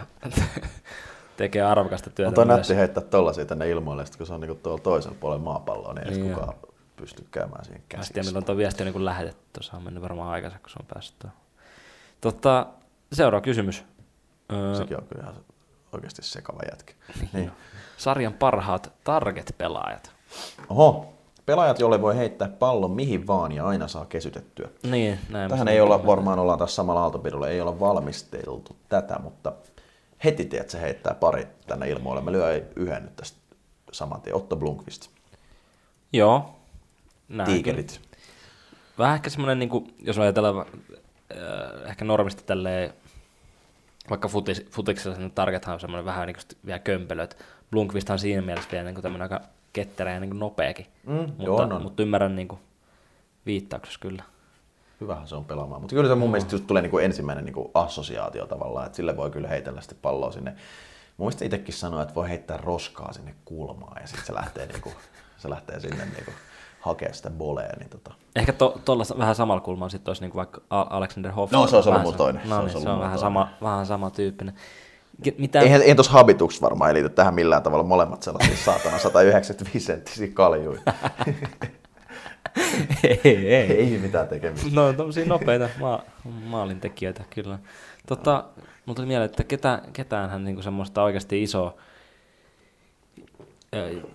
tekee 1.38 1.62
arvokasta 1.62 2.10
työtä 2.10 2.30
On 2.30 2.34
toi 2.34 2.46
myös. 2.46 2.58
nätti 2.58 2.76
heittää 2.76 3.04
tollasia 3.04 3.46
tänne 3.46 3.70
ilmoille, 3.70 4.06
sit 4.06 4.16
kun 4.16 4.28
se 4.28 4.34
on 4.34 4.42
niinku 4.42 4.60
tuolla 4.64 4.82
toisella 4.82 5.18
puolella 5.20 5.44
maapalloa, 5.44 5.94
niin 5.94 6.08
ei 6.08 6.18
Niin 6.18 6.34
kukaan 6.34 6.54
pysty 7.00 7.28
käymään 7.32 7.66
siihen 7.66 7.82
Mä 7.82 7.88
käsiksi. 7.98 8.24
milloin 8.24 8.46
tuo 8.46 8.58
viesti 8.58 8.84
on 8.84 8.92
niin 8.92 9.06
lähetetty. 9.06 9.44
Tuossa 9.54 9.78
on 9.78 9.84
mennyt 9.84 10.04
varmaan 10.04 10.30
aikansa, 10.32 10.60
kun 10.60 10.70
se 10.70 10.76
on 10.80 10.86
päässyt 10.94 11.20
tuohon. 11.20 11.38
Tota, 12.22 12.68
seuraava 13.14 13.42
kysymys. 13.42 13.84
Öö, 14.52 14.76
Sekin 14.76 14.98
on 14.98 15.08
kyllä 15.08 15.24
ihan 15.24 15.36
oikeasti 15.94 16.22
sekava 16.22 16.60
jätkä. 16.72 16.94
niin. 17.20 17.30
Niin. 17.34 17.52
Sarjan 17.98 18.34
parhaat 18.34 18.92
target-pelaajat. 19.04 20.12
Oho, 20.70 21.14
pelaajat, 21.46 21.80
jolle 21.80 22.02
voi 22.02 22.18
heittää 22.18 22.48
pallon 22.48 22.92
mihin 22.92 23.28
vaan 23.28 23.52
ja 23.52 23.66
aina 23.68 23.88
saa 23.88 24.06
kesytettyä. 24.06 24.70
Niin, 24.84 25.20
näin. 25.30 25.50
Tähän 25.50 25.68
ei 25.68 25.82
olla, 25.82 26.06
varmaan 26.06 26.40
ollaan 26.40 26.60
tässä 26.60 26.76
samalla 26.76 27.02
aaltopidolla, 27.02 27.48
ei 27.48 27.62
olla 27.62 27.80
valmisteltu 27.80 28.76
tätä, 28.90 29.20
mutta 29.24 29.54
heti 30.24 30.46
tiedät, 30.46 30.70
se 30.70 30.82
heittää 30.82 31.14
pari 31.14 31.48
tänne 31.68 31.90
ilmoille. 31.90 32.22
Mä 32.22 32.32
lyön 32.32 32.62
yhden 32.76 33.04
nyt 33.04 33.16
tästä 33.16 33.38
saman 33.92 34.22
tien. 34.22 34.36
Otto 34.36 34.56
Blunkvist, 34.56 35.10
Joo. 36.14 36.59
Näin. 37.30 37.50
Tiikerit. 37.52 38.02
Vähän 38.98 39.16
ehkä 39.16 39.30
semmoinen, 39.30 39.60
niin 39.60 39.70
kuin, 39.70 39.96
jos 40.00 40.18
ajatellaan 40.20 40.66
äh, 41.32 41.90
ehkä 41.90 42.06
normisti 42.06 42.44
tälleen, 42.46 42.94
vaikka 44.10 44.28
futis, 44.28 44.66
futiksella 44.72 45.18
sen 45.18 45.32
targethan 45.32 45.74
on 45.74 45.80
semmoinen 45.80 46.06
vähän 46.06 46.28
niin 46.28 46.36
kuin 46.36 46.58
vielä 46.66 46.80
kömpelö, 46.80 47.24
että 47.24 47.36
Blunkvist 47.72 48.10
on 48.10 48.20
siinä 48.20 48.42
mielessä 48.42 48.72
vielä 48.72 48.84
niin 48.86 48.96
kuin 48.96 49.04
tämmöinen 49.04 49.32
aika 49.34 49.46
ketterä 49.74 50.14
ja 50.14 50.20
niin 50.20 50.30
kuin 50.30 50.40
nopeakin, 50.40 50.86
Mm, 51.06 51.14
mutta, 51.14 51.44
joo, 51.44 51.58
on. 51.58 51.82
mutta 51.82 52.04
ymmärrän 52.04 52.36
niin 52.36 52.48
kuin 52.48 52.60
viittauksessa 53.46 54.00
kyllä. 54.00 54.24
Hyvähän 55.02 55.28
se 55.28 55.36
on 55.36 55.46
pelaamaan. 55.46 55.82
Mutta 55.82 55.96
kyllä 55.96 56.10
se 56.10 56.16
mun 56.16 56.32
mielestä 56.32 56.56
just 56.56 56.68
tulee 56.68 56.82
niinku 56.82 56.98
ensimmäinen 56.98 57.46
niinku 57.46 57.72
assosiaatio 57.74 58.46
tavallaan, 58.46 58.86
että 58.86 58.96
sille 58.96 59.18
voi 59.18 59.32
kyllä 59.32 59.48
heitellä 59.48 59.82
sitten 59.82 59.98
palloa 60.02 60.32
sinne. 60.32 60.52
Mun 61.18 61.26
mielestä 61.26 61.46
itsekin 61.46 61.74
sanoo, 61.74 62.02
että 62.02 62.16
voi 62.16 62.30
heittää 62.30 62.58
roskaa 62.58 63.14
sinne 63.14 63.36
kulmaan 63.46 64.02
ja 64.02 64.08
sitten 64.08 64.26
se 64.26 64.34
lähtee, 64.34 64.66
niinku, 64.66 64.94
se 65.38 65.50
lähtee 65.50 65.80
sinne 65.80 66.06
niinku 66.06 66.32
hakemaan 66.80 67.16
sitä 67.16 67.30
bolea. 67.30 67.74
Niin 67.80 67.90
tota. 67.90 68.14
Ehkä 68.36 68.54
tuolla 68.54 69.06
to, 69.06 69.18
vähän 69.18 69.36
samalla 69.36 69.62
kulmalla 69.62 69.90
sitten 69.90 70.10
olisi 70.10 70.22
niin 70.22 70.36
vaikka 70.36 70.62
Alexander 70.70 71.32
Hoff. 71.32 71.54
No, 71.54 71.68
se 71.68 71.76
olisi 71.76 71.90
ollut 71.90 71.94
Vähän 72.00 72.08
mun 72.08 72.18
toinen. 72.18 72.42
Se 72.44 72.50
No 72.50 72.60
olisi 72.60 72.76
niin, 72.76 72.84
se 72.84 72.90
on 72.90 72.96
mun 72.96 73.04
vähän 73.04 73.20
toinen. 73.20 73.20
sama, 73.20 73.50
vähän 73.62 73.86
sama 73.86 74.10
tyyppinen. 74.10 74.54
Mitä? 75.38 75.60
Eihän, 75.60 75.82
eihän 75.82 75.98
tuossa 75.98 76.12
habituks 76.14 76.62
varmaan 76.62 76.94
liity 76.94 77.10
tähän 77.10 77.34
millään 77.34 77.64
tavalla 77.64 77.84
molemmat 77.84 78.24
sellaisia 78.24 78.58
saatana 78.58 78.98
195 78.98 79.86
senttisiä 79.86 80.28
kaljuja. 80.34 80.82
ei, 83.04 83.54
ei. 83.56 83.72
ei 83.72 84.00
mitään 84.02 84.28
tekemistä. 84.28 84.70
No 84.74 84.88
on 84.88 84.96
tommosia 84.96 85.26
nopeita 85.26 85.70
maa, 85.80 86.02
maalintekijöitä 86.46 87.24
kyllä. 87.30 87.60
Tota, 88.08 88.44
mulla 88.86 88.96
tuli 88.96 89.08
mieleen, 89.08 89.26
että 89.30 89.44
ketä, 89.44 89.82
ketäänhän 89.94 90.44
niinku 90.44 90.62
semmoista 90.62 91.04
oikeasti 91.04 91.44
isoa 91.44 91.74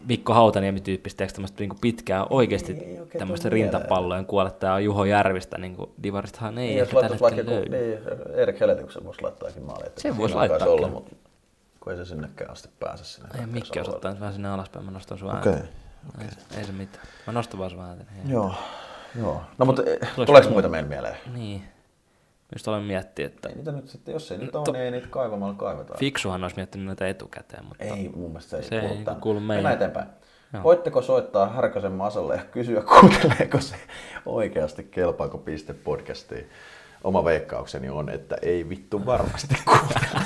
Mikko 0.09 0.35
Hautaniemi-tyyppistä, 0.35 1.25
eikö 1.25 1.35
tämmöistä 1.35 1.61
niinku 1.61 1.77
pitkää 1.81 2.25
oikeasti 2.31 2.73
Ei 2.73 3.01
oikein 3.01 3.19
tämmöistä 3.19 3.49
rintapallojen 3.49 4.27
kuolettajaa 4.27 4.81
Juho 4.81 5.05
Järvistä, 5.05 5.59
niin 5.59 5.77
kuin 5.77 5.91
Divaristahan 6.03 6.59
ei 6.59 6.67
Niin, 6.67 6.79
jos 6.79 6.89
ehkä 6.89 7.01
tällä 7.01 7.17
hetkellä 7.31 7.51
löydy. 7.51 7.69
niin, 7.79 7.99
Erik 8.35 8.61
Heletiksen 8.61 9.05
voisi 9.05 9.23
laittaakin 9.23 9.63
maali. 9.63 9.87
että 9.87 10.01
Sen 10.01 10.19
voisi 10.19 10.35
laittaa 10.35 10.69
olla, 10.69 10.89
mutta 10.89 11.17
kun 11.81 11.93
ei 11.93 11.99
se 11.99 12.05
sinnekään 12.05 12.51
asti 12.51 12.69
pääse 12.81 13.05
sinne. 13.05 13.29
Ei 13.41 13.47
Mikki 13.47 13.81
osoittaa 13.81 14.11
nyt 14.11 14.21
vähän 14.21 14.35
sinne 14.35 14.49
alaspäin, 14.49 14.85
mä 14.85 14.91
nostan 14.91 15.19
sun 15.19 15.37
Okei, 15.39 15.53
ääntä. 15.53 15.69
Ei, 16.21 16.27
se- 16.31 16.59
ei 16.59 16.65
se 16.65 16.73
mitään. 16.73 17.07
Mä 17.27 17.33
nostan 17.33 17.59
vaan 17.59 17.71
sun 17.71 17.81
ääntä. 17.81 18.05
niin- 18.15 18.31
Joo, 18.31 18.55
joo. 19.19 19.41
No 19.59 19.67
mutta 19.67 19.83
eh, 19.83 19.99
Tuleeko 20.17 20.33
muita? 20.33 20.51
muita 20.51 20.69
meille 20.69 20.89
mieleen? 20.89 21.17
Niin. 21.35 21.65
Just 22.55 22.69
olen 22.69 22.83
miettiä, 22.83 23.27
että 23.27 23.49
Ei 23.49 23.55
niitä 23.55 23.73
nyt 23.73 23.89
sitten, 23.89 24.13
jos 24.13 24.33
ei 24.33 24.39
niitä 24.39 24.53
No, 24.53 24.59
ole, 24.59 24.65
to- 24.65 24.73
niin 24.73 24.85
ei 24.85 24.91
niitä 24.91 25.07
kaivamalla 25.11 25.55
kaiveta. 25.55 25.95
fiksuhan 25.99 26.43
olisi 26.43 26.57
miettinyt 26.57 26.87
näitä 26.87 27.09
etukäteen, 27.09 27.65
mutta 27.65 27.85
Ei, 27.85 28.11
mun 28.17 28.31
mielestä 28.31 28.51
se 28.51 28.57
ei, 28.57 28.63
Se 28.63 28.79
ei 28.79 28.89
kuulu 29.05 29.17
kuulu 29.21 29.41
meidän- 29.41 29.57
Mennään 29.57 29.75
eteenpäin. 29.75 30.07
Joo. 30.53 30.63
Voitteko 30.63 31.03
soittaa 31.03 31.47
Härkösen 31.49 31.93
Masalle 31.93 32.35
ja 32.35 32.43
kysyä, 32.51 32.83
kuunteleeko 33.01 33.61
se 33.61 33.77
oikeasti 34.27 34.85
kelpaako 34.85 35.39
piste 35.39 35.73
podcastiin? 35.75 36.51
Oma 37.05 37.25
veikkaukseni 37.25 37.89
on, 37.89 38.09
että 38.11 38.37
ei 38.43 38.69
vittu 38.69 39.07
varmasti 39.07 39.55
kuuntele. 39.65 40.25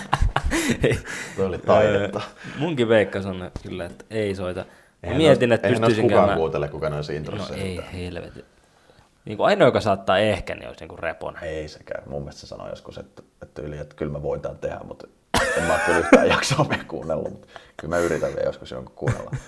Toi 1.37 1.47
oli 1.47 1.59
taidetta. 1.59 2.21
Munkin 2.59 2.89
veikkaus 2.89 3.27
on 3.27 3.51
kyllä, 3.63 3.85
että 3.85 4.05
ei 4.11 4.35
soita. 4.35 4.61
Mä 4.61 4.67
Eihän 5.03 5.17
mietin, 5.17 5.49
noista- 5.49 5.55
että 5.55 5.69
eihän 5.69 5.81
noista 5.81 5.87
pystyisin 5.87 6.03
kukaan 6.11 6.21
käymään... 6.21 6.39
kuuntele, 6.39 6.69
kuka 6.69 6.91
noissa 6.91 7.13
No 7.13 7.17
introissa 7.19 7.55
ei 7.55 7.79
esittää. 7.79 8.43
Niin 9.29 9.37
kuin 9.37 9.47
ainoa, 9.47 9.69
joka 9.69 9.81
saattaa 9.81 10.19
ehkä, 10.19 10.55
niin 10.55 10.69
olisi 10.69 10.81
niin 10.81 10.89
kuin 10.89 10.99
Reponen. 10.99 11.45
Ei 11.45 11.69
sekään. 11.69 12.03
Mun 12.11 12.23
mielestä 12.23 12.41
se 12.41 12.47
sanoi 12.47 12.71
joskus, 12.71 12.99
että, 12.99 13.23
että 13.43 13.63
yli, 13.63 13.79
että 13.79 13.95
kyllä 13.97 14.13
me 14.13 14.23
voitaan 14.23 14.59
tehdä, 14.59 14.81
mutta 14.85 15.07
en 15.57 15.63
mä 15.63 15.79
kyllä 15.87 15.99
yhtään 15.99 16.29
jaksoa 16.35 16.65
me 16.65 16.81
kuunnellut, 16.89 17.31
mutta 17.31 17.49
kyllä 17.77 17.95
mä 17.97 17.99
yritän 17.99 18.29
vielä 18.29 18.49
joskus 18.49 18.71
jonkun 18.71 18.95
kuunnella. 18.95 19.31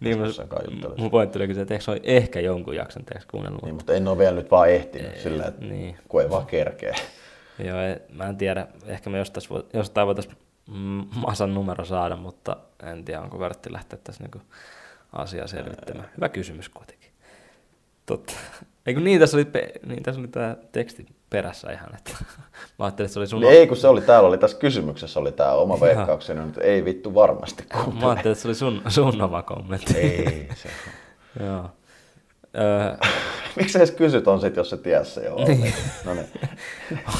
Niin, 0.00 0.18
juttelet. 0.18 0.98
mun 0.98 1.10
pointti 1.10 1.38
oli 1.38 1.48
kyllä 1.48 1.62
että 1.62 1.74
eikö 1.74 2.00
ehkä 2.02 2.40
jonkun 2.40 2.76
jakson 2.76 3.04
teeksi 3.04 3.28
kuunnellut. 3.28 3.62
Niin, 3.62 3.74
mutta 3.74 3.92
en 3.92 4.08
ole 4.08 4.18
vielä 4.18 4.36
nyt 4.36 4.50
vaan 4.50 4.70
ehtinyt 4.70 5.16
sillä, 5.16 5.44
että 5.44 5.64
niin. 5.64 5.98
kun 6.08 6.22
ei 6.22 6.30
vaan 6.30 6.46
kerkeä. 6.46 6.94
Joo, 7.66 7.80
ei, 7.80 7.96
mä 8.12 8.24
en 8.24 8.36
tiedä. 8.36 8.66
Ehkä 8.86 9.10
me 9.10 9.18
jostain, 9.18 9.46
vo- 9.50 9.66
jostain 9.72 10.06
voitaisiin 10.06 10.36
mm, 10.70 11.06
Masan 11.14 11.54
numero 11.54 11.84
saada, 11.84 12.16
mutta 12.16 12.56
en 12.82 13.04
tiedä, 13.04 13.20
onko 13.20 13.38
värtti 13.38 13.72
lähteä 13.72 13.98
tässä 14.04 14.24
niinku 14.24 14.40
asiaa 15.12 15.46
selvittämään. 15.46 16.10
Hyvä 16.16 16.28
kysymys 16.28 16.68
kuitenkin. 16.68 16.97
Totta. 18.08 18.32
Eikö 18.86 19.00
niin, 19.00 19.20
tässä 19.20 19.36
oli, 19.36 19.44
pe- 19.44 19.72
niin, 19.86 20.02
tässä 20.02 20.20
oli 20.20 20.28
tämä 20.28 20.56
teksti 20.72 21.06
perässä 21.30 21.72
ihan, 21.72 21.94
että 21.94 22.10
mä 22.78 22.84
ajattelin, 22.84 23.06
että 23.06 23.12
se 23.14 23.18
oli 23.20 23.26
sun... 23.26 23.40
Niin 23.40 23.52
ei, 23.52 23.66
kun 23.66 23.76
se 23.76 23.88
oli 23.88 24.00
täällä, 24.00 24.28
oli 24.28 24.38
tässä 24.38 24.56
kysymyksessä 24.58 25.20
oli 25.20 25.32
tämä 25.32 25.52
oma 25.52 25.80
veikkaukseni, 25.80 26.48
että 26.48 26.60
ei 26.60 26.84
vittu 26.84 27.14
varmasti 27.14 27.64
Mä 27.74 27.82
kuuntele. 27.84 28.10
ajattelin, 28.10 28.32
että 28.32 28.42
se 28.42 28.48
oli 28.48 28.54
sun, 28.54 28.82
sun 28.88 29.22
oma 29.22 29.42
kommentti. 29.42 29.98
Ei, 29.98 30.48
se 30.54 30.68
Joo. 31.44 31.70
Öö, 32.56 32.96
Miksi 33.56 33.72
sä 33.72 33.78
edes 33.78 33.90
kysyt 33.90 34.28
on 34.28 34.40
sit, 34.40 34.56
jos 34.56 34.70
se 34.70 34.76
ties 34.76 35.14
se 35.14 35.24
jo? 35.24 35.34
Niin. 35.36 35.74
No 36.04 36.14
niin. 36.14 36.26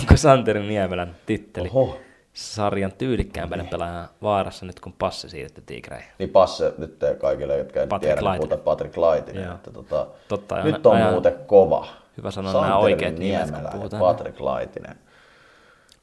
onko 0.01 0.17
Santeri 0.17 0.67
Niemelän 0.67 1.17
titteli 1.27 1.69
Oho. 1.69 1.99
Sarjan 2.39 2.93
tyylikkäämpänä 2.93 3.65
pelaajan 3.65 4.09
vaarassa 4.23 4.67
nyt, 4.67 4.81
kun 4.81 4.93
passi 4.93 5.29
siirretty 5.29 5.61
Tigreihin? 5.67 6.09
Niin 6.19 6.31
passe 6.31 6.73
nyt 6.79 6.99
te 6.99 7.15
kaikille, 7.21 7.57
jotka 7.59 7.81
ei 7.81 7.87
Patrick 7.87 8.01
tiedä, 8.09 8.21
niin 8.21 8.25
Laitinen. 8.25 8.49
puhutaan 8.49 8.61
Patrick 8.65 8.97
Laitinen. 8.97 9.45
Joo. 9.45 9.55
Että 9.55 9.71
tota, 9.71 10.07
Totta, 10.29 10.63
nyt 10.63 10.87
on 10.87 10.97
ajan- 10.97 11.11
muuten 11.13 11.35
kova. 11.47 11.87
Hyvä 12.17 12.31
sanoa 12.31 12.53
Santeri 12.53 12.69
nämä 12.71 12.79
oikeat 12.81 13.17
nimet, 13.19 13.51
kun 13.51 13.71
puhutaan. 13.73 14.01
Patrick 14.03 14.41
Laitinen. 14.41 14.97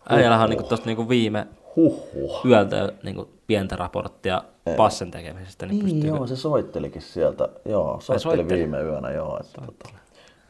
Äijällähän 0.10 0.44
on 0.44 0.50
niinku 0.50 0.68
tosta 0.70 0.86
niinku 0.86 1.10
viime, 1.10 1.48
Huhhuh. 1.76 2.46
yöltä 2.46 2.76
jo 2.76 2.92
niin 3.04 3.16
kuin, 3.16 3.30
pientä 3.48 3.76
raporttia 3.76 4.42
passen 4.78 5.12
tekemisestä, 5.12 5.66
niin, 5.66 5.86
Niin 5.86 5.96
pystyy... 5.96 6.10
joo, 6.16 6.28
se 6.28 6.36
soittelikin 6.36 7.02
sieltä. 7.02 7.50
Joo, 7.66 8.00
soitteli, 8.02 8.20
soitteli? 8.38 8.60
viime 8.60 8.82
yönä, 8.82 9.12
joo. 9.12 9.40
Että 9.40 9.62
tota, 9.66 9.90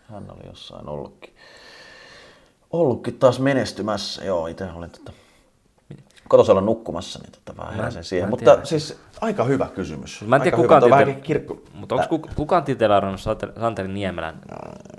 hän 0.09 0.25
oli 0.31 0.47
jossain 0.47 0.89
ollutkin, 0.89 1.35
ollutkin 2.71 3.19
taas 3.19 3.39
menestymässä. 3.39 4.25
Joo, 4.25 4.47
itse 4.47 4.67
olin 4.75 4.89
tota, 4.89 5.11
kotosalla 6.29 6.61
nukkumassa, 6.61 7.19
niin 7.19 7.31
tota, 7.31 7.61
vähän 7.61 8.03
siihen. 8.03 8.23
mä 8.23 8.27
en 8.27 8.29
Mutta 8.29 8.51
tiedä. 8.51 8.65
siis 8.65 8.99
aika 9.21 9.43
hyvä 9.43 9.67
kysymys. 9.75 10.23
Mä 10.27 10.35
en 10.35 10.41
tiedä 10.41 10.57
kukaan 10.57 10.83
hyvä. 10.83 11.13
Kirkko... 11.13 11.61
mutta 11.73 11.95
onko 11.95 12.07
ku, 12.07 12.29
kukaan 12.35 12.63
titelaarannut 12.63 13.21
Santeri 13.59 13.87
Niemelän 13.87 14.41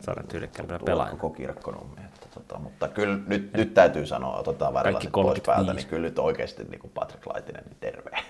sarjan 0.01 0.29
tyylikkäämpänä 0.29 0.79
Tuo 0.79 0.87
pelaajana? 0.87 1.19
koko 1.19 1.35
kirkkonummi. 1.35 2.01
Että, 2.05 2.27
tota, 2.35 2.59
mutta 2.59 2.89
kyllä 2.89 3.19
nyt, 3.27 3.53
nyt 3.53 3.75
täytyy 3.75 4.07
sanoa, 4.07 4.37
otetaan 4.37 4.75
värilasit 4.75 5.13
pois 5.13 5.25
35. 5.25 5.47
päältä, 5.47 5.75
niin 5.75 5.87
kyllä 5.87 6.03
nyt 6.03 6.19
oikeasti 6.19 6.65
niin 6.65 6.81
kuin 6.81 6.91
Patrick 6.95 7.27
Laitinen, 7.27 7.65
niin 7.65 7.77
terve. 7.81 8.11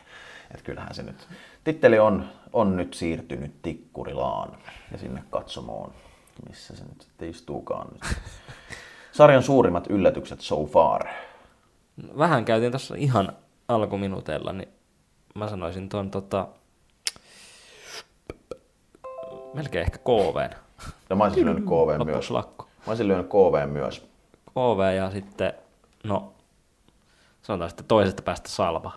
Että 0.51 0.64
kyllähän 0.64 0.94
se 0.94 1.03
nyt, 1.03 1.28
titteli 1.64 1.99
on, 1.99 2.24
on 2.53 2.76
nyt 2.76 2.94
siirtynyt 2.94 3.62
Tikkurilaan 3.62 4.59
ja 4.92 4.99
sinne 4.99 5.22
katsomoon, 5.30 5.92
missä 6.49 6.76
se 6.76 6.84
nyt 6.84 7.01
sitten 7.01 7.30
istuukaan 7.30 7.88
nyt. 7.92 8.03
Sarjan 9.12 9.42
suurimmat 9.42 9.86
yllätykset 9.90 10.40
so 10.40 10.64
far. 10.64 11.07
Vähän 12.18 12.44
käytiin 12.44 12.72
tuossa 12.72 12.94
ihan 12.94 13.32
alkuminuuteilla, 13.68 14.53
niin 14.53 14.68
mä 15.34 15.49
sanoisin 15.49 15.88
tuon 15.88 16.11
tota, 16.11 16.49
melkein 19.55 19.82
ehkä 19.82 19.99
KVn. 19.99 20.51
No 21.11 21.16
mä 21.16 21.24
olisin 21.24 21.44
lyönyt 21.44 21.64
KV 21.64 22.05
myös. 22.07 22.30
Lakko. 22.30 22.64
Mä 22.64 22.90
olisin 22.90 23.09
lyönyt 23.09 23.26
KV 23.26 23.68
myös. 23.68 24.07
KV 24.51 24.97
ja 24.97 25.11
sitten, 25.11 25.53
no, 26.05 26.32
sanotaan 27.42 27.70
sitten 27.70 27.86
toisesta 27.86 28.22
päästä 28.22 28.49
Salva. 28.49 28.92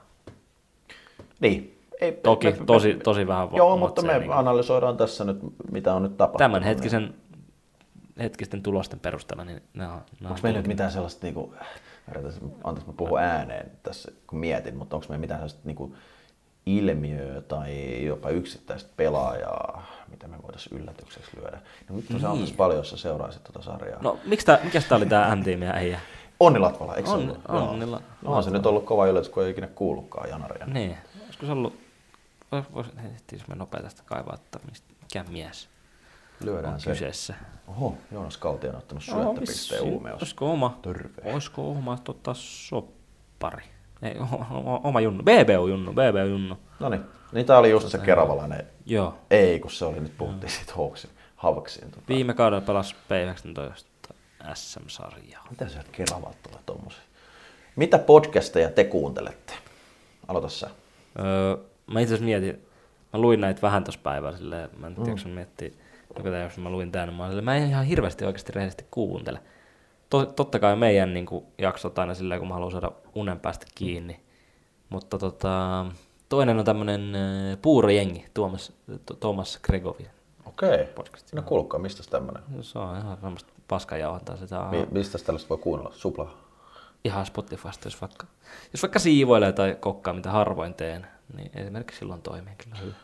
Niin. 1.39 1.75
Ei, 2.01 2.11
Toki 2.11 2.51
me- 2.51 2.65
tosi, 2.65 2.93
me- 2.93 2.99
tosi 3.03 3.27
vähän 3.27 3.49
Joo, 3.53 3.77
mutta 3.77 4.01
me 4.01 4.19
niin 4.19 4.31
analysoidaan 4.31 4.97
tässä 4.97 5.23
nyt, 5.23 5.37
mitä 5.71 5.93
on 5.93 6.03
nyt 6.03 6.17
tapahtunut. 6.17 6.37
Tämän 6.37 6.63
hetkisen, 6.63 7.13
hetkisten 8.19 8.63
tulosten 8.63 8.99
perusteella, 8.99 9.45
niin 9.45 9.61
ne 9.73 9.87
on, 9.87 9.93
on 9.93 10.27
Onko 10.27 10.39
meillä 10.43 10.59
nyt 10.59 10.67
mitään 10.67 10.91
sellaista, 10.91 11.25
niinku, 11.25 11.53
anteeksi 12.63 12.91
mä 12.91 12.97
puhun 12.97 13.19
ääneen 13.19 13.71
tässä 13.83 14.11
kun 14.27 14.39
mietin, 14.39 14.75
mutta 14.77 14.95
onko 14.95 15.05
meillä 15.09 15.21
mitään 15.21 15.39
sellaista 15.39 15.61
niinku, 15.63 15.95
ilmiöä 16.65 17.41
tai 17.41 18.05
jopa 18.05 18.29
yksittäistä 18.29 18.89
pelaajaa, 18.97 19.85
mitä 20.07 20.27
me 20.27 20.37
voitaisiin 20.43 20.81
yllätykseksi 20.81 21.31
lyödä? 21.41 21.61
No 21.89 21.95
vittu 21.95 22.19
se 22.19 22.27
on 22.27 22.37
siis 22.37 22.51
paljon, 22.51 22.77
jos 22.79 22.89
sä 22.89 22.97
seuraisit 22.97 23.43
tuota 23.43 23.61
sarjaa. 23.61 24.01
No, 24.01 24.19
miksi 24.25 24.45
tää, 24.45 24.59
mikäs 24.63 24.85
tää 24.85 24.95
oli 24.95 25.05
tää 25.05 25.35
M-tiimiä 25.35 25.71
äijä? 25.71 25.99
Onni 26.39 26.59
Latvala, 26.59 26.95
eikö 26.95 27.09
se 27.09 27.15
On- 27.15 27.19
ollut? 27.21 27.39
Onni. 27.49 27.85
La- 27.85 28.01
No 28.21 28.33
on 28.33 28.43
se 28.43 28.49
nyt 28.49 28.65
ollut 28.65 28.85
kova 28.85 29.07
yllätys, 29.07 29.29
kun 29.29 29.43
ei 29.45 29.51
ikinä 29.51 29.67
kuullutkaan 29.67 30.29
Janaria. 30.29 30.65
Niin, 30.65 30.97
olisiko 31.25 31.45
se 31.45 31.51
ollut, 31.51 31.79
vois, 32.51 32.65
vois, 32.73 32.87
ehtiis 33.13 33.47
me 33.47 33.55
nopea 33.55 33.81
tästä 33.81 34.03
kaivaa, 34.05 34.35
että 34.35 34.59
mikä 34.67 35.23
mies 35.31 35.69
Lyödään 36.43 36.73
on 36.73 36.79
se. 36.79 36.89
kyseessä. 36.89 37.33
Oho, 37.67 37.97
Joonas 38.11 38.37
Kalti 38.37 38.67
on 38.67 38.75
ottanut 38.75 39.03
syöttöpisteen 39.03 39.81
uumeus. 39.81 40.21
Olisiko 40.21 40.51
oma, 40.51 40.79
Terve. 40.81 41.31
olisiko 41.33 41.71
oma 41.71 41.97
tota 42.03 42.33
soppari? 42.33 43.63
Ei, 44.01 44.15
o- 44.19 44.69
o- 44.73 44.81
oma 44.83 45.01
junnu, 45.01 45.23
BBU 45.23 45.67
junnu, 45.67 45.91
BBU 45.93 46.29
junnu. 46.29 46.57
No 46.79 46.89
niin, 46.89 47.01
niin 47.31 47.45
tää 47.45 47.57
oli 47.57 47.69
just 47.69 47.87
se 47.89 47.97
keravalainen. 47.97 48.67
Joo, 48.85 49.13
Ei, 49.31 49.59
kun 49.59 49.71
se 49.71 49.85
oli 49.85 49.99
nyt 49.99 50.17
puhuttiin 50.17 50.51
siitä 50.51 50.73
Hawksin, 50.75 51.09
Havaksiin. 51.35 51.91
Tota. 51.91 52.03
viime 52.07 52.33
kaudella 52.33 52.61
pelasi 52.65 52.95
P19 52.95 54.13
SM-sarjaa. 54.53 55.47
Mitä 55.49 55.67
sieltä 55.67 55.89
Keravalta 55.91 56.37
tulee 56.49 56.59
tommosia? 56.65 57.03
Mitä 57.75 57.99
podcasteja 57.99 58.69
te 58.69 58.83
kuuntelette? 58.83 59.53
Aloita 60.27 60.49
sä. 60.49 60.69
Öö, 61.19 61.57
mä 61.87 61.99
itse 61.99 62.13
asiassa 62.13 62.25
mietin, 62.25 62.65
mä 63.13 63.19
luin 63.19 63.41
näitä 63.41 63.61
vähän 63.61 63.83
tuossa 63.83 64.01
päivällä 64.03 64.37
silleen, 64.37 64.69
mä 64.77 64.87
en 64.87 64.95
tiedä, 64.95 65.21
mm. 65.25 65.29
miettii, 65.31 65.77
joka 66.17 66.29
tämä, 66.29 66.43
jos 66.43 66.57
mä 66.57 66.69
luin 66.69 66.91
tämän, 66.91 67.13
mä, 67.13 67.27
silleen, 67.27 67.45
mä 67.45 67.55
en 67.55 67.69
ihan 67.69 67.85
hirveästi 67.85 68.25
oikeasti 68.25 68.51
rehellisesti 68.51 68.85
kuuntele. 68.91 69.39
Tot, 70.09 70.35
totta 70.35 70.59
kai 70.59 70.75
meidän 70.75 71.13
niin 71.13 71.25
kuin, 71.25 71.45
jaksot 71.57 71.99
aina 71.99 72.13
silleen, 72.13 72.39
kun 72.39 72.47
mä 72.47 72.53
haluan 72.53 72.71
saada 72.71 72.91
unen 73.15 73.39
päästä 73.39 73.65
kiinni. 73.75 74.19
Mutta 74.89 75.17
tota, 75.17 75.85
toinen 76.29 76.59
on 76.59 76.65
tämmönen 76.65 77.15
äh, 77.15 77.57
puurojengi, 77.61 78.25
Tuomas, 78.33 78.73
to, 79.05 79.13
Thomas 79.13 79.59
Gregovin. 79.63 80.07
Okei. 80.45 80.85
Podcast. 80.85 81.33
No 81.33 81.41
kuulkaa, 81.41 81.79
mistä 81.79 82.03
tämmönen? 82.09 82.43
Se 82.61 82.79
on 82.79 82.97
ihan 82.97 83.17
semmoista 83.21 83.53
paskajauhantaa 83.67 84.37
sitä. 84.37 84.67
Mi- 84.71 84.87
mistä 84.91 85.17
tällaista 85.17 85.49
voi 85.49 85.57
kuunnella? 85.57 85.93
Supla. 85.93 86.37
ihan 87.05 87.25
Spotifysta, 87.25 87.87
jos 87.87 88.01
vaikka, 88.01 88.27
jos 88.73 88.81
vaikka 88.81 88.99
siivoilee 88.99 89.51
tai 89.51 89.77
kokkaa, 89.79 90.13
mitä 90.13 90.31
harvoin 90.31 90.73
teen, 90.73 91.07
niin 91.35 91.51
esimerkiksi 91.55 91.99
silloin 91.99 92.21
toimii 92.21 92.53
kyllä 92.63 92.75
hyvin. 92.75 92.95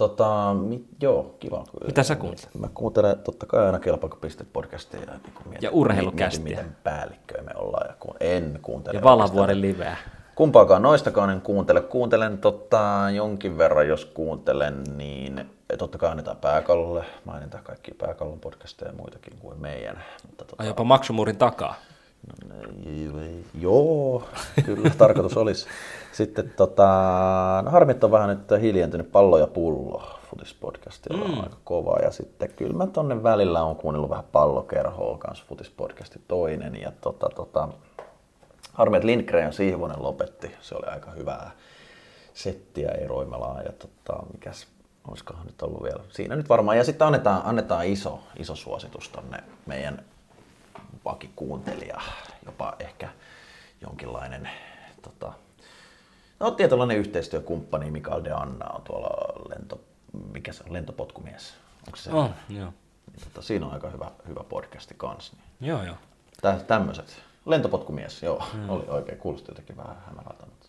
Tota, 0.00 0.54
mi- 0.54 0.84
joo, 1.00 1.34
kiva. 1.40 1.64
Mitä 1.86 2.02
sä 2.02 2.16
kuuntelet? 2.16 2.54
Mä 2.58 2.68
kuuntelen 2.74 3.18
totta 3.18 3.46
kai 3.46 3.66
aina 3.66 3.78
Kelpako.podcastia. 3.78 5.00
Ja, 5.00 5.06
niin 5.06 5.32
mietin, 5.44 5.66
Ja 5.66 5.70
urheilukästiä. 5.70 6.44
mietin, 6.44 6.64
miten 6.64 6.76
päällikköjä 6.84 7.42
me 7.42 7.50
ollaan. 7.54 7.86
Ja 7.88 7.94
kun 8.00 8.14
en 8.20 8.58
kuuntele 8.62 8.98
Ja 8.98 9.02
Valavuoren 9.04 9.60
liveä. 9.60 9.96
Kumpaakaan 10.34 10.82
noistakaan 10.82 11.30
en 11.30 11.40
kuuntele. 11.40 11.80
Kuuntelen 11.80 12.38
tota, 12.38 12.80
jonkin 13.14 13.58
verran, 13.58 13.88
jos 13.88 14.04
kuuntelen, 14.04 14.82
niin 14.96 15.50
totta 15.78 15.98
kai 15.98 16.10
annetaan 16.10 16.36
pääkallolle. 16.36 17.04
Mainitaan 17.24 17.64
kaikki 17.64 17.90
pääkallon 17.94 18.40
podcasteja 18.40 18.90
ja 18.90 18.96
muitakin 18.96 19.38
kuin 19.40 19.60
meidän. 19.60 20.02
Mutta, 20.26 20.44
tota, 20.44 20.62
Ai 20.62 20.68
jopa 20.68 20.84
maksumuurin 20.84 21.36
takaa. 21.36 21.74
Joo, 23.60 24.22
kyllä 24.64 24.90
tarkoitus 24.98 25.36
olisi. 25.36 25.66
Sitten 26.12 26.52
tota, 26.56 26.86
no 27.64 27.70
harmit 27.70 28.04
on 28.04 28.10
vähän 28.10 28.28
nyt 28.28 28.60
hiljentynyt 28.60 29.12
pallo 29.12 29.38
ja 29.38 29.46
pullo. 29.46 30.02
Futispodcastilla 30.30 31.24
on 31.24 31.44
aika 31.44 31.56
kova. 31.64 31.98
Ja 32.02 32.10
sitten 32.10 32.50
kyllä 32.56 32.72
mä 32.76 32.86
tonne 32.86 33.22
välillä 33.22 33.62
on 33.62 33.76
kuunnellut 33.76 34.10
vähän 34.10 34.24
pallokerhoa 34.32 35.18
kanssa 35.18 35.44
Futispodcasti 35.48 36.20
toinen. 36.28 36.80
Ja 36.82 36.92
tota, 37.00 37.28
tota, 37.28 37.68
harmi, 38.72 38.96
että 38.96 39.06
Lindgren 39.06 39.44
ja 39.44 39.52
Sihvonen 39.52 40.02
lopetti. 40.02 40.50
Se 40.60 40.74
oli 40.74 40.86
aika 40.86 41.10
hyvää 41.10 41.50
settiä 42.34 42.90
Eroimelaan. 42.90 43.64
Ja 43.64 43.72
tota, 43.72 44.22
mikäs, 44.32 44.66
olisikohan 45.08 45.46
nyt 45.46 45.62
ollut 45.62 45.82
vielä. 45.82 46.02
Siinä 46.08 46.36
nyt 46.36 46.48
varmaan. 46.48 46.76
Ja 46.76 46.84
sitten 46.84 47.06
annetaan, 47.06 47.42
annetaan 47.44 47.86
iso, 47.86 48.20
iso 48.38 48.54
suositus 48.54 49.08
tonne 49.08 49.38
meidän 49.66 50.02
vakikuuntelija, 51.04 52.00
jopa 52.46 52.76
ehkä 52.78 53.08
jonkinlainen 53.80 54.50
tota, 55.02 55.32
no, 56.40 56.50
tietynlainen 56.50 56.96
yhteistyökumppani 56.96 57.90
Mikael 57.90 58.24
de 58.24 58.30
Anna 58.32 58.70
on 58.70 58.82
tuolla 58.82 59.42
lento, 59.48 59.80
mikä 60.32 60.52
se 60.52 60.64
on, 60.66 60.72
lentopotkumies. 60.72 61.54
Onko 61.86 61.96
se? 61.96 62.10
On, 62.10 62.34
joo. 62.48 62.72
Niin, 63.12 63.24
tota, 63.24 63.42
siinä 63.42 63.66
on 63.66 63.72
aika 63.72 63.90
hyvä, 63.90 64.10
hyvä 64.28 64.44
podcasti 64.48 64.94
kanssa. 64.96 65.36
Niin. 65.36 65.68
Joo, 65.68 65.82
joo. 65.82 65.96
Tä, 66.42 66.60
tämmöiset. 66.66 67.22
Lentopotkumies, 67.46 68.22
joo, 68.22 68.44
hmm. 68.52 68.70
oli 68.70 68.84
oikein, 68.88 69.18
kuulosti 69.18 69.50
jotenkin 69.50 69.76
vähän 69.76 69.96
hämärältä, 70.06 70.46
mutta 70.46 70.66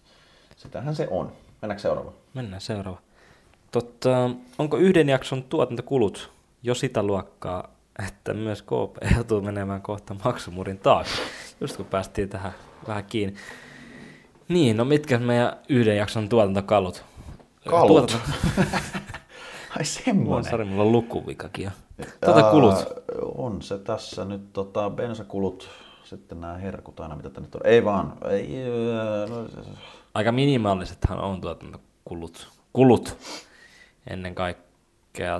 sitähän 0.57 0.95
se 0.95 1.07
on. 1.11 1.31
Mennäänkö 1.61 1.81
seuraava? 1.81 2.13
Mennään 2.33 2.61
seuraava. 2.61 2.99
Totta, 3.71 4.29
onko 4.57 4.77
yhden 4.77 5.09
jakson 5.09 5.43
tuotantokulut 5.43 6.31
jo 6.63 6.75
sitä 6.75 7.03
luokkaa, 7.03 7.69
että 8.07 8.33
myös 8.33 8.61
KP 8.61 9.11
joutuu 9.15 9.41
menemään 9.41 9.81
kohta 9.81 10.15
maksumurin 10.25 10.79
taakse, 10.79 11.21
just 11.61 11.77
kun 11.77 11.85
päästiin 11.85 12.29
tähän 12.29 12.51
vähän 12.87 13.05
kiinni. 13.05 13.35
Niin, 14.47 14.77
no 14.77 14.85
mitkä 14.85 15.17
meidän 15.17 15.57
yhden 15.69 15.97
jakson 15.97 16.29
tuotantokalut? 16.29 17.03
Kalut? 17.69 18.07
Tuotanto... 18.07 18.31
Ai 19.71 19.75
Mulla, 19.77 19.83
semmonen. 19.83 20.51
sori, 20.51 20.65
mulla 20.65 20.83
on 20.83 20.91
lukuvikakin 20.91 21.65
jo. 21.65 21.71
Tuota 22.25 22.43
kulut. 22.51 22.73
Ää, 22.73 22.85
on 23.35 23.61
se 23.61 23.77
tässä 23.77 24.25
nyt 24.25 24.53
tota, 24.53 24.89
bensakulut, 24.89 25.69
sitten 26.03 26.41
nämä 26.41 26.57
herkut 26.57 26.99
aina, 26.99 27.15
mitä 27.15 27.29
tänne 27.29 27.49
on. 27.55 27.61
Ei 27.63 27.85
vaan, 27.85 28.13
ei, 28.29 28.49
no, 29.29 29.47
Aika 30.13 30.31
minimaalisethan 30.31 31.19
on 31.19 31.41
tuotantokulut. 31.41 32.47
Kulut 32.73 33.17
ennen 34.07 34.35
kaikkea. 34.35 34.70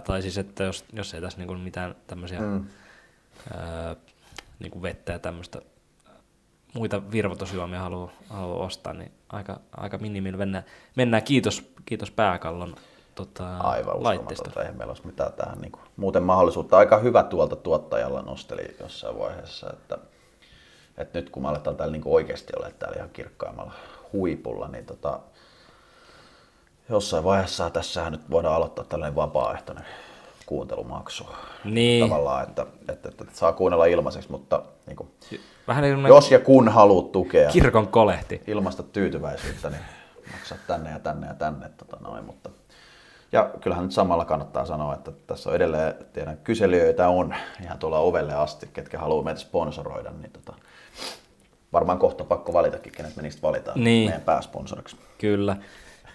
Tai 0.03 0.21
siis, 0.21 0.37
että 0.37 0.63
jos, 0.63 0.85
jos 0.93 1.13
ei 1.13 1.21
tässä 1.21 1.37
niinku 1.37 1.53
mitään 1.53 1.95
tämmöisiä 2.07 2.39
mm. 2.39 2.67
öö, 3.55 3.95
niinku 4.59 4.81
vettä 4.81 5.11
ja 5.11 5.19
tämmöistä 5.19 5.61
muita 6.73 7.11
virvoitusjuomia 7.11 7.79
halua, 7.79 8.11
halua 8.29 8.65
ostaa, 8.65 8.93
niin 8.93 9.11
aika, 9.29 9.59
aika 9.77 9.97
minimillä 9.97 10.37
mennään. 10.37 10.63
mennään. 10.95 11.23
Kiitos, 11.23 11.73
kiitos 11.85 12.11
pääkallon 12.11 12.75
tota, 13.15 13.57
aivan 13.57 13.97
uskomatonta. 13.97 14.61
Eihän 14.61 14.77
meillä 14.77 14.91
olisi 14.91 15.05
mitään 15.05 15.33
tähän 15.33 15.61
niin 15.61 15.71
kuin, 15.71 15.81
muuten 15.97 16.23
mahdollisuutta. 16.23 16.77
Aika 16.77 16.97
hyvä 16.97 17.23
tuolta 17.23 17.55
tuottajalla 17.55 18.21
nosteli 18.21 18.75
jossain 18.79 19.19
vaiheessa, 19.19 19.69
että, 19.73 19.97
että 20.97 21.19
nyt 21.19 21.29
kun 21.29 21.43
me 21.43 21.49
aletaan 21.49 21.77
täällä 21.77 21.91
niin 21.91 22.01
kuin 22.01 22.13
oikeasti 22.13 22.53
olla 22.57 22.69
täällä 22.79 22.97
ihan 22.97 23.09
kirkkaimmalla 23.09 23.73
huipulla, 24.13 24.67
niin 24.67 24.85
tota, 24.85 25.19
jossain 26.91 27.23
vaiheessa 27.23 27.69
tässähän 27.69 28.11
nyt 28.11 28.29
voidaan 28.31 28.55
aloittaa 28.55 28.85
tällainen 28.85 29.15
vapaaehtoinen 29.15 29.85
kuuntelumaksu. 30.45 31.25
Niin. 31.63 32.09
Tavallaan, 32.09 32.43
että, 32.43 32.61
että, 32.89 33.09
että, 33.09 33.23
että 33.23 33.37
saa 33.39 33.53
kuunnella 33.53 33.85
ilmaiseksi, 33.85 34.31
mutta 34.31 34.63
niin 34.87 34.95
kuin, 34.95 35.09
Vähän 35.67 35.83
niin 35.83 35.95
kuin 35.95 36.07
jos 36.07 36.31
ja 36.31 36.39
kun 36.39 36.69
haluat 36.69 37.11
tukea 37.11 37.49
kirkon 37.49 37.87
kolehti. 37.87 38.41
ilmaista 38.47 38.83
tyytyväisyyttä, 38.83 39.69
niin 39.69 39.81
maksaa 40.31 40.57
tänne 40.67 40.89
ja 40.91 40.99
tänne 40.99 41.27
ja 41.27 41.33
tänne. 41.33 41.69
Tota 41.77 41.97
noin, 42.01 42.25
mutta 42.25 42.49
ja 43.31 43.49
kyllähän 43.61 43.83
nyt 43.85 43.93
samalla 43.93 44.25
kannattaa 44.25 44.65
sanoa, 44.65 44.93
että 44.93 45.11
tässä 45.27 45.49
on 45.49 45.55
edelleen, 45.55 45.93
tiedän, 46.13 46.37
kyselijöitä 46.37 47.07
on 47.09 47.35
ihan 47.63 47.77
tuolla 47.79 47.99
ovelle 47.99 48.33
asti, 48.33 48.69
ketkä 48.73 48.99
haluaa 48.99 49.23
meitä 49.23 49.39
sponsoroida, 49.39 50.11
niin 50.11 50.31
tota, 50.31 50.53
varmaan 51.73 51.99
kohta 51.99 52.23
pakko 52.23 52.53
valitakin, 52.53 52.91
kenet 52.91 53.15
me 53.15 53.21
niistä 53.21 53.41
valitaan 53.41 53.83
Niin. 53.83 54.09
meidän 54.09 54.21
pääsponsoriksi. 54.25 54.95
Kyllä. 55.17 55.57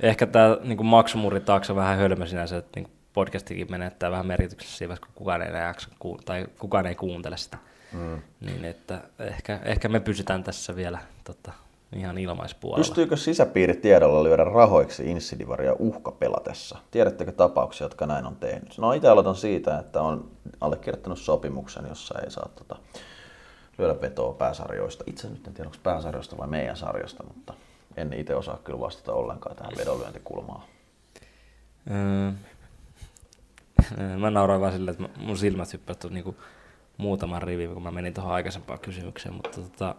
Ehkä 0.01 0.26
tämä 0.26 0.57
niin 0.62 0.86
maksumuuri 0.86 1.40
taakse 1.40 1.72
on 1.72 1.76
vähän 1.76 1.97
hölmö 1.99 2.26
sinänsä, 2.26 2.57
että 2.57 2.80
niin 2.80 2.90
podcastikin 3.12 3.70
menettää 3.70 4.11
vähän 4.11 4.26
merkityksessä 4.26 4.76
siinä 4.78 4.88
vaiheessa, 4.88 5.07
kun 5.07 5.14
kukaan 5.14 5.42
ei, 5.42 5.49
enää 5.49 5.66
jaksa, 5.66 5.88
tai 6.24 6.47
kukaan 6.59 6.86
ei 6.86 6.94
kuuntele 6.94 7.36
sitä. 7.36 7.59
Mm. 7.92 8.22
Niin 8.40 8.64
että 8.64 9.01
ehkä, 9.18 9.61
ehkä 9.64 9.88
me 9.88 10.01
pysytään 10.01 10.44
tässä 10.44 10.76
vielä 10.76 10.99
tota, 11.24 11.53
ihan 11.97 12.18
ilmaispuolella. 12.18 12.84
Pystyykö 12.84 13.16
sisäpiiritiedolla 13.16 14.24
lyödä 14.24 14.44
rahoiksi 14.44 15.11
Insidivaria 15.11 15.72
uhkapelatessa? 15.78 16.78
Tiedättekö 16.90 17.32
tapauksia, 17.32 17.84
jotka 17.84 18.07
näin 18.07 18.26
on 18.26 18.36
tehnyt? 18.36 18.78
No 18.78 18.92
itse 18.92 19.09
aloitan 19.09 19.34
siitä, 19.34 19.78
että 19.78 20.03
on 20.03 20.30
allekirjoittanut 20.61 21.18
sopimuksen, 21.18 21.86
jossa 21.88 22.18
ei 22.24 22.30
saa 22.30 22.49
tota, 22.55 22.76
lyödä 23.78 24.01
vetoa 24.01 24.32
pääsarjoista. 24.32 25.05
Itse 25.07 25.28
nyt 25.28 25.47
en 25.47 25.55
tiedä, 25.55 25.68
onko 25.68 25.78
pääsarjoista 25.82 26.38
vai 26.38 26.49
meidän 26.49 26.76
sarjosta, 26.76 27.24
mutta 27.34 27.55
en 27.97 28.12
itse 28.12 28.34
osaa 28.34 28.59
kyllä 28.64 28.80
vastata 28.80 29.12
ollenkaan 29.12 29.57
tähän 29.57 29.72
vedonlyöntikulmaan. 29.78 30.62
Öö, 31.90 32.32
mä 34.18 34.30
nauroin 34.30 34.61
vaan 34.61 34.72
silleen, 34.72 34.97
että 35.03 35.20
mun 35.22 35.36
silmät 35.38 35.72
hyppäsivät 35.72 36.14
niinku 36.14 36.36
muutaman 36.97 37.42
rivin, 37.42 37.72
kun 37.74 37.82
mä 37.82 37.90
menin 37.90 38.14
tuohon 38.14 38.32
aikaisempaan 38.32 38.78
kysymykseen, 38.78 39.34
mutta 39.34 39.51
tota, 39.61 39.94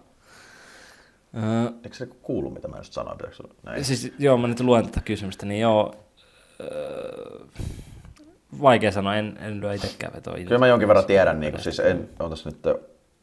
öö, 1.35 1.71
Eikö 1.83 1.95
se 1.95 2.05
kuulu, 2.05 2.49
mitä 2.49 2.67
mä 2.67 2.77
just 2.77 2.93
sanoin? 2.93 3.17
Pitääkö 3.17 3.35
sulla- 3.35 3.53
Näin. 3.63 3.85
Siis 3.85 4.13
joo, 4.19 4.37
mä 4.37 4.47
nyt 4.47 4.59
luen 4.59 4.85
tätä 4.85 5.01
kysymystä, 5.01 5.45
niin 5.45 5.61
joo, 5.61 5.95
öö, 6.61 7.45
vaikea 8.61 8.91
sanoa, 8.91 9.15
en, 9.15 9.37
en 9.41 9.59
lyö 9.61 9.73
itsekään 9.73 10.13
vetoa. 10.13 10.33
Kyllä 10.35 10.57
mä 10.57 10.67
jonkin 10.67 10.87
verran 10.87 11.05
tiedän, 11.05 11.39
niin 11.39 11.51
kuin, 11.53 11.63
siis 11.63 11.79
en, 11.79 12.09
on 12.19 12.29
tässä 12.29 12.49
nyt 12.49 12.61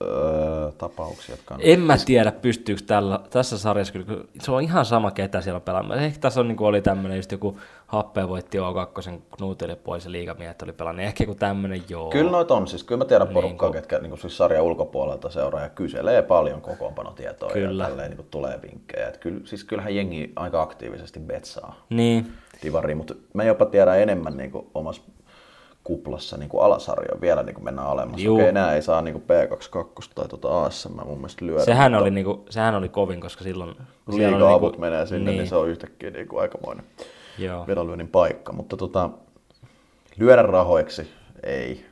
öö, 0.04 0.72
tapauksia, 0.78 1.32
jotka 1.32 1.54
on... 1.54 1.60
En 1.64 1.80
mä 1.80 1.96
tiedä, 2.06 2.32
pystyykö 2.32 2.82
tällä, 2.86 3.20
tässä 3.30 3.58
sarjassa, 3.58 3.92
kyllä, 3.92 4.24
se 4.40 4.52
on 4.52 4.62
ihan 4.62 4.84
sama, 4.84 5.10
ketä 5.10 5.40
siellä 5.40 5.56
on 5.56 5.62
pelannut. 5.62 5.98
Ehkä 5.98 6.18
tässä 6.18 6.40
on, 6.40 6.48
niin 6.48 6.56
kuin 6.56 6.68
oli 6.68 6.82
tämmöinen, 6.82 7.18
just 7.18 7.32
joku 7.32 7.58
Happe 7.86 8.28
voitti 8.28 8.58
O2, 8.58 9.20
Knutille 9.36 9.76
pois 9.76 10.04
ja 10.04 10.12
liigamiehet 10.12 10.62
oli 10.62 10.72
pelannut. 10.72 11.04
Ehkä 11.04 11.24
joku 11.24 11.34
tämmöinen, 11.34 11.82
joo. 11.88 12.10
Kyllä 12.10 12.30
noita 12.30 12.54
on, 12.54 12.66
siis 12.68 12.84
kyllä 12.84 12.98
mä 12.98 13.04
tiedän 13.04 13.28
porukkaa, 13.28 13.68
Niin 13.68 13.82
ketkä 13.82 13.98
niin 13.98 14.18
siis 14.18 14.36
sarjan 14.36 14.64
ulkopuolelta 14.64 15.30
seuraa 15.30 15.62
ja 15.62 15.68
kyselee 15.68 16.22
paljon 16.22 16.60
kokoonpanotietoa 16.60 17.50
Kyllä. 17.50 17.82
ja 17.84 17.88
tälleen 17.88 18.10
niin 18.10 18.26
tulee 18.30 18.60
vinkkejä. 18.62 19.08
Et 19.08 19.18
kyllä, 19.18 19.40
siis 19.44 19.64
kyllähän 19.64 19.94
jengi 19.96 20.32
aika 20.36 20.62
aktiivisesti 20.62 21.20
betsaa 21.20 21.84
Niin, 21.90 22.32
divariin, 22.62 22.96
mutta 22.96 23.14
mä 23.34 23.44
jopa 23.44 23.66
tiedän 23.66 24.00
enemmän 24.00 24.36
niin 24.36 24.50
kuin 24.50 24.66
omassa 24.74 25.02
kuplassa 25.84 26.36
niin 26.36 26.48
kuin 26.48 26.64
alasarjoja 26.64 27.20
vielä 27.20 27.42
niin 27.42 27.54
kuin 27.54 27.64
mennään 27.64 27.88
alemmas. 27.88 28.20
Juu. 28.20 28.36
Okei, 28.36 28.48
enää 28.48 28.74
ei 28.74 28.82
saa 28.82 29.02
niin 29.02 29.12
kuin 29.12 29.24
P22 29.24 30.10
tai 30.14 30.28
tuota 30.28 30.64
ASM 30.64 30.92
mun 31.04 31.16
mielestä 31.18 31.46
lyödä. 31.46 31.64
sehän 31.64 31.92
mutta 31.92 32.02
oli, 32.02 32.10
niinku, 32.10 32.46
sehän 32.50 32.74
oli 32.74 32.88
kovin, 32.88 33.20
koska 33.20 33.44
silloin... 33.44 33.76
kun 34.04 34.14
oli 34.14 34.24
avut 34.24 34.62
niinku- 34.62 34.80
menee 34.80 35.06
sinne, 35.06 35.30
niin. 35.30 35.38
niin 35.38 35.48
se 35.48 35.56
on 35.56 35.68
yhtäkkiä 35.68 36.10
niin 36.10 36.28
kuin 36.28 36.40
aikamoinen 36.40 36.84
Joo. 37.38 37.66
vedonlyönnin 37.66 38.08
paikka. 38.08 38.52
Mutta 38.52 38.76
tota, 38.76 39.10
lyödä 40.16 40.42
rahoiksi 40.42 41.10
ei, 41.42 41.86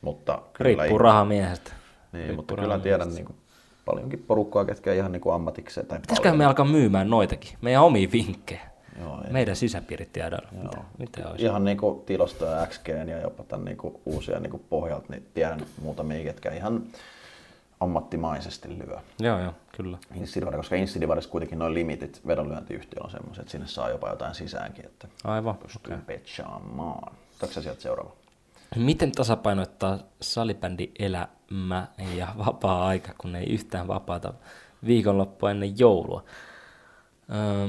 mutta 0.00 0.38
kyllä 0.52 0.68
Riippuu 0.68 0.86
ihan- 0.86 1.00
rahamiehestä. 1.00 1.72
Niin, 2.12 2.20
Riippuu 2.20 2.36
mutta 2.36 2.56
kyllä 2.56 2.78
tiedän 2.78 3.14
niin 3.14 3.24
kuin, 3.24 3.36
paljonkin 3.84 4.18
porukkaa, 4.18 4.64
ketkä 4.64 4.92
ihan 4.92 5.12
niin 5.12 5.20
kuin 5.20 5.34
ammatikseen. 5.34 5.86
Tai 5.86 5.98
Pitäisiköhän 6.00 6.38
me 6.38 6.44
alkaa 6.44 6.66
myymään 6.66 7.10
noitakin? 7.10 7.58
Meidän 7.60 7.82
omia 7.82 8.08
vinkkejä. 8.12 8.71
Joo, 9.00 9.24
ei. 9.24 9.32
Meidän 9.32 9.56
sisäpiiritiedoilla. 9.56 10.48
Mitä, 10.52 10.78
mitä 10.98 11.28
olisi? 11.28 11.44
Ihan 11.44 11.64
niin 11.64 11.76
kuin 11.76 12.00
tilastoja 12.00 12.66
XG 12.66 12.88
ja 12.88 13.20
jopa 13.20 13.44
tämän 13.44 13.64
niin 13.64 13.76
kuin 13.76 13.94
uusia 14.06 14.40
niin 14.40 14.50
kuin 14.50 14.64
pohjalta, 14.70 15.06
niin 15.08 15.26
tiedän 15.34 15.66
muutamia, 15.82 16.24
ketkä 16.24 16.50
ihan 16.50 16.82
ammattimaisesti 17.80 18.78
lyö. 18.78 18.96
Joo, 19.18 19.40
joo, 19.40 19.54
kyllä. 19.76 19.98
Insidivari, 20.14 20.56
koska 20.56 20.76
Insidivarissa 20.76 21.30
kuitenkin 21.30 21.58
noin 21.58 21.74
limitit 21.74 22.20
vedonlyöntiyhtiö 22.26 23.02
on 23.04 23.10
semmoiset, 23.10 23.42
että 23.42 23.52
sinne 23.52 23.66
saa 23.66 23.90
jopa 23.90 24.10
jotain 24.10 24.34
sisäänkin, 24.34 24.84
että 24.84 25.08
Aivan. 25.24 25.56
pystyy 25.56 25.94
okay. 25.94 26.04
petsaamaan. 26.06 27.12
Otatko 27.36 27.60
sieltä 27.60 27.82
seuraava? 27.82 28.12
Miten 28.76 29.12
tasapainoittaa 29.12 29.98
salibändi 30.20 30.90
elämä 30.98 31.86
ja 32.16 32.28
vapaa-aika, 32.38 33.12
kun 33.18 33.36
ei 33.36 33.46
yhtään 33.46 33.88
vapaata 33.88 34.34
viikonloppua 34.86 35.50
ennen 35.50 35.78
joulua? 35.78 36.24
Öö, 37.34 37.68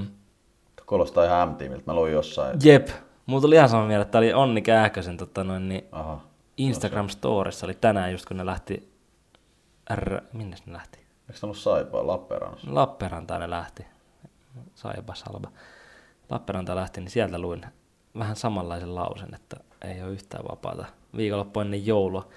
Kuulostaa 0.86 1.26
ihan 1.26 1.50
M-tiimiltä, 1.50 1.84
mä 1.86 1.96
luin 1.96 2.14
jossain. 2.14 2.60
jep, 2.64 2.88
mulla 3.26 3.42
tuli 3.42 3.56
ihan 3.56 3.70
sama 3.70 3.86
mieltä, 3.88 4.02
että 4.02 4.12
tämä 4.12 4.20
oli 4.20 4.34
Onni 4.34 4.62
Kääkösen 4.62 5.18
tota 5.18 5.44
noin, 5.44 5.70
niin 5.70 5.86
Aha. 5.92 6.20
Instagram 6.58 7.10
Storissa 7.10 7.66
oli 7.66 7.74
tänään 7.74 8.12
just 8.12 8.26
kun 8.26 8.38
ne 8.38 8.46
lähti, 8.46 8.94
R, 9.96 10.22
minne 10.34 10.58
ne 10.66 10.74
lähti? 10.74 11.00
Eikö 11.00 11.40
se 11.40 11.46
ollut 11.46 11.58
Saipaa 11.58 12.08
Lappeenrannassa? 12.08 12.76
Lappeenrantaan 12.76 13.42
ne 13.42 13.50
lähti, 13.50 13.86
Saipa 14.76 15.16
Salba. 15.16 15.52
Lappeenranta 16.30 16.76
lähti, 16.76 17.02
niin 17.02 17.12
sieltä 17.12 17.40
luin 17.40 17.66
vähän 18.20 18.36
samanlaisen 18.36 18.96
lausen, 18.96 19.36
että 19.36 19.58
ei 19.82 20.04
ole 20.04 20.12
yhtään 20.12 20.44
vapaata 20.52 20.86
viikonloppu 21.18 21.60
ennen 21.60 21.86
joulua. 21.86 22.28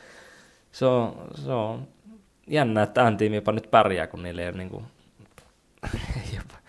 Se 0.73 0.87
on, 0.87 1.29
se 1.35 1.53
on 1.53 1.89
jännä, 2.47 2.83
että 2.83 2.95
tämän 2.95 3.17
tiimi 3.17 3.37
jopa 3.37 3.53
nyt 3.53 3.71
pärjää, 3.71 4.07
kun 4.07 4.23
niillä 4.23 4.43
ei 4.43 4.49
ole, 4.49 4.57
niin 4.57 4.71
kuin, 4.71 4.85
ei 5.95 6.39
ole, 6.39 6.61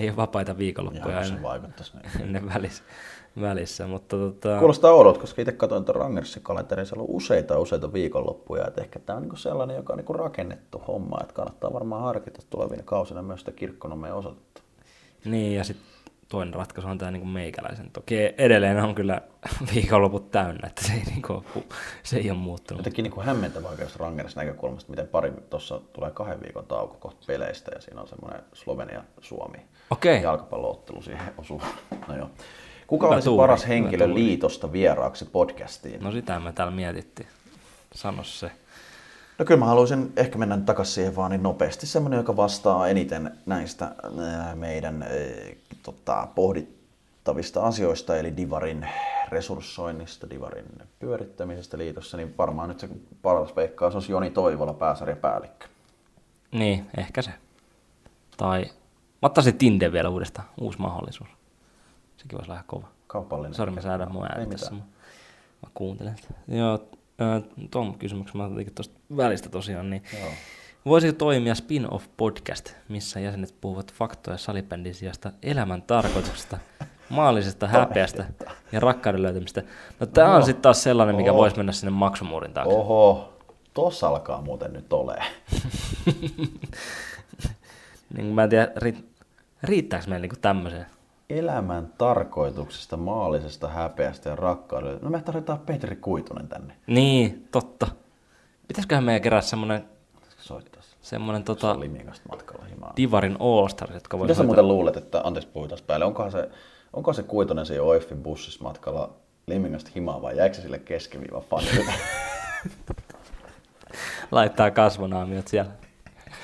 ei 0.00 0.08
ole 0.08 0.16
vapaita 0.16 0.58
viikonloppuja 0.58 1.08
Ihan 1.08 1.24
se 1.24 1.28
ennen, 1.28 1.42
vaikuttaisi 1.42 1.92
ennen 2.22 2.48
välissä, 2.54 2.82
välissä. 3.40 3.86
Mutta 3.86 4.16
tota, 4.16 4.58
Kuulostaa 4.58 4.92
oudolta, 4.92 5.20
koska 5.20 5.42
itse 5.42 5.52
katsoin 5.52 5.84
tuon 5.84 5.96
Rangersin 5.96 6.42
kalenterin, 6.42 6.86
siellä 6.86 7.02
on 7.02 7.10
useita 7.10 7.58
useita 7.58 7.92
viikonloppuja, 7.92 8.66
että 8.66 8.80
ehkä 8.80 8.98
tämä 8.98 9.16
on 9.16 9.22
niinku 9.22 9.36
sellainen, 9.36 9.76
joka 9.76 9.92
on 9.92 9.96
niinku 9.96 10.12
rakennettu 10.12 10.82
homma, 10.88 11.18
että 11.20 11.34
kannattaa 11.34 11.72
varmaan 11.72 12.02
harkita 12.02 12.40
tulevina 12.50 12.82
kausina 12.82 13.22
myös 13.22 13.40
sitä 13.40 13.52
kirkkonomeen 13.52 14.14
osoitetta. 14.14 14.62
Niin, 15.24 15.54
ja 15.54 15.64
sitten 15.64 15.86
toinen 16.30 16.54
ratkaisu 16.54 16.88
on 16.88 16.98
tämä 16.98 17.10
niinku 17.10 17.26
meikäläisen. 17.28 17.90
Toki 17.90 18.16
edelleen 18.38 18.82
on 18.84 18.94
kyllä 18.94 19.20
viikonloput 19.74 20.30
täynnä, 20.30 20.66
että 20.66 20.84
se 20.86 20.92
ei, 20.92 21.02
niinku, 21.02 21.44
se 22.02 22.16
ei 22.16 22.30
ole 22.30 22.38
muuttunut. 22.38 22.78
Jotenkin 22.78 23.02
niinku 23.02 23.20
hämmentävää 23.20 23.70
oikeasti 23.70 23.98
Rangersin 23.98 24.36
näkökulmasta, 24.38 24.90
miten 24.90 25.08
pari 25.08 25.32
tuossa 25.50 25.80
tulee 25.92 26.10
kahden 26.10 26.40
viikon 26.42 26.66
tauko 26.66 26.96
kohta 27.00 27.24
peleistä 27.26 27.70
ja 27.74 27.80
siinä 27.80 28.00
on 28.00 28.08
semmoinen 28.08 28.42
Slovenia-Suomi 28.52 29.58
Okei. 29.90 30.22
jalkapalloottelu 30.22 31.02
siihen 31.02 31.34
osuu. 31.38 31.62
No 32.08 32.16
joo. 32.16 32.30
Kuka 32.86 33.06
Hyvä 33.06 33.14
olisi 33.14 33.24
tuuri, 33.28 33.42
paras 33.42 33.68
henkilö 33.68 34.06
tuuri. 34.06 34.22
liitosta 34.22 34.72
vieraaksi 34.72 35.24
podcastiin? 35.24 36.02
No 36.02 36.12
sitä 36.12 36.40
me 36.40 36.52
täällä 36.52 36.72
mietittiin. 36.74 37.28
Sano 37.94 38.24
se. 38.24 38.50
No 39.38 39.44
kyllä 39.44 39.58
mä 39.60 39.66
haluaisin 39.66 40.12
ehkä 40.16 40.38
mennä 40.38 40.56
takaisin 40.58 40.94
siihen 40.94 41.16
vaan 41.16 41.30
niin 41.30 41.42
nopeasti. 41.42 41.86
Semmoinen, 41.86 42.16
joka 42.16 42.36
vastaa 42.36 42.88
eniten 42.88 43.30
näistä 43.46 43.84
ää, 43.84 44.54
meidän 44.54 45.02
ää, 45.02 45.08
tota, 45.82 46.28
pohdittavista 46.34 47.62
asioista, 47.62 48.16
eli 48.16 48.36
Divarin 48.36 48.88
resurssoinnista, 49.28 50.30
Divarin 50.30 50.66
pyörittämisestä 50.98 51.78
liitossa, 51.78 52.16
niin 52.16 52.34
varmaan 52.38 52.68
nyt 52.68 52.80
se 52.80 52.88
paras 53.22 53.56
veikkaus 53.56 53.94
olisi 53.94 54.12
Joni 54.12 54.30
Toivola, 54.30 54.74
pääsarjapäällikkö. 54.74 55.66
Niin, 56.52 56.90
ehkä 56.98 57.22
se. 57.22 57.30
Tai 58.36 58.64
mä 59.22 59.26
ottaisin 59.26 59.58
Tinde 59.58 59.92
vielä 59.92 60.08
uudestaan. 60.08 60.48
Uusi 60.60 60.78
mahdollisuus. 60.78 61.28
Sekin 62.16 62.38
voisi 62.38 62.50
olla 62.50 62.62
kova. 62.66 62.88
Kaupallinen. 63.06 63.54
Sori, 63.54 63.70
mä 63.70 63.80
säädän 63.80 64.12
mun 64.12 64.24
ääni 64.24 64.46
tässä. 64.46 64.70
Mä, 64.70 64.78
mä 65.62 65.70
kuuntelen 65.74 66.16
sitä. 66.16 66.34
Joo, 66.48 66.88
tuon 67.70 67.98
kysymyksen 67.98 68.36
mä 68.36 68.44
otin 68.44 68.74
tuosta 68.74 69.00
välistä 69.16 69.48
tosiaan. 69.48 69.90
Niin 69.90 70.02
Joo. 70.20 70.30
Voisiko 70.86 71.12
toimia 71.12 71.54
spin-off 71.54 72.06
podcast, 72.16 72.72
missä 72.88 73.20
jäsenet 73.20 73.54
puhuvat 73.60 73.92
faktoja 73.94 74.38
salibändin 74.38 74.94
sijasta 74.94 75.32
elämän 75.42 75.82
tarkoituksesta, 75.82 76.58
maallisesta 77.10 77.68
häpeästä 77.68 78.24
ja 78.72 78.80
rakkauden 78.80 79.22
löytämistä? 79.22 79.62
No 80.00 80.06
tää 80.06 80.28
on 80.28 80.36
Oho. 80.36 80.46
sitten 80.46 80.62
taas 80.62 80.82
sellainen, 80.82 81.16
mikä 81.16 81.30
Oho. 81.32 81.38
voisi 81.40 81.56
mennä 81.56 81.72
sinne 81.72 81.90
maksumuurin 81.90 82.52
taakse. 82.52 82.74
Oho, 82.74 83.32
tossa 83.74 84.08
alkaa 84.08 84.42
muuten 84.42 84.72
nyt 84.72 84.92
ole. 84.92 85.16
Niin 88.16 88.26
mä 88.26 88.42
en 88.44 88.50
tiedä, 88.50 88.68
riitt- 88.76 89.24
riittääkö 89.62 90.06
meillä 90.08 90.22
niinku 90.22 90.36
tämmöiseen? 90.40 90.86
Elämän 91.30 91.92
tarkoituksesta, 91.98 92.96
maallisesta 92.96 93.68
häpeästä 93.68 94.30
ja 94.30 94.36
rakkaudesta. 94.36 95.04
No 95.04 95.10
me 95.10 95.22
tarvitaan 95.22 95.58
Petri 95.58 95.96
Kuitunen 95.96 96.48
tänne. 96.48 96.74
Niin, 96.86 97.48
totta. 97.52 97.86
Pitäisiköhän 98.68 99.04
meidän 99.04 99.22
kerää 99.22 99.40
semmonen, 99.40 99.84
Semmonen 101.10 101.44
Tota... 101.44 101.80
Limikasta 101.80 102.28
matkalla 102.28 102.64
himaan. 102.64 102.96
Divarin 102.96 103.36
All-Stars, 103.40 103.94
jotka 103.94 104.18
voi 104.18 104.26
Mitä 104.26 104.34
sä 104.34 104.42
muuten 104.42 104.68
luulet, 104.68 104.96
että, 104.96 105.20
anteeksi 105.24 105.50
puhutaan 105.52 105.80
päälle, 105.86 106.04
onkohan 106.04 106.32
se, 106.32 106.48
onko 106.92 107.12
se 107.12 107.22
Kuitonen 107.22 107.66
siinä 107.66 107.82
OIFin 107.82 108.22
bussissa 108.22 108.64
matkalla 108.64 109.14
Limingasta 109.46 109.90
himaa 109.94 110.22
vai 110.22 110.36
jäikö 110.36 110.56
se 110.56 110.62
sille 110.62 110.78
keskiviivan 110.78 111.42
fanille? 111.42 111.92
Laittaa 114.30 114.70
kasvonaamiot 114.70 115.48
siellä. 115.48 115.70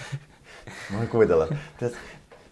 Mä 0.91 0.97
voin 0.97 1.09
kuvitella, 1.09 1.45
että 1.83 1.99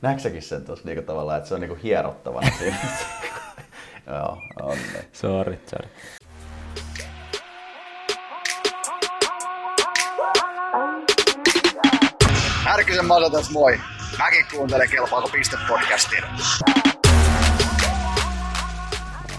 näetkö 0.02 0.22
säkin 0.22 0.42
sen 0.42 0.64
tuossa 0.64 0.84
niinku 0.84 1.02
tavallaan, 1.02 1.38
että 1.38 1.48
se 1.48 1.54
on 1.54 1.60
niinku 1.60 1.78
hierottavana 1.82 2.50
siinä. 2.58 2.76
Joo, 4.06 4.38
on 4.62 4.78
ne. 4.92 5.04
Sorry, 5.12 5.58
sorry. 5.66 5.88
Härkysen 12.74 13.06
Masa 13.06 13.30
tässä 13.30 13.52
moi. 13.52 13.80
Mäkin 14.18 14.44
kuuntelen 14.54 14.90
Kelpaako 14.90 15.28
piste 15.28 15.56
podcastia. 15.68 16.24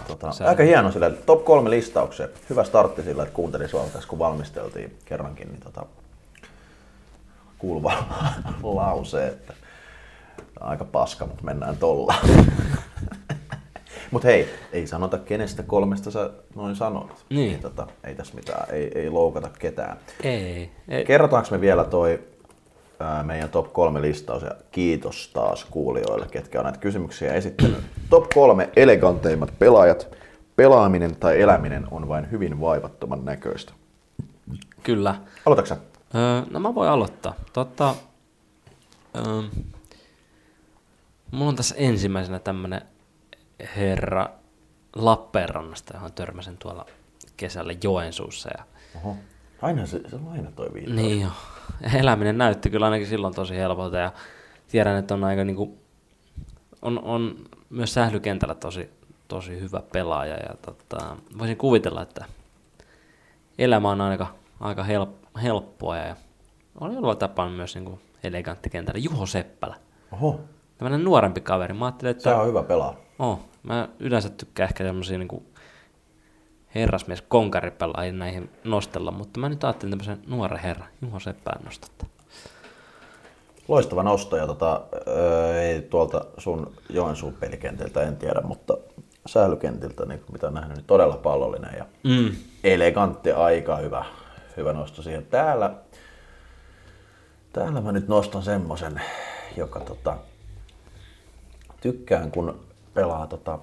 Tota, 0.08 0.32
Se- 0.32 0.44
aika 0.44 0.64
hieno 0.64 0.92
sillä, 0.92 1.10
top 1.10 1.46
kolme 1.46 1.70
listaukseen. 1.70 2.30
Hyvä 2.50 2.64
startti 2.64 3.04
sillä, 3.04 3.24
että 3.24 3.36
kuuntelin 3.36 3.70
sua 3.70 3.84
tässä 3.94 4.10
kun 4.10 4.20
valmisteltiin 4.20 4.98
kerrankin, 5.06 5.48
niin 5.48 5.60
tota, 5.62 5.86
kuuluva 7.58 8.04
lause, 8.64 9.28
että 9.28 9.54
aika 10.60 10.86
paska, 10.86 11.26
mutta 11.26 11.44
mennään 11.44 11.78
tolla. 11.78 12.16
Mutta 14.12 14.28
hei, 14.28 14.50
ei 14.74 14.88
sanota 14.88 15.18
kenestä 15.18 15.64
kolmesta 15.64 16.12
sä 16.12 16.30
noin 16.56 16.76
sanot. 16.76 17.26
Niin. 17.30 17.60
tota, 17.60 17.88
ei 18.04 18.16
tässä 18.16 18.36
mitään, 18.36 18.76
ei, 18.76 18.92
ei 18.96 19.10
loukata 19.10 19.50
ketään. 19.60 19.98
Ei, 20.24 20.72
ei. 20.88 21.06
Kerrotaanko 21.06 21.48
me 21.52 21.62
vielä 21.62 21.84
toi 21.84 22.20
meidän 23.24 23.50
top 23.50 23.74
kolme 23.74 24.02
listaus 24.02 24.44
ja 24.44 24.52
kiitos 24.72 25.30
taas 25.34 25.66
kuulijoille, 25.66 26.28
ketkä 26.32 26.60
on 26.60 26.64
näitä 26.64 26.80
kysymyksiä 26.80 27.34
esittänyt. 27.34 27.80
Top 28.10 28.30
kolme 28.34 28.70
eleganteimmat 28.76 29.60
pelaajat. 29.60 30.08
Pelaaminen 30.56 31.16
tai 31.16 31.42
eläminen 31.42 31.88
on 31.92 32.08
vain 32.08 32.32
hyvin 32.32 32.62
vaivattoman 32.62 33.26
näköistä. 33.26 33.74
Kyllä. 34.84 35.16
Aloitatko 35.46 35.68
sä? 35.70 35.78
Öö, 36.16 36.42
no 36.52 36.60
mä 36.60 36.76
voin 36.76 36.90
aloittaa. 36.90 37.34
Totta, 37.54 37.96
öö, 39.16 39.24
mulla 41.32 41.50
on 41.50 41.56
tässä 41.56 41.76
ensimmäisenä 41.78 42.40
tämmönen 42.40 42.82
herra 43.76 44.30
Lappeenrannasta, 44.96 45.94
johon 45.94 46.14
törmäsin 46.14 46.58
tuolla 46.58 46.86
kesällä 47.38 47.74
Joensuussa. 47.84 48.50
Ja, 48.58 48.64
Oho. 48.96 49.16
Aina 49.62 49.86
se, 49.86 50.02
se 50.10 50.16
on 50.16 50.28
aina 50.32 50.52
toi 50.52 50.74
viitta. 50.74 50.94
niin 50.94 51.22
jo. 51.22 51.28
Eläminen 52.00 52.38
näytti 52.38 52.70
kyllä 52.70 52.86
ainakin 52.86 53.08
silloin 53.08 53.36
tosi 53.36 53.56
helpolta 53.56 53.98
ja 53.98 54.12
tiedän, 54.68 54.98
että 54.98 55.14
on 55.14 55.24
aika 55.24 55.44
niinku, 55.44 55.78
on, 56.82 57.00
on 57.04 57.36
myös 57.70 57.94
sählykentällä 57.94 58.56
tosi, 58.56 58.90
tosi 59.28 59.60
hyvä 59.60 59.82
pelaaja 59.94 60.36
ja 60.36 60.56
tota, 60.62 61.18
voisin 61.40 61.58
kuvitella, 61.58 62.02
että 62.02 62.26
elämä 63.58 63.90
on 63.90 64.02
aika, 64.02 64.28
aika 64.60 64.84
help, 64.84 65.10
helppoa 65.44 65.98
ja 65.98 66.16
oli 66.80 66.94
jollain 66.94 67.18
tapaa 67.18 67.50
myös 67.50 67.76
niinku 67.76 68.00
elegantti 68.24 68.70
kentällä. 68.70 69.00
Juho 69.00 69.26
Seppälä, 69.26 69.76
Oho, 70.12 70.40
tämmöinen 70.78 71.04
nuorempi 71.04 71.42
kaveri. 71.42 71.74
Mä 71.74 71.86
ajattelin, 71.86 72.12
että 72.12 72.24
se 72.24 72.34
on 72.34 72.48
hyvä 72.48 72.64
pelaa. 72.64 72.96
Oh, 73.20 73.40
mä 73.64 73.90
yleensä 74.00 74.30
tykkään 74.30 74.70
ehkä 74.70 74.84
semmosia 74.84 75.18
niinku 75.18 75.44
herrasmies 76.76 77.22
konkaripelaajia 77.22 78.14
näihin 78.14 78.50
nostella, 78.64 79.12
mutta 79.12 79.40
mä 79.40 79.50
nyt 79.50 79.64
ajattelin 79.64 79.92
tämmöisen 79.92 80.20
nuoren 80.28 80.60
herran, 80.60 80.90
Juho 81.02 81.20
Seppään 81.20 81.66
nostattaa. 81.66 82.10
Loistava 83.68 84.04
nosto 84.04 84.38
ja 84.38 84.48
tota, 84.48 84.82
ei 85.62 85.82
tuolta 85.82 86.26
sun 86.38 86.74
Joensuun 86.90 87.34
pelikentiltä 87.34 88.04
en 88.04 88.18
tiedä, 88.18 88.42
mutta 88.42 88.78
sählykentiltä, 89.26 90.06
niin 90.06 90.24
mitä 90.32 90.48
on 90.48 90.54
nähnyt, 90.54 90.78
niin 90.78 90.86
todella 90.86 91.18
pallollinen 91.18 91.74
ja 91.78 91.86
Mm. 92.04 92.36
elegantti, 92.64 93.32
aika 93.32 93.78
hyvä, 93.78 94.06
hyvä 94.58 94.74
nosto 94.74 95.02
siihen. 95.02 95.26
Täällä, 95.26 95.74
täällä 97.54 97.82
mä 97.82 97.92
nyt 97.92 98.08
nostan 98.08 98.44
semmosen, 98.44 99.02
joka 99.58 99.80
tota, 99.80 100.18
tykkään 101.82 102.32
kun 102.32 102.60
pelaa, 102.94 103.28
tota, 103.28 103.60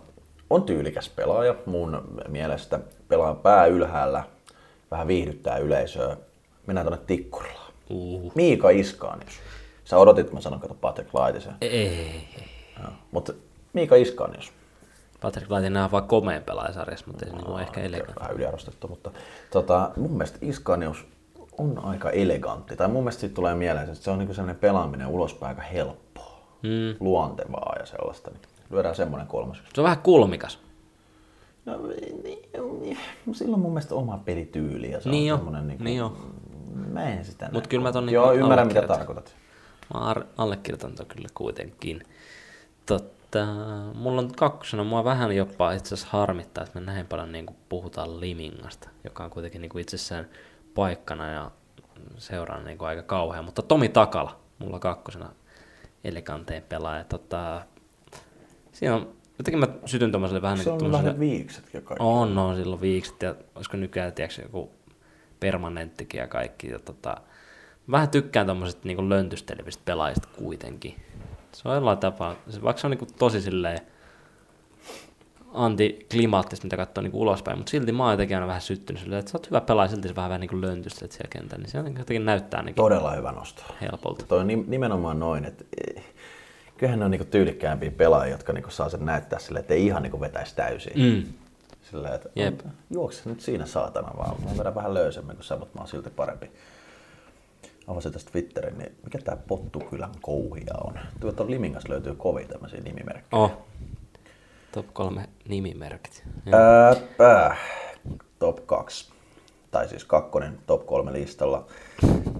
on 0.55 0.63
tyylikäs 0.63 1.09
pelaaja 1.09 1.55
mun 1.67 2.03
mielestä, 2.29 2.81
pelaa 3.09 3.35
pää 3.35 3.67
ylhäällä, 3.67 4.25
vähän 4.91 5.07
viihdyttää 5.07 5.57
yleisöä. 5.59 6.17
Mennään 6.67 6.87
tonne 6.87 7.05
Tikkurilaan. 7.07 7.73
Uh. 7.91 8.33
Miika 8.35 8.71
Iskaanius. 8.71 9.41
Sä 9.85 9.99
odotit, 9.99 10.21
että 10.25 10.35
mä 10.35 10.41
sanon, 10.41 10.61
kato 10.61 10.75
Patrick 10.75 11.15
Laitisen. 11.15 11.55
Ei, 11.61 11.71
ei. 11.89 12.29
Mutta 13.11 13.33
Miika 13.73 13.97
Iskaanius. 13.97 14.53
Patrick 15.23 15.51
Laitinen 15.51 15.83
on 15.85 15.91
vaan 15.93 16.09
komeen 16.09 16.43
pelaajasarjassa, 16.43 17.07
mutta 17.07 17.25
se 17.27 17.33
niinku 17.33 17.57
ehkä 17.57 17.81
elegantti. 17.81 18.21
vähän 18.21 18.35
yliarvostettu, 18.35 18.89
mutta 18.89 19.11
tota, 19.51 19.91
mun 19.97 20.11
mielestä 20.11 20.39
Iskanius 20.43 21.07
on 21.59 21.85
aika 21.85 22.11
elegantti. 22.11 22.77
Tai 22.77 22.89
mun 22.89 23.03
mielestä 23.03 23.21
siitä 23.21 23.35
tulee 23.35 23.55
mieleen, 23.55 23.89
että 23.89 24.05
se 24.05 24.11
on 24.11 24.19
niinku 24.19 24.35
sellainen 24.35 24.61
pelaaminen 24.61 25.07
ulospäin 25.07 25.49
aika 25.49 25.63
helppoa, 25.63 26.43
Mm. 26.63 26.97
luontevaa 27.01 27.77
ja 27.79 27.87
sellaista. 27.87 28.31
Niin 28.31 28.41
lyödään 28.73 28.95
semmoinen 28.95 29.29
kolmas. 29.29 29.62
Se 29.75 29.81
on 29.81 29.85
vähän 29.85 29.99
kulmikas. 29.99 30.59
No, 31.64 31.87
niin, 31.87 32.23
niin, 32.81 32.99
silloin 33.33 33.62
mun 33.62 33.73
mielestä 33.73 33.95
oma 33.95 34.18
pelityyli 34.18 34.91
ja 34.91 35.01
se 35.01 35.11
Niin 35.11 35.33
on 35.33 35.39
semmoinen 35.39 35.66
niinku, 35.66 35.85
niin 35.85 35.97
jo. 35.97 36.16
Mä 36.75 37.09
en 37.09 37.25
sitä 37.25 37.49
Mut 37.53 37.66
kyllä 37.66 37.83
mä 37.83 37.93
ton 37.93 38.07
niinku 38.07 38.23
Joo, 38.23 38.33
ymmärrän 38.33 38.66
mitä 38.66 38.83
tarkoitat. 38.83 39.37
Mä 39.95 40.01
ar- 40.01 40.25
allekirjoitan 40.39 40.95
ton 40.95 41.07
kyllä 41.07 41.29
kuitenkin. 41.35 42.03
Totta, 42.87 43.39
mulla 43.95 44.20
on 44.20 44.33
kakkosena, 44.37 44.85
mua 44.85 45.05
vähän 45.05 45.37
jopa 45.37 45.73
itse 45.73 45.95
asiassa 45.95 46.18
harmittaa, 46.18 46.64
että 46.64 46.81
me 46.81 46.87
näin 46.87 47.07
paljon 47.07 47.33
niin 47.33 47.47
puhutaan 47.68 48.20
Limingasta, 48.20 48.89
joka 49.05 49.25
on 49.25 49.31
kuitenkin 49.31 49.61
niin 49.61 49.79
itsessään 49.79 50.29
paikkana 50.75 51.31
ja 51.31 51.51
seuraan 52.18 52.64
niin 52.64 52.81
aika 52.81 53.03
kauhean. 53.03 53.45
Mutta 53.45 53.62
Tomi 53.62 53.89
Takala, 53.89 54.41
mulla 54.59 54.79
kakkosena 54.79 55.33
eleganteen 56.05 56.62
pelaaja. 56.62 57.05
Tota, 57.05 57.62
siinä 58.73 58.95
on, 58.97 59.12
jotenkin 59.39 59.59
mä 59.59 59.66
sytyn 59.87 60.12
tuommoiselle 60.12 60.43
vähän 60.43 60.59
Se 60.59 60.64
niin 60.64 60.73
on 60.73 60.79
kuin 60.79 60.93
vähän 60.93 61.18
viikset 61.20 61.75
ja 61.75 61.81
kaikki. 61.81 62.05
on, 62.05 62.39
on 62.39 62.57
silloin 62.57 62.81
viikset 62.81 63.23
ja 63.23 63.35
olisiko 63.55 63.77
nykyään 63.77 64.12
tiedätkö, 64.12 64.43
joku 64.43 64.70
permanenttikin 65.41 66.18
ja 66.18 66.27
kaikki. 66.27 66.68
Ja 66.68 66.79
tota, 66.79 67.16
vähän 67.91 68.09
tykkään 68.09 68.47
tuommoisesta 68.47 68.81
niin 68.85 69.09
löntystelevistä 69.09 69.83
pelaajista 69.85 70.29
kuitenkin. 70.39 70.95
Se 71.53 71.68
on 71.68 71.75
jollain 71.75 71.99
tapaa, 71.99 72.37
se, 72.49 72.62
vaikka 72.62 72.81
se 72.81 72.87
on 72.87 72.91
niin 72.91 73.14
tosi 73.18 73.41
silleen 73.41 73.79
antiklimaattista, 75.55 76.66
mitä 76.66 76.77
katsoo 76.77 77.03
niin 77.03 77.14
ulospäin, 77.14 77.59
mutta 77.59 77.70
silti 77.70 77.93
mä 77.93 78.03
oon 78.03 78.12
jotenkin 78.12 78.37
aina 78.37 78.47
vähän 78.47 78.61
syttynyt 78.61 79.03
silleen, 79.03 79.18
että 79.20 79.31
sä 79.33 79.39
oot 79.39 79.51
hyvä 79.51 79.61
pelaaja, 79.61 79.89
silti 79.89 80.09
se 80.09 80.16
vähän, 80.16 80.29
vähän 80.29 80.41
niin 80.41 80.61
löntystelet 80.61 81.12
siellä 81.12 81.29
kentällä, 81.31 81.62
niin 81.62 81.70
se 81.70 81.79
jotenkin 81.79 82.25
näyttää 82.25 82.62
niin 82.62 82.75
Todella 82.75 83.11
hyvä 83.12 83.33
nosto. 83.33 83.62
helpolta. 83.81 84.27
Toi 84.27 84.41
on 84.41 84.47
ni- 84.47 84.64
nimenomaan 84.66 85.18
noin, 85.18 85.45
että 85.45 85.64
kyllähän 86.83 86.99
ne 86.99 87.05
on 87.05 87.11
niinku 87.11 87.26
tyylikkäämpiä 87.30 87.91
pelaajia, 87.91 88.35
jotka 88.35 88.53
niinku 88.53 88.70
saa 88.70 88.89
sen 88.89 89.05
näyttää 89.05 89.39
silleen, 89.39 89.61
että 89.61 89.74
ei 89.74 89.87
ihan 89.87 90.03
niinku 90.03 90.20
vetäisi 90.20 90.57
täysin. 90.57 90.93
Mm. 90.97 91.33
Silleen, 91.91 92.14
että 92.14 92.28
Jep. 92.37 92.61
juokse 92.91 93.22
nyt 93.24 93.41
siinä 93.41 93.66
saatana 93.66 94.11
vaan. 94.18 94.37
Mä 94.45 94.59
vedän 94.59 94.74
vähän 94.74 94.95
löysemmin 94.95 95.37
kuin 95.37 95.45
sä, 95.45 95.57
mutta 95.57 95.78
mä 95.78 95.80
oon 95.80 95.89
silti 95.89 96.11
parempi. 96.11 96.51
Avasin 97.87 98.12
tästä 98.12 98.30
Twitterin, 98.30 98.78
niin 98.78 98.97
mikä 99.05 99.18
tää 99.18 99.37
Pottukylän 99.37 100.11
kouhia 100.22 100.74
on? 100.85 100.99
Tuolta 101.20 101.47
Limingasta 101.47 101.93
löytyy 101.93 102.14
kovia 102.14 102.49
tämmöisiä 102.49 102.80
nimimerkkejä. 102.80 103.43
Oh. 103.43 103.53
Top 104.72 104.87
kolme 104.93 105.28
nimimerkit. 105.49 106.24
Ää. 107.18 107.57
Top 108.39 108.66
2. 108.66 109.12
Tai 109.70 109.89
siis 109.89 110.05
kakkonen 110.05 110.59
top 110.66 110.87
3 110.87 111.12
listalla. 111.12 111.66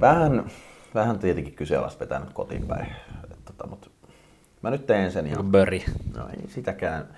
Vähän, 0.01 0.51
vähän 0.95 1.19
tietenkin 1.19 1.55
kyseenalaista 1.55 2.01
vetää 2.01 2.19
nyt 2.19 2.33
kotiin 2.33 2.67
päin. 2.67 2.87
Mä 4.63 4.71
nyt 4.71 4.87
teen 4.87 5.13
sen 5.13 5.27
ja 5.27 5.43
Böri. 5.43 5.85
no 6.17 6.29
ei 6.29 6.49
sitäkään. 6.49 7.09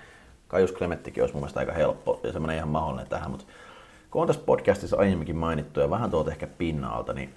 Kaius 0.47 0.71
Klemettikin 0.71 1.23
olisi 1.23 1.33
mun 1.33 1.41
mielestä 1.41 1.59
aika 1.59 1.73
helppo 1.73 2.19
ja 2.23 2.31
semmoinen 2.31 2.57
ihan 2.57 2.69
mahdollinen 2.69 3.09
tähän, 3.09 3.31
mutta 3.31 3.45
kun 4.11 4.21
on 4.21 4.27
tässä 4.27 4.41
podcastissa 4.45 4.97
aiemminkin 4.97 5.35
mainittu 5.35 5.79
ja 5.79 5.89
vähän 5.89 6.11
tuolta 6.11 6.31
ehkä 6.31 6.47
pinnalta, 6.47 7.13
niin 7.13 7.29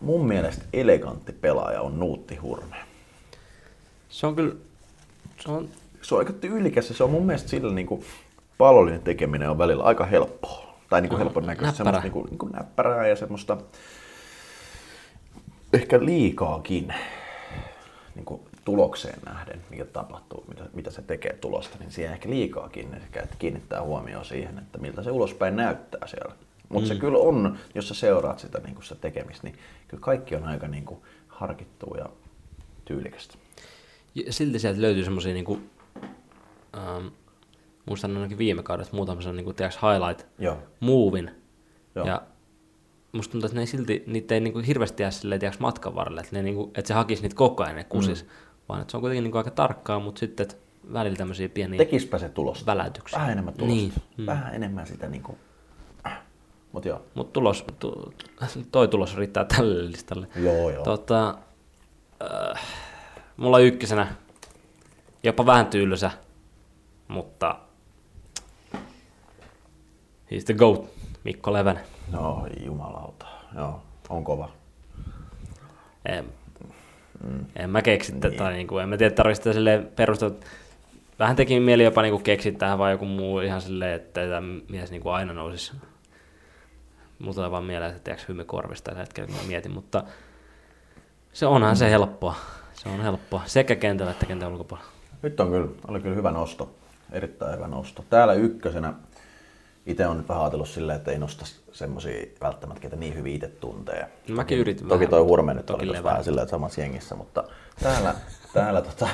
mun 0.00 0.26
mielestä 0.26 0.64
elegantti 0.72 1.32
pelaaja 1.32 1.80
on 1.80 1.98
Nuutti 1.98 2.36
Hurme. 2.36 2.76
Se 4.08 4.26
on 4.26 4.36
kyllä, 4.36 4.54
se 5.40 5.50
on 5.50 5.68
se 6.02 6.14
on 6.14 6.18
aika 6.18 6.32
tyylikäs 6.32 6.88
ja 6.88 6.94
se 6.94 7.04
on 7.04 7.10
mun 7.10 7.26
mielestä 7.26 7.48
sillä 7.48 7.74
niin 7.74 7.86
kuin 7.86 8.04
pallollinen 8.58 9.02
tekeminen 9.02 9.50
on 9.50 9.58
välillä 9.58 9.84
aika 9.84 10.04
helppoa. 10.04 10.74
Tai 10.90 11.00
niin 11.00 11.08
kuin 11.10 11.18
helpon 11.18 11.46
näköistä, 11.46 11.84
näppärää. 11.84 12.00
semmoista 12.00 12.02
niin 12.02 12.12
kuin, 12.12 12.30
niin 12.30 12.38
kuin 12.38 12.52
näppärää 12.52 13.06
ja 13.06 13.16
semmoista 13.16 13.56
ehkä 15.72 16.04
liikaakin 16.04 16.94
niin 18.14 18.24
kuin 18.24 18.40
tulokseen 18.64 19.18
nähden, 19.26 19.60
mikä 19.70 19.84
tapahtuu, 19.84 20.44
mitä, 20.48 20.64
mitä 20.72 20.90
se 20.90 21.02
tekee 21.02 21.32
tulosta, 21.32 21.78
niin 21.78 21.90
siihen 21.90 22.12
ehkä 22.12 22.30
liikaakin 22.30 22.94
ehkä, 22.94 23.22
että 23.22 23.36
kiinnittää 23.38 23.82
huomioon 23.82 24.24
siihen, 24.24 24.58
että 24.58 24.78
miltä 24.78 25.02
se 25.02 25.10
ulospäin 25.10 25.56
näyttää 25.56 26.06
siellä. 26.06 26.34
Mutta 26.68 26.88
mm. 26.88 26.94
se 26.94 27.00
kyllä 27.00 27.18
on, 27.18 27.58
jos 27.74 27.88
sä 27.88 27.94
seuraat 27.94 28.38
sitä, 28.38 28.58
niin 28.58 28.74
kuin 28.74 28.84
sitä 28.84 29.00
tekemistä, 29.00 29.46
niin 29.46 29.58
kyllä 29.88 30.00
kaikki 30.00 30.36
on 30.36 30.44
aika 30.44 30.68
niin 30.68 30.84
kuin 30.84 31.00
harkittua 31.28 31.96
ja 31.98 32.08
tyylikästä. 32.84 33.34
Silti 34.30 34.58
sieltä 34.58 34.80
löytyy 34.80 35.04
semmoisia 35.04 35.34
niinku, 35.34 35.60
ähm, 36.76 37.06
muistan 37.86 38.16
ainakin 38.16 38.38
viime 38.38 38.62
kaudesta 38.62 38.96
muutaman 38.96 39.36
niin 39.36 39.44
kuin, 39.44 39.56
tiedätkö, 39.56 39.80
highlight 39.86 40.26
Joo. 40.38 40.58
movin. 40.80 41.30
Joo. 41.94 42.06
Ja 42.06 42.22
musta 43.12 43.32
tuntuu, 43.32 43.46
että 43.46 43.56
ne 43.56 43.62
ei 43.62 43.66
silti, 43.66 44.04
niitä 44.06 44.34
ei 44.34 44.40
niin 44.40 44.52
kuin, 44.52 44.64
hirveästi 44.64 45.02
jää 45.02 45.10
silleen, 45.10 45.40
tiedätkö, 45.40 45.62
matkan 45.62 45.94
varrelle, 45.94 46.20
että, 46.20 46.36
ne, 46.36 46.42
niin 46.42 46.54
kuin, 46.54 46.70
että 46.74 46.88
se 46.88 46.94
hakisi 46.94 47.22
niitä 47.22 47.36
koko 47.36 47.62
ajan 47.62 47.76
ne 47.76 47.84
kusis, 47.84 48.24
mm. 48.24 48.30
Vaan 48.70 48.80
että 48.80 48.90
se 48.90 48.96
on 48.96 49.00
kuitenkin 49.00 49.24
niin 49.24 49.32
kuin, 49.32 49.40
aika 49.40 49.50
tarkkaa, 49.50 50.00
mutta 50.00 50.18
sitten 50.18 50.44
että 50.44 50.56
välillä 50.92 51.16
tämmöisiä 51.16 51.48
pieniä 51.48 51.78
Tekispä 51.78 52.18
se 52.18 52.28
tulosta. 52.28 52.66
väläytyksiä. 52.66 53.18
Vähän 53.18 53.32
enemmän 53.32 53.54
tulosta. 53.54 53.76
Niin. 53.76 53.92
Mm. 54.16 54.26
Vähän 54.26 54.54
enemmän 54.54 54.86
sitä 54.86 55.08
niinku... 55.08 55.38
Mut 56.72 56.84
joo. 56.84 57.02
Mutta 57.14 57.32
tulos, 57.32 57.64
tu, 57.78 58.14
toi 58.72 58.88
tulos 58.88 59.16
riittää 59.16 59.44
tälle 59.44 59.90
listalle. 59.90 60.26
Joo, 60.36 60.70
joo. 60.70 60.84
Tota, 60.84 61.38
äh, 62.54 62.62
mulla 63.36 63.56
on 63.56 63.62
ykkösenä 63.62 64.14
jopa 65.22 65.46
vähän 65.46 65.66
tylsä, 65.66 66.10
mutta 67.08 67.58
he's 70.30 70.44
the 70.44 70.54
GOAT, 70.54 70.84
Mikko 71.24 71.52
Levänen. 71.52 71.84
No 72.10 72.46
jumalauta. 72.64 73.26
Joo, 73.56 73.82
on 74.08 74.24
kova. 74.24 74.50
En, 76.04 76.24
mm. 77.24 77.44
en 77.56 77.70
mä 77.70 77.82
keksi 77.82 78.12
niin. 78.12 78.20
tätä, 78.20 78.50
niin 78.50 78.66
kuin, 78.66 78.82
en 78.82 78.88
mä 78.88 78.96
tiedä 78.96 79.14
tarvitsi 79.14 79.40
sitä 79.42 79.52
silleen 79.52 79.88
perustella. 79.96 80.34
Vähän 81.18 81.36
teki 81.36 81.60
mieli 81.60 81.84
jopa 81.84 82.02
niin 82.02 82.22
keksiä 82.22 82.52
tähän 82.52 82.78
vai 82.78 82.92
joku 82.92 83.04
muu 83.04 83.40
ihan 83.40 83.60
silleen, 83.60 83.94
että 83.94 84.20
tämä 84.20 84.46
mies 84.68 84.90
niin 84.90 85.02
kuin 85.02 85.14
aina 85.14 85.32
nousisi. 85.32 85.72
Mulla 87.18 87.34
tulee 87.34 87.50
vaan 87.50 87.64
mieleen, 87.64 87.90
että 87.90 88.04
tiedätkö 88.04 88.26
hymy 88.28 88.44
korvista 88.44 88.84
tällä 88.84 89.00
hetkellä, 89.00 89.26
kun 89.26 89.36
mä 89.36 89.48
mietin, 89.48 89.72
mutta 89.72 90.04
se 91.32 91.46
onhan 91.46 91.76
se 91.76 91.90
helppoa. 91.90 92.34
Se 92.74 92.88
on 92.88 93.02
helppoa 93.02 93.42
sekä 93.46 93.76
kentällä 93.76 94.12
että 94.12 94.26
kentän 94.26 94.52
ulkopuolella. 94.52 94.90
Nyt 95.22 95.40
on 95.40 95.50
kyllä, 95.50 95.68
oli 95.88 96.00
kyllä 96.00 96.16
hyvä 96.16 96.30
nosto. 96.30 96.74
Erittäin 97.12 97.56
hyvä 97.56 97.68
nosto. 97.68 98.04
Täällä 98.10 98.34
ykkösenä 98.34 98.94
itse 99.90 100.06
on 100.06 100.16
nyt 100.16 100.28
vähän 100.28 100.42
ajatellut 100.42 100.68
silleen, 100.68 100.96
että 100.96 101.10
ei 101.10 101.18
nosta 101.18 101.44
semmosia 101.72 102.26
välttämättä, 102.40 102.80
ketä 102.80 102.96
niin 102.96 103.14
hyvin 103.14 103.34
itse 103.34 103.48
tuntee. 103.48 104.08
No 104.28 104.34
mäkin 104.34 104.58
yritin 104.58 104.88
Toki 104.88 104.98
vähän, 104.98 105.10
toi 105.10 105.22
Hurme 105.22 105.54
nyt 105.54 105.70
oli 105.70 105.88
levää. 105.88 106.04
vähän 106.04 106.24
silleen, 106.24 106.42
että 106.42 106.50
samassa 106.50 106.80
jengissä, 106.80 107.14
mutta 107.14 107.44
täällä, 107.82 108.14
täällä, 108.52 108.82
tota, 108.82 109.08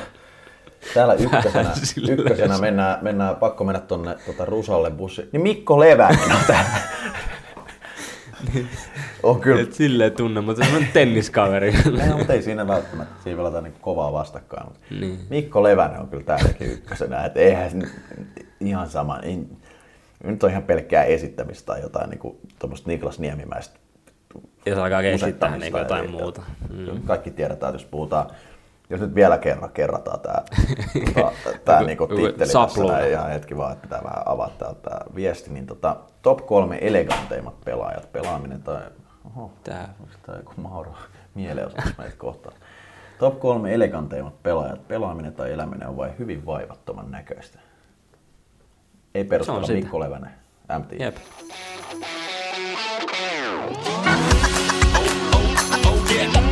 täällä 0.95 1.15
ykkösenä, 1.25 1.71
ykkösenä 2.11 2.55
se. 2.55 2.61
mennään, 2.61 2.99
mennään, 3.03 3.37
pakko 3.37 3.65
mennä 3.65 3.81
tonne 3.81 4.17
tota 4.27 4.45
Rusalle 4.45 4.91
bussi. 4.91 5.29
Niin 5.33 5.43
Mikko 5.43 5.81
Levänen 5.81 6.33
on 6.33 6.41
täällä. 6.47 6.71
on 9.23 9.41
kyllä. 9.41 9.63
Et 9.63 9.73
silleen 9.73 10.13
tunne, 10.13 10.41
mutta 10.41 10.65
se 10.65 10.77
on 10.77 10.87
tenniskaveri. 10.93 11.69
Ei, 12.03 12.15
mutta 12.17 12.33
ei 12.33 12.43
siinä 12.43 12.69
välttämättä, 12.69 13.23
siinä 13.23 13.37
pelataan 13.37 13.65
niin 13.65 13.75
kovaa 13.81 14.13
vastakkain. 14.13 14.65
Mutta 14.67 14.81
Niin. 14.91 15.19
Mikko 15.31 15.63
Levänen 15.63 16.01
on 16.01 16.09
kyllä 16.09 16.25
täälläkin 16.25 16.71
ykkösenä, 16.73 17.25
että 17.25 17.41
eihän 17.41 17.83
ihan 18.61 18.89
sama. 18.91 19.19
Ei, 19.19 19.39
nyt 20.27 20.45
on 20.45 20.51
ihan 20.51 20.63
pelkkää 20.63 21.05
esittämistä 21.05 21.67
tai 21.67 21.81
jotain 21.81 22.11
niin 22.11 22.19
kuin, 22.19 22.39
Niklas 22.87 23.19
Niemimäistä 23.19 23.79
ja 24.67 24.75
se 24.75 24.81
alkaa 24.81 25.01
musettamista, 25.13 25.59
niin 25.59 25.79
jotain 25.79 26.05
eli- 26.05 26.13
muuta. 26.13 26.43
Mm. 26.71 27.03
Kaikki 27.03 27.31
tiedetään, 27.31 27.71
että 27.71 27.83
jos 27.83 27.91
puhutaan, 27.91 28.31
jos 28.91 29.01
nyt 29.01 29.15
vielä 29.15 29.39
kerran 29.39 29.71
kerrataan 29.71 30.21
tämä, 30.21 30.43
tota, 31.15 31.59
tämä 31.65 31.83
niinku 31.83 32.07
titteli 32.07 32.33
tässä 32.33 32.53
sapluuna. 32.53 32.93
näin, 32.93 33.11
ihan 33.11 33.31
hetki 33.31 33.57
vaan, 33.57 33.73
että 33.73 33.83
pitää 33.83 34.05
vähän 34.05 34.23
avata 34.27 34.55
täältä 34.59 34.81
tämä 34.91 35.01
viesti, 35.15 35.51
niin 35.51 35.67
tota, 35.67 35.97
top 36.23 36.47
kolme 36.47 36.79
eleganteimmat 36.81 37.61
pelaajat, 37.65 38.13
pelaaminen 38.13 38.63
tai, 38.63 38.83
oho, 39.27 39.53
Tää. 39.65 39.95
tämä 40.27 40.39
joku 40.39 40.53
Mauro 40.57 40.95
mielenosoitus 41.35 41.99
meitä 41.99 42.17
kohtaan. 42.19 42.57
Top 43.19 43.41
kolme 43.41 43.75
eleganteimmat 43.75 44.43
pelaajat, 44.43 44.89
pelaaminen 44.89 45.35
tai 45.35 45.53
eläminen 45.53 45.89
on 45.89 45.97
vain 45.97 46.19
hyvin 46.19 46.47
vaivattoman 46.47 47.11
näköistä. 47.11 47.59
Ei 49.17 49.25
perustella. 49.25 49.67
Mikko 49.69 50.01
Levänen, 50.01 50.31
MT. 50.79 50.93
Jep. 51.01 51.17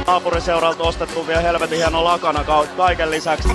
naapuriseuralta 0.06 0.82
ostettu 0.82 1.26
vielä 1.26 1.40
helvetin 1.40 1.78
hieno 1.78 2.04
lakana 2.04 2.44
ka- 2.44 2.66
kaiken 2.76 3.10
lisäksi. 3.10 3.48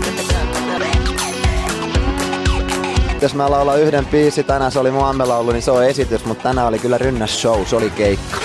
Jos 3.22 3.36
mä 3.36 3.52
laulan 3.52 3.80
yhden 3.82 4.06
biisi, 4.06 4.44
tänään 4.44 4.72
se 4.72 4.80
oli 4.80 4.92
mun 4.92 5.06
ammelaulu, 5.06 5.52
niin 5.52 5.62
se 5.62 5.72
on 5.72 5.86
esitys, 5.86 6.26
mutta 6.26 6.44
tänään 6.44 6.68
oli 6.68 6.80
kyllä 6.80 6.98
rynnäs 6.98 7.42
show, 7.42 7.66
se 7.66 7.76
oli 7.76 7.90
keikka. 7.90 8.38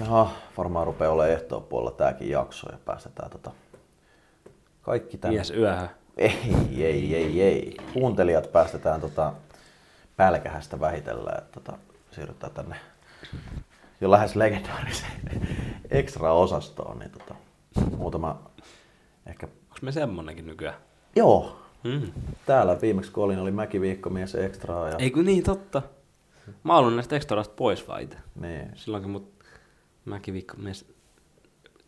Jaha, 0.00 0.30
varmaan 0.56 0.86
rupeaa 0.86 1.12
olemaan 1.12 1.32
ehtoon 1.32 1.62
puolella 1.62 1.90
tääkin 1.96 2.30
jakso 2.30 2.72
ja 2.72 2.78
päästetään 2.84 3.30
tota 3.30 3.50
kaikki 4.82 5.18
tänne. 5.18 5.36
Mies 5.36 5.50
yöhön. 5.50 5.88
Ei, 6.20 6.84
ei, 6.84 7.14
ei, 7.16 7.42
ei. 7.42 7.76
Kuuntelijat 7.92 8.52
päästetään 8.52 9.00
tota 9.00 9.32
pälkähästä 10.16 10.80
vähitellen, 10.80 11.38
että 11.38 11.60
tota, 11.60 11.78
siirrytään 12.10 12.52
tänne 12.52 12.76
jo 14.00 14.10
lähes 14.10 14.36
legendaariseen 14.36 15.48
extra-osastoon, 15.90 16.98
niin 16.98 17.10
tota, 17.10 17.34
muutama 17.96 18.50
ehkä... 19.26 19.46
Onko 19.46 19.78
me 19.82 19.92
semmonenkin 19.92 20.46
nykyään? 20.46 20.76
Joo, 21.16 21.60
Mm. 21.84 22.12
täällä 22.46 22.80
viimeksi 22.82 23.12
kun 23.12 23.24
olin, 23.24 23.38
oli 23.38 23.50
Mäkiviikkomies 23.50 24.34
extraa 24.34 24.88
ja... 24.88 24.96
Ei 24.98 25.10
kun 25.10 25.24
niin, 25.24 25.42
totta. 25.42 25.82
Mä 26.62 26.72
oon 26.74 26.80
ollut 26.80 26.94
näistä 26.94 27.16
ekstrasta 27.16 27.54
pois 27.56 27.88
vai 27.88 28.02
itse. 28.02 28.18
Niin. 28.40 28.70
Silloin 28.74 29.02
kun 29.02 29.12
mut 29.12 29.32
mäkiviikko 30.04 30.56
mies... 30.56 30.92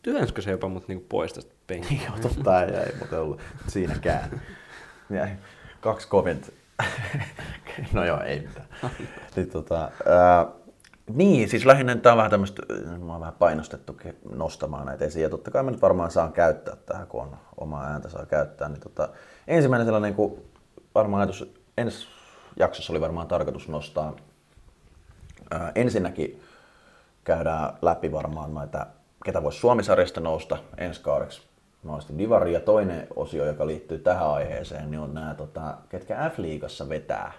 Työnskö 0.03 0.43
se 0.43 0.51
jopa 0.51 0.69
mut 0.69 0.89
niinku 0.89 1.07
pois 1.09 1.33
tästä 1.33 1.52
penkistä? 1.67 2.05
Joo, 2.05 2.19
totta 2.23 2.63
ei, 2.63 2.75
ei 2.75 2.95
muuten 2.99 3.21
ollut 3.21 3.41
siinäkään. 3.69 4.43
Jäi 5.11 5.31
kaksi 5.81 6.09
kovinta. 6.09 6.53
no 7.93 8.05
joo, 8.05 8.21
ei 8.21 8.41
mitään. 8.41 8.67
Niin, 9.37 9.51
tota, 9.51 9.91
ää, 10.07 10.47
niin, 11.15 11.49
siis 11.49 11.65
lähinnä 11.65 11.97
tämä 11.97 12.13
on 12.13 12.17
vähän 12.17 12.31
tämmöistä, 12.31 12.63
mä 13.05 13.13
oon 13.13 13.21
vähän 13.21 13.35
painostettu 13.39 13.97
nostamaan 14.35 14.87
näitä 14.87 15.05
esiin. 15.05 15.23
Ja 15.23 15.31
totta 15.31 15.51
kai 15.51 15.63
mä 15.63 15.71
nyt 15.71 15.83
varmaan 15.83 16.11
saan 16.11 16.33
käyttää 16.33 16.77
tähän, 16.77 17.07
kun 17.07 17.23
on 17.23 17.37
omaa 17.57 17.87
ääntä 17.87 18.09
saa 18.09 18.27
käyttää. 18.27 18.69
Niin 18.69 18.81
tota, 18.81 19.09
ensimmäinen 19.49 19.87
sellainen, 19.87 20.15
kun 20.15 20.43
varmaan 20.95 21.21
ajatus, 21.21 21.55
ensi 21.79 22.07
jaksossa 22.57 22.93
oli 22.93 23.01
varmaan 23.01 23.29
tarkoitus 23.29 23.69
nostaa. 23.69 24.17
Ää, 25.51 25.73
ensinnäkin 25.75 26.43
käydään 27.25 27.73
läpi 27.83 28.13
varmaan 28.13 28.55
näitä, 28.55 28.87
ketä 29.25 29.43
voisi 29.43 29.59
Suomisarjasta 29.59 30.21
nousta 30.21 30.59
ensi 30.79 31.01
kaudeksi 31.01 31.52
mahdollisesti 31.83 32.19
Divari. 32.19 32.53
Ja 32.53 32.61
toinen 32.61 33.07
osio, 33.17 33.47
joka 33.47 33.67
liittyy 33.67 33.99
tähän 33.99 34.31
aiheeseen, 34.31 34.91
niin 34.91 35.01
on 35.01 35.15
nämä, 35.15 35.35
tota, 35.35 35.75
ketkä 35.89 36.31
F-liigassa 36.31 36.89
vetää. 36.89 37.33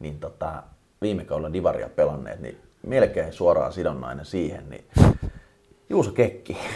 Niin 0.00 0.20
tota, 0.20 0.62
viime 1.02 1.24
kaudella 1.24 1.52
Divaria 1.52 1.88
pelanneet, 1.88 2.40
niin 2.40 2.60
melkein 2.86 3.32
suoraan 3.32 3.72
sidonnainen 3.72 4.24
siihen, 4.24 4.70
niin 4.70 4.84
Juuso 5.90 6.12
Kekki. 6.12 6.56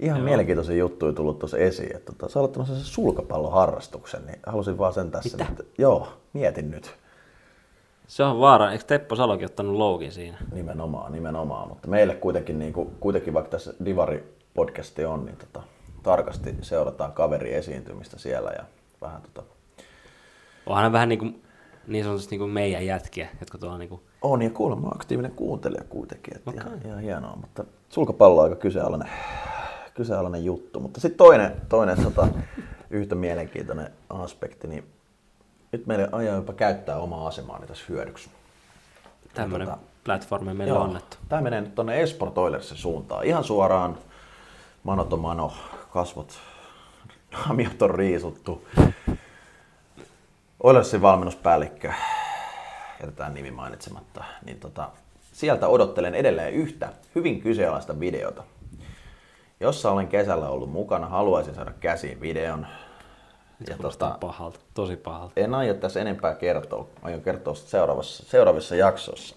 Ihan 0.00 0.18
Joo. 0.18 0.24
mielenkiintoisia 0.24 0.76
juttuja 0.76 1.12
tullut 1.12 1.38
tuossa 1.38 1.58
esiin. 1.58 1.96
Että 1.96 2.12
tota, 2.12 2.32
sä 2.32 2.40
olet 2.40 2.56
aloittanut 2.56 2.82
sen 2.82 2.92
sulkapalloharrastuksen, 2.92 4.26
niin 4.26 4.38
halusin 4.46 4.78
vaan 4.78 4.92
sen 4.92 5.10
tässä 5.10 5.36
Mitä? 5.36 5.50
nyt. 5.50 5.68
Joo, 5.78 6.08
mietin 6.32 6.70
nyt. 6.70 6.94
Se 8.10 8.24
on 8.24 8.40
vaara. 8.40 8.72
Eikö 8.72 8.84
Teppo 8.84 9.16
Salokin 9.16 9.46
ottanut 9.46 9.76
loukin 9.76 10.12
siinä? 10.12 10.38
Nimenomaan, 10.52 11.12
nimenomaan. 11.12 11.68
Mutta 11.68 11.88
meille 11.88 12.14
kuitenkin, 12.14 12.58
niin 12.58 12.72
kuin, 12.72 12.90
kuitenkin 13.00 13.34
vaikka 13.34 13.50
tässä 13.50 13.74
Divari-podcasti 13.84 15.04
on, 15.04 15.24
niin 15.24 15.36
tota, 15.36 15.62
tarkasti 16.02 16.54
seurataan 16.62 17.12
kaveri 17.12 17.54
esiintymistä 17.54 18.18
siellä 18.18 18.50
ja 18.50 18.64
vähän 19.00 19.22
tota, 19.22 19.42
Onhan 20.66 20.82
hän 20.82 20.92
vähän 20.92 21.08
niinku, 21.08 21.26
niin 21.86 22.04
sanotusti 22.04 22.30
niinku 22.30 22.46
meidän 22.46 22.86
jätkiä, 22.86 23.28
jotka 23.40 23.58
tuolla 23.58 23.78
niinku... 23.78 24.02
on 24.22 24.42
ja 24.42 24.50
kuulemma 24.50 24.88
aktiivinen 24.88 25.32
kuuntelija 25.32 25.84
kuitenkin. 25.84 26.36
Että 26.36 26.50
Okei. 26.50 26.62
ihan, 26.62 26.80
ihan, 26.86 27.00
hienoa, 27.00 27.36
mutta 27.36 27.64
sulkapallo 27.88 28.40
on 28.40 28.44
aika 28.44 28.56
kyseenalainen, 28.56 29.08
kyseenalainen 29.94 30.44
juttu. 30.44 30.80
Mutta 30.80 31.00
sitten 31.00 31.18
toinen, 31.18 31.52
toinen 31.68 32.04
tota, 32.04 32.28
yhtä 32.90 33.14
mielenkiintoinen 33.14 33.90
aspekti, 34.08 34.68
niin 34.68 34.84
nyt 35.72 35.86
meille 35.86 36.08
ajan 36.12 36.36
jopa 36.36 36.52
käyttää 36.52 36.96
omaa 36.96 37.26
asemaani 37.26 37.66
tässä 37.66 37.84
hyödyksi. 37.88 38.30
Tämmönen 39.34 39.68
Tota, 39.68 39.80
platformi 40.04 40.54
meille 40.54 40.72
on 40.72 40.82
annettu. 40.82 41.16
Tämä 41.28 41.42
menee 41.42 41.60
nyt 41.60 41.74
tuonne 41.74 42.02
Esport 42.02 42.38
Oilersin 42.38 42.76
suuntaan. 42.76 43.24
Ihan 43.24 43.44
suoraan 43.44 43.98
mano 44.82 45.04
to 45.04 45.16
mano, 45.16 45.52
kasvot, 45.92 46.38
naamiot 47.32 47.82
on 47.82 47.90
riisuttu. 47.90 48.66
Oilersin 50.62 51.02
valmennuspäällikkö, 51.02 51.92
jätetään 53.00 53.34
nimi 53.34 53.50
mainitsematta, 53.50 54.24
niin 54.44 54.60
tota, 54.60 54.90
sieltä 55.32 55.68
odottelen 55.68 56.14
edelleen 56.14 56.54
yhtä 56.54 56.92
hyvin 57.14 57.40
kyseenalaista 57.40 58.00
videota, 58.00 58.44
jossa 59.60 59.90
olen 59.90 60.08
kesällä 60.08 60.48
ollut 60.48 60.70
mukana. 60.70 61.08
Haluaisin 61.08 61.54
saada 61.54 61.72
käsiin 61.80 62.20
videon. 62.20 62.66
Ja 63.68 63.76
tota, 63.82 64.16
pahalta, 64.20 64.58
tosi 64.74 64.96
pahalta. 64.96 65.32
en 65.36 65.54
aio 65.54 65.74
tässä 65.74 66.00
enempää 66.00 66.34
kertoa. 66.34 66.86
Aion 67.02 67.20
kertoa 67.20 67.54
seuraavassa, 67.54 68.24
seuraavissa 68.26 68.76
jaksoissa, 68.76 69.36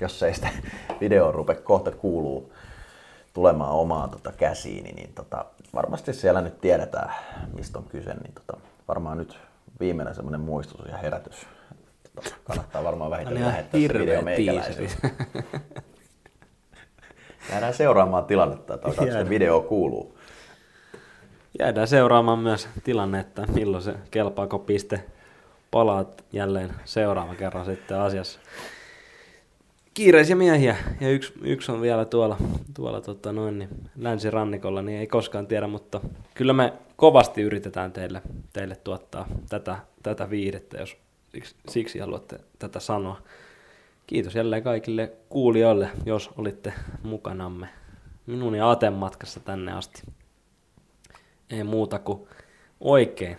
jos 0.00 0.22
ei 0.22 0.34
sitä 0.34 0.48
videoa 1.00 1.32
rupe 1.32 1.54
kohta 1.54 1.90
kuuluu. 1.90 2.52
tulemaan 3.32 3.72
omaan 3.72 4.10
tota, 4.10 4.32
käsiini, 4.32 4.92
niin 4.92 5.12
tota, 5.14 5.44
varmasti 5.74 6.12
siellä 6.12 6.40
nyt 6.40 6.60
tiedetään, 6.60 7.14
mistä 7.54 7.78
on 7.78 7.84
kyse, 7.84 8.14
niin 8.14 8.32
tota, 8.34 8.60
varmaan 8.88 9.18
nyt 9.18 9.38
viimeinen 9.80 10.14
semmoinen 10.14 10.40
muistutus 10.40 10.86
ja 10.86 10.96
herätys. 10.96 11.46
Tota, 12.14 12.30
kannattaa 12.44 12.84
varmaan 12.84 13.10
vähintään 13.10 13.40
lähettää 13.46 13.80
se 13.80 13.88
video 13.98 14.22
meikäläiselle. 14.22 14.90
Jäädään 17.50 17.74
seuraamaan 17.82 18.24
tilannetta, 18.24 18.74
että 18.74 18.88
alkaako 18.88 19.12
se 19.12 19.28
video 19.28 19.60
kuuluu. 19.60 20.19
Jäädään 21.58 21.88
seuraamaan 21.88 22.38
myös 22.38 22.68
tilannetta, 22.84 23.46
milloin 23.52 23.82
se 23.82 23.94
kelpaako 24.10 24.58
piste 24.58 25.04
palaat 25.70 26.24
jälleen 26.32 26.70
seuraava 26.84 27.34
kerran 27.34 27.64
sitten 27.64 28.00
asiassa. 28.00 28.40
Kiireisiä 29.94 30.36
miehiä 30.36 30.76
ja 31.00 31.10
yksi, 31.10 31.32
yksi 31.42 31.72
on 31.72 31.80
vielä 31.80 32.04
tuolla, 32.04 32.36
tuolla 32.74 33.00
tota 33.00 33.32
noin, 33.32 33.58
niin 33.58 33.68
länsirannikolla, 33.96 34.82
niin 34.82 34.98
ei 34.98 35.06
koskaan 35.06 35.46
tiedä, 35.46 35.66
mutta 35.66 36.00
kyllä 36.34 36.52
me 36.52 36.72
kovasti 36.96 37.42
yritetään 37.42 37.92
teille, 37.92 38.22
teille 38.52 38.76
tuottaa 38.76 39.26
tätä, 39.48 39.76
tätä 40.02 40.30
viihdettä, 40.30 40.78
jos 40.78 40.96
siksi, 41.32 41.54
siksi 41.68 41.98
haluatte 41.98 42.38
tätä 42.58 42.80
sanoa. 42.80 43.18
Kiitos 44.06 44.34
jälleen 44.34 44.62
kaikille 44.62 45.12
kuulijoille, 45.28 45.90
jos 46.06 46.30
olitte 46.38 46.72
mukanamme 47.02 47.68
minun 48.26 48.54
ja 48.54 48.70
Aten 48.70 48.92
matkassa 48.92 49.40
tänne 49.40 49.72
asti. 49.72 50.02
Ei 51.50 51.64
muuta 51.64 51.98
kuin 51.98 52.28
oikein. 52.80 53.36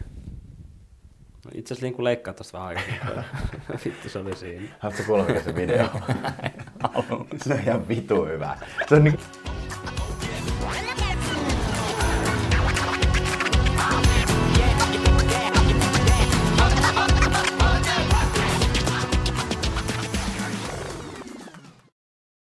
No 1.46 1.52
itse 1.56 1.74
asiassa 1.74 1.88
niin 1.88 2.04
leikkaa 2.04 2.34
tuosta 2.34 2.58
vähän 2.58 2.68
aikaa. 2.70 3.24
Vittu 3.86 4.10
se 4.10 4.20
oli 4.20 4.36
siinä. 4.36 4.68
Haluatko 4.80 5.04
kuulla, 5.08 5.26
mikä 5.26 5.42
se 5.42 5.56
video 5.56 5.88
on? 5.94 7.26
se 7.44 7.54
on 7.54 7.60
ihan 7.60 7.88
vitu 7.88 8.26
hyvä. 8.26 8.58
Se 8.90 8.96
on 8.96 9.04
niin... 9.04 9.20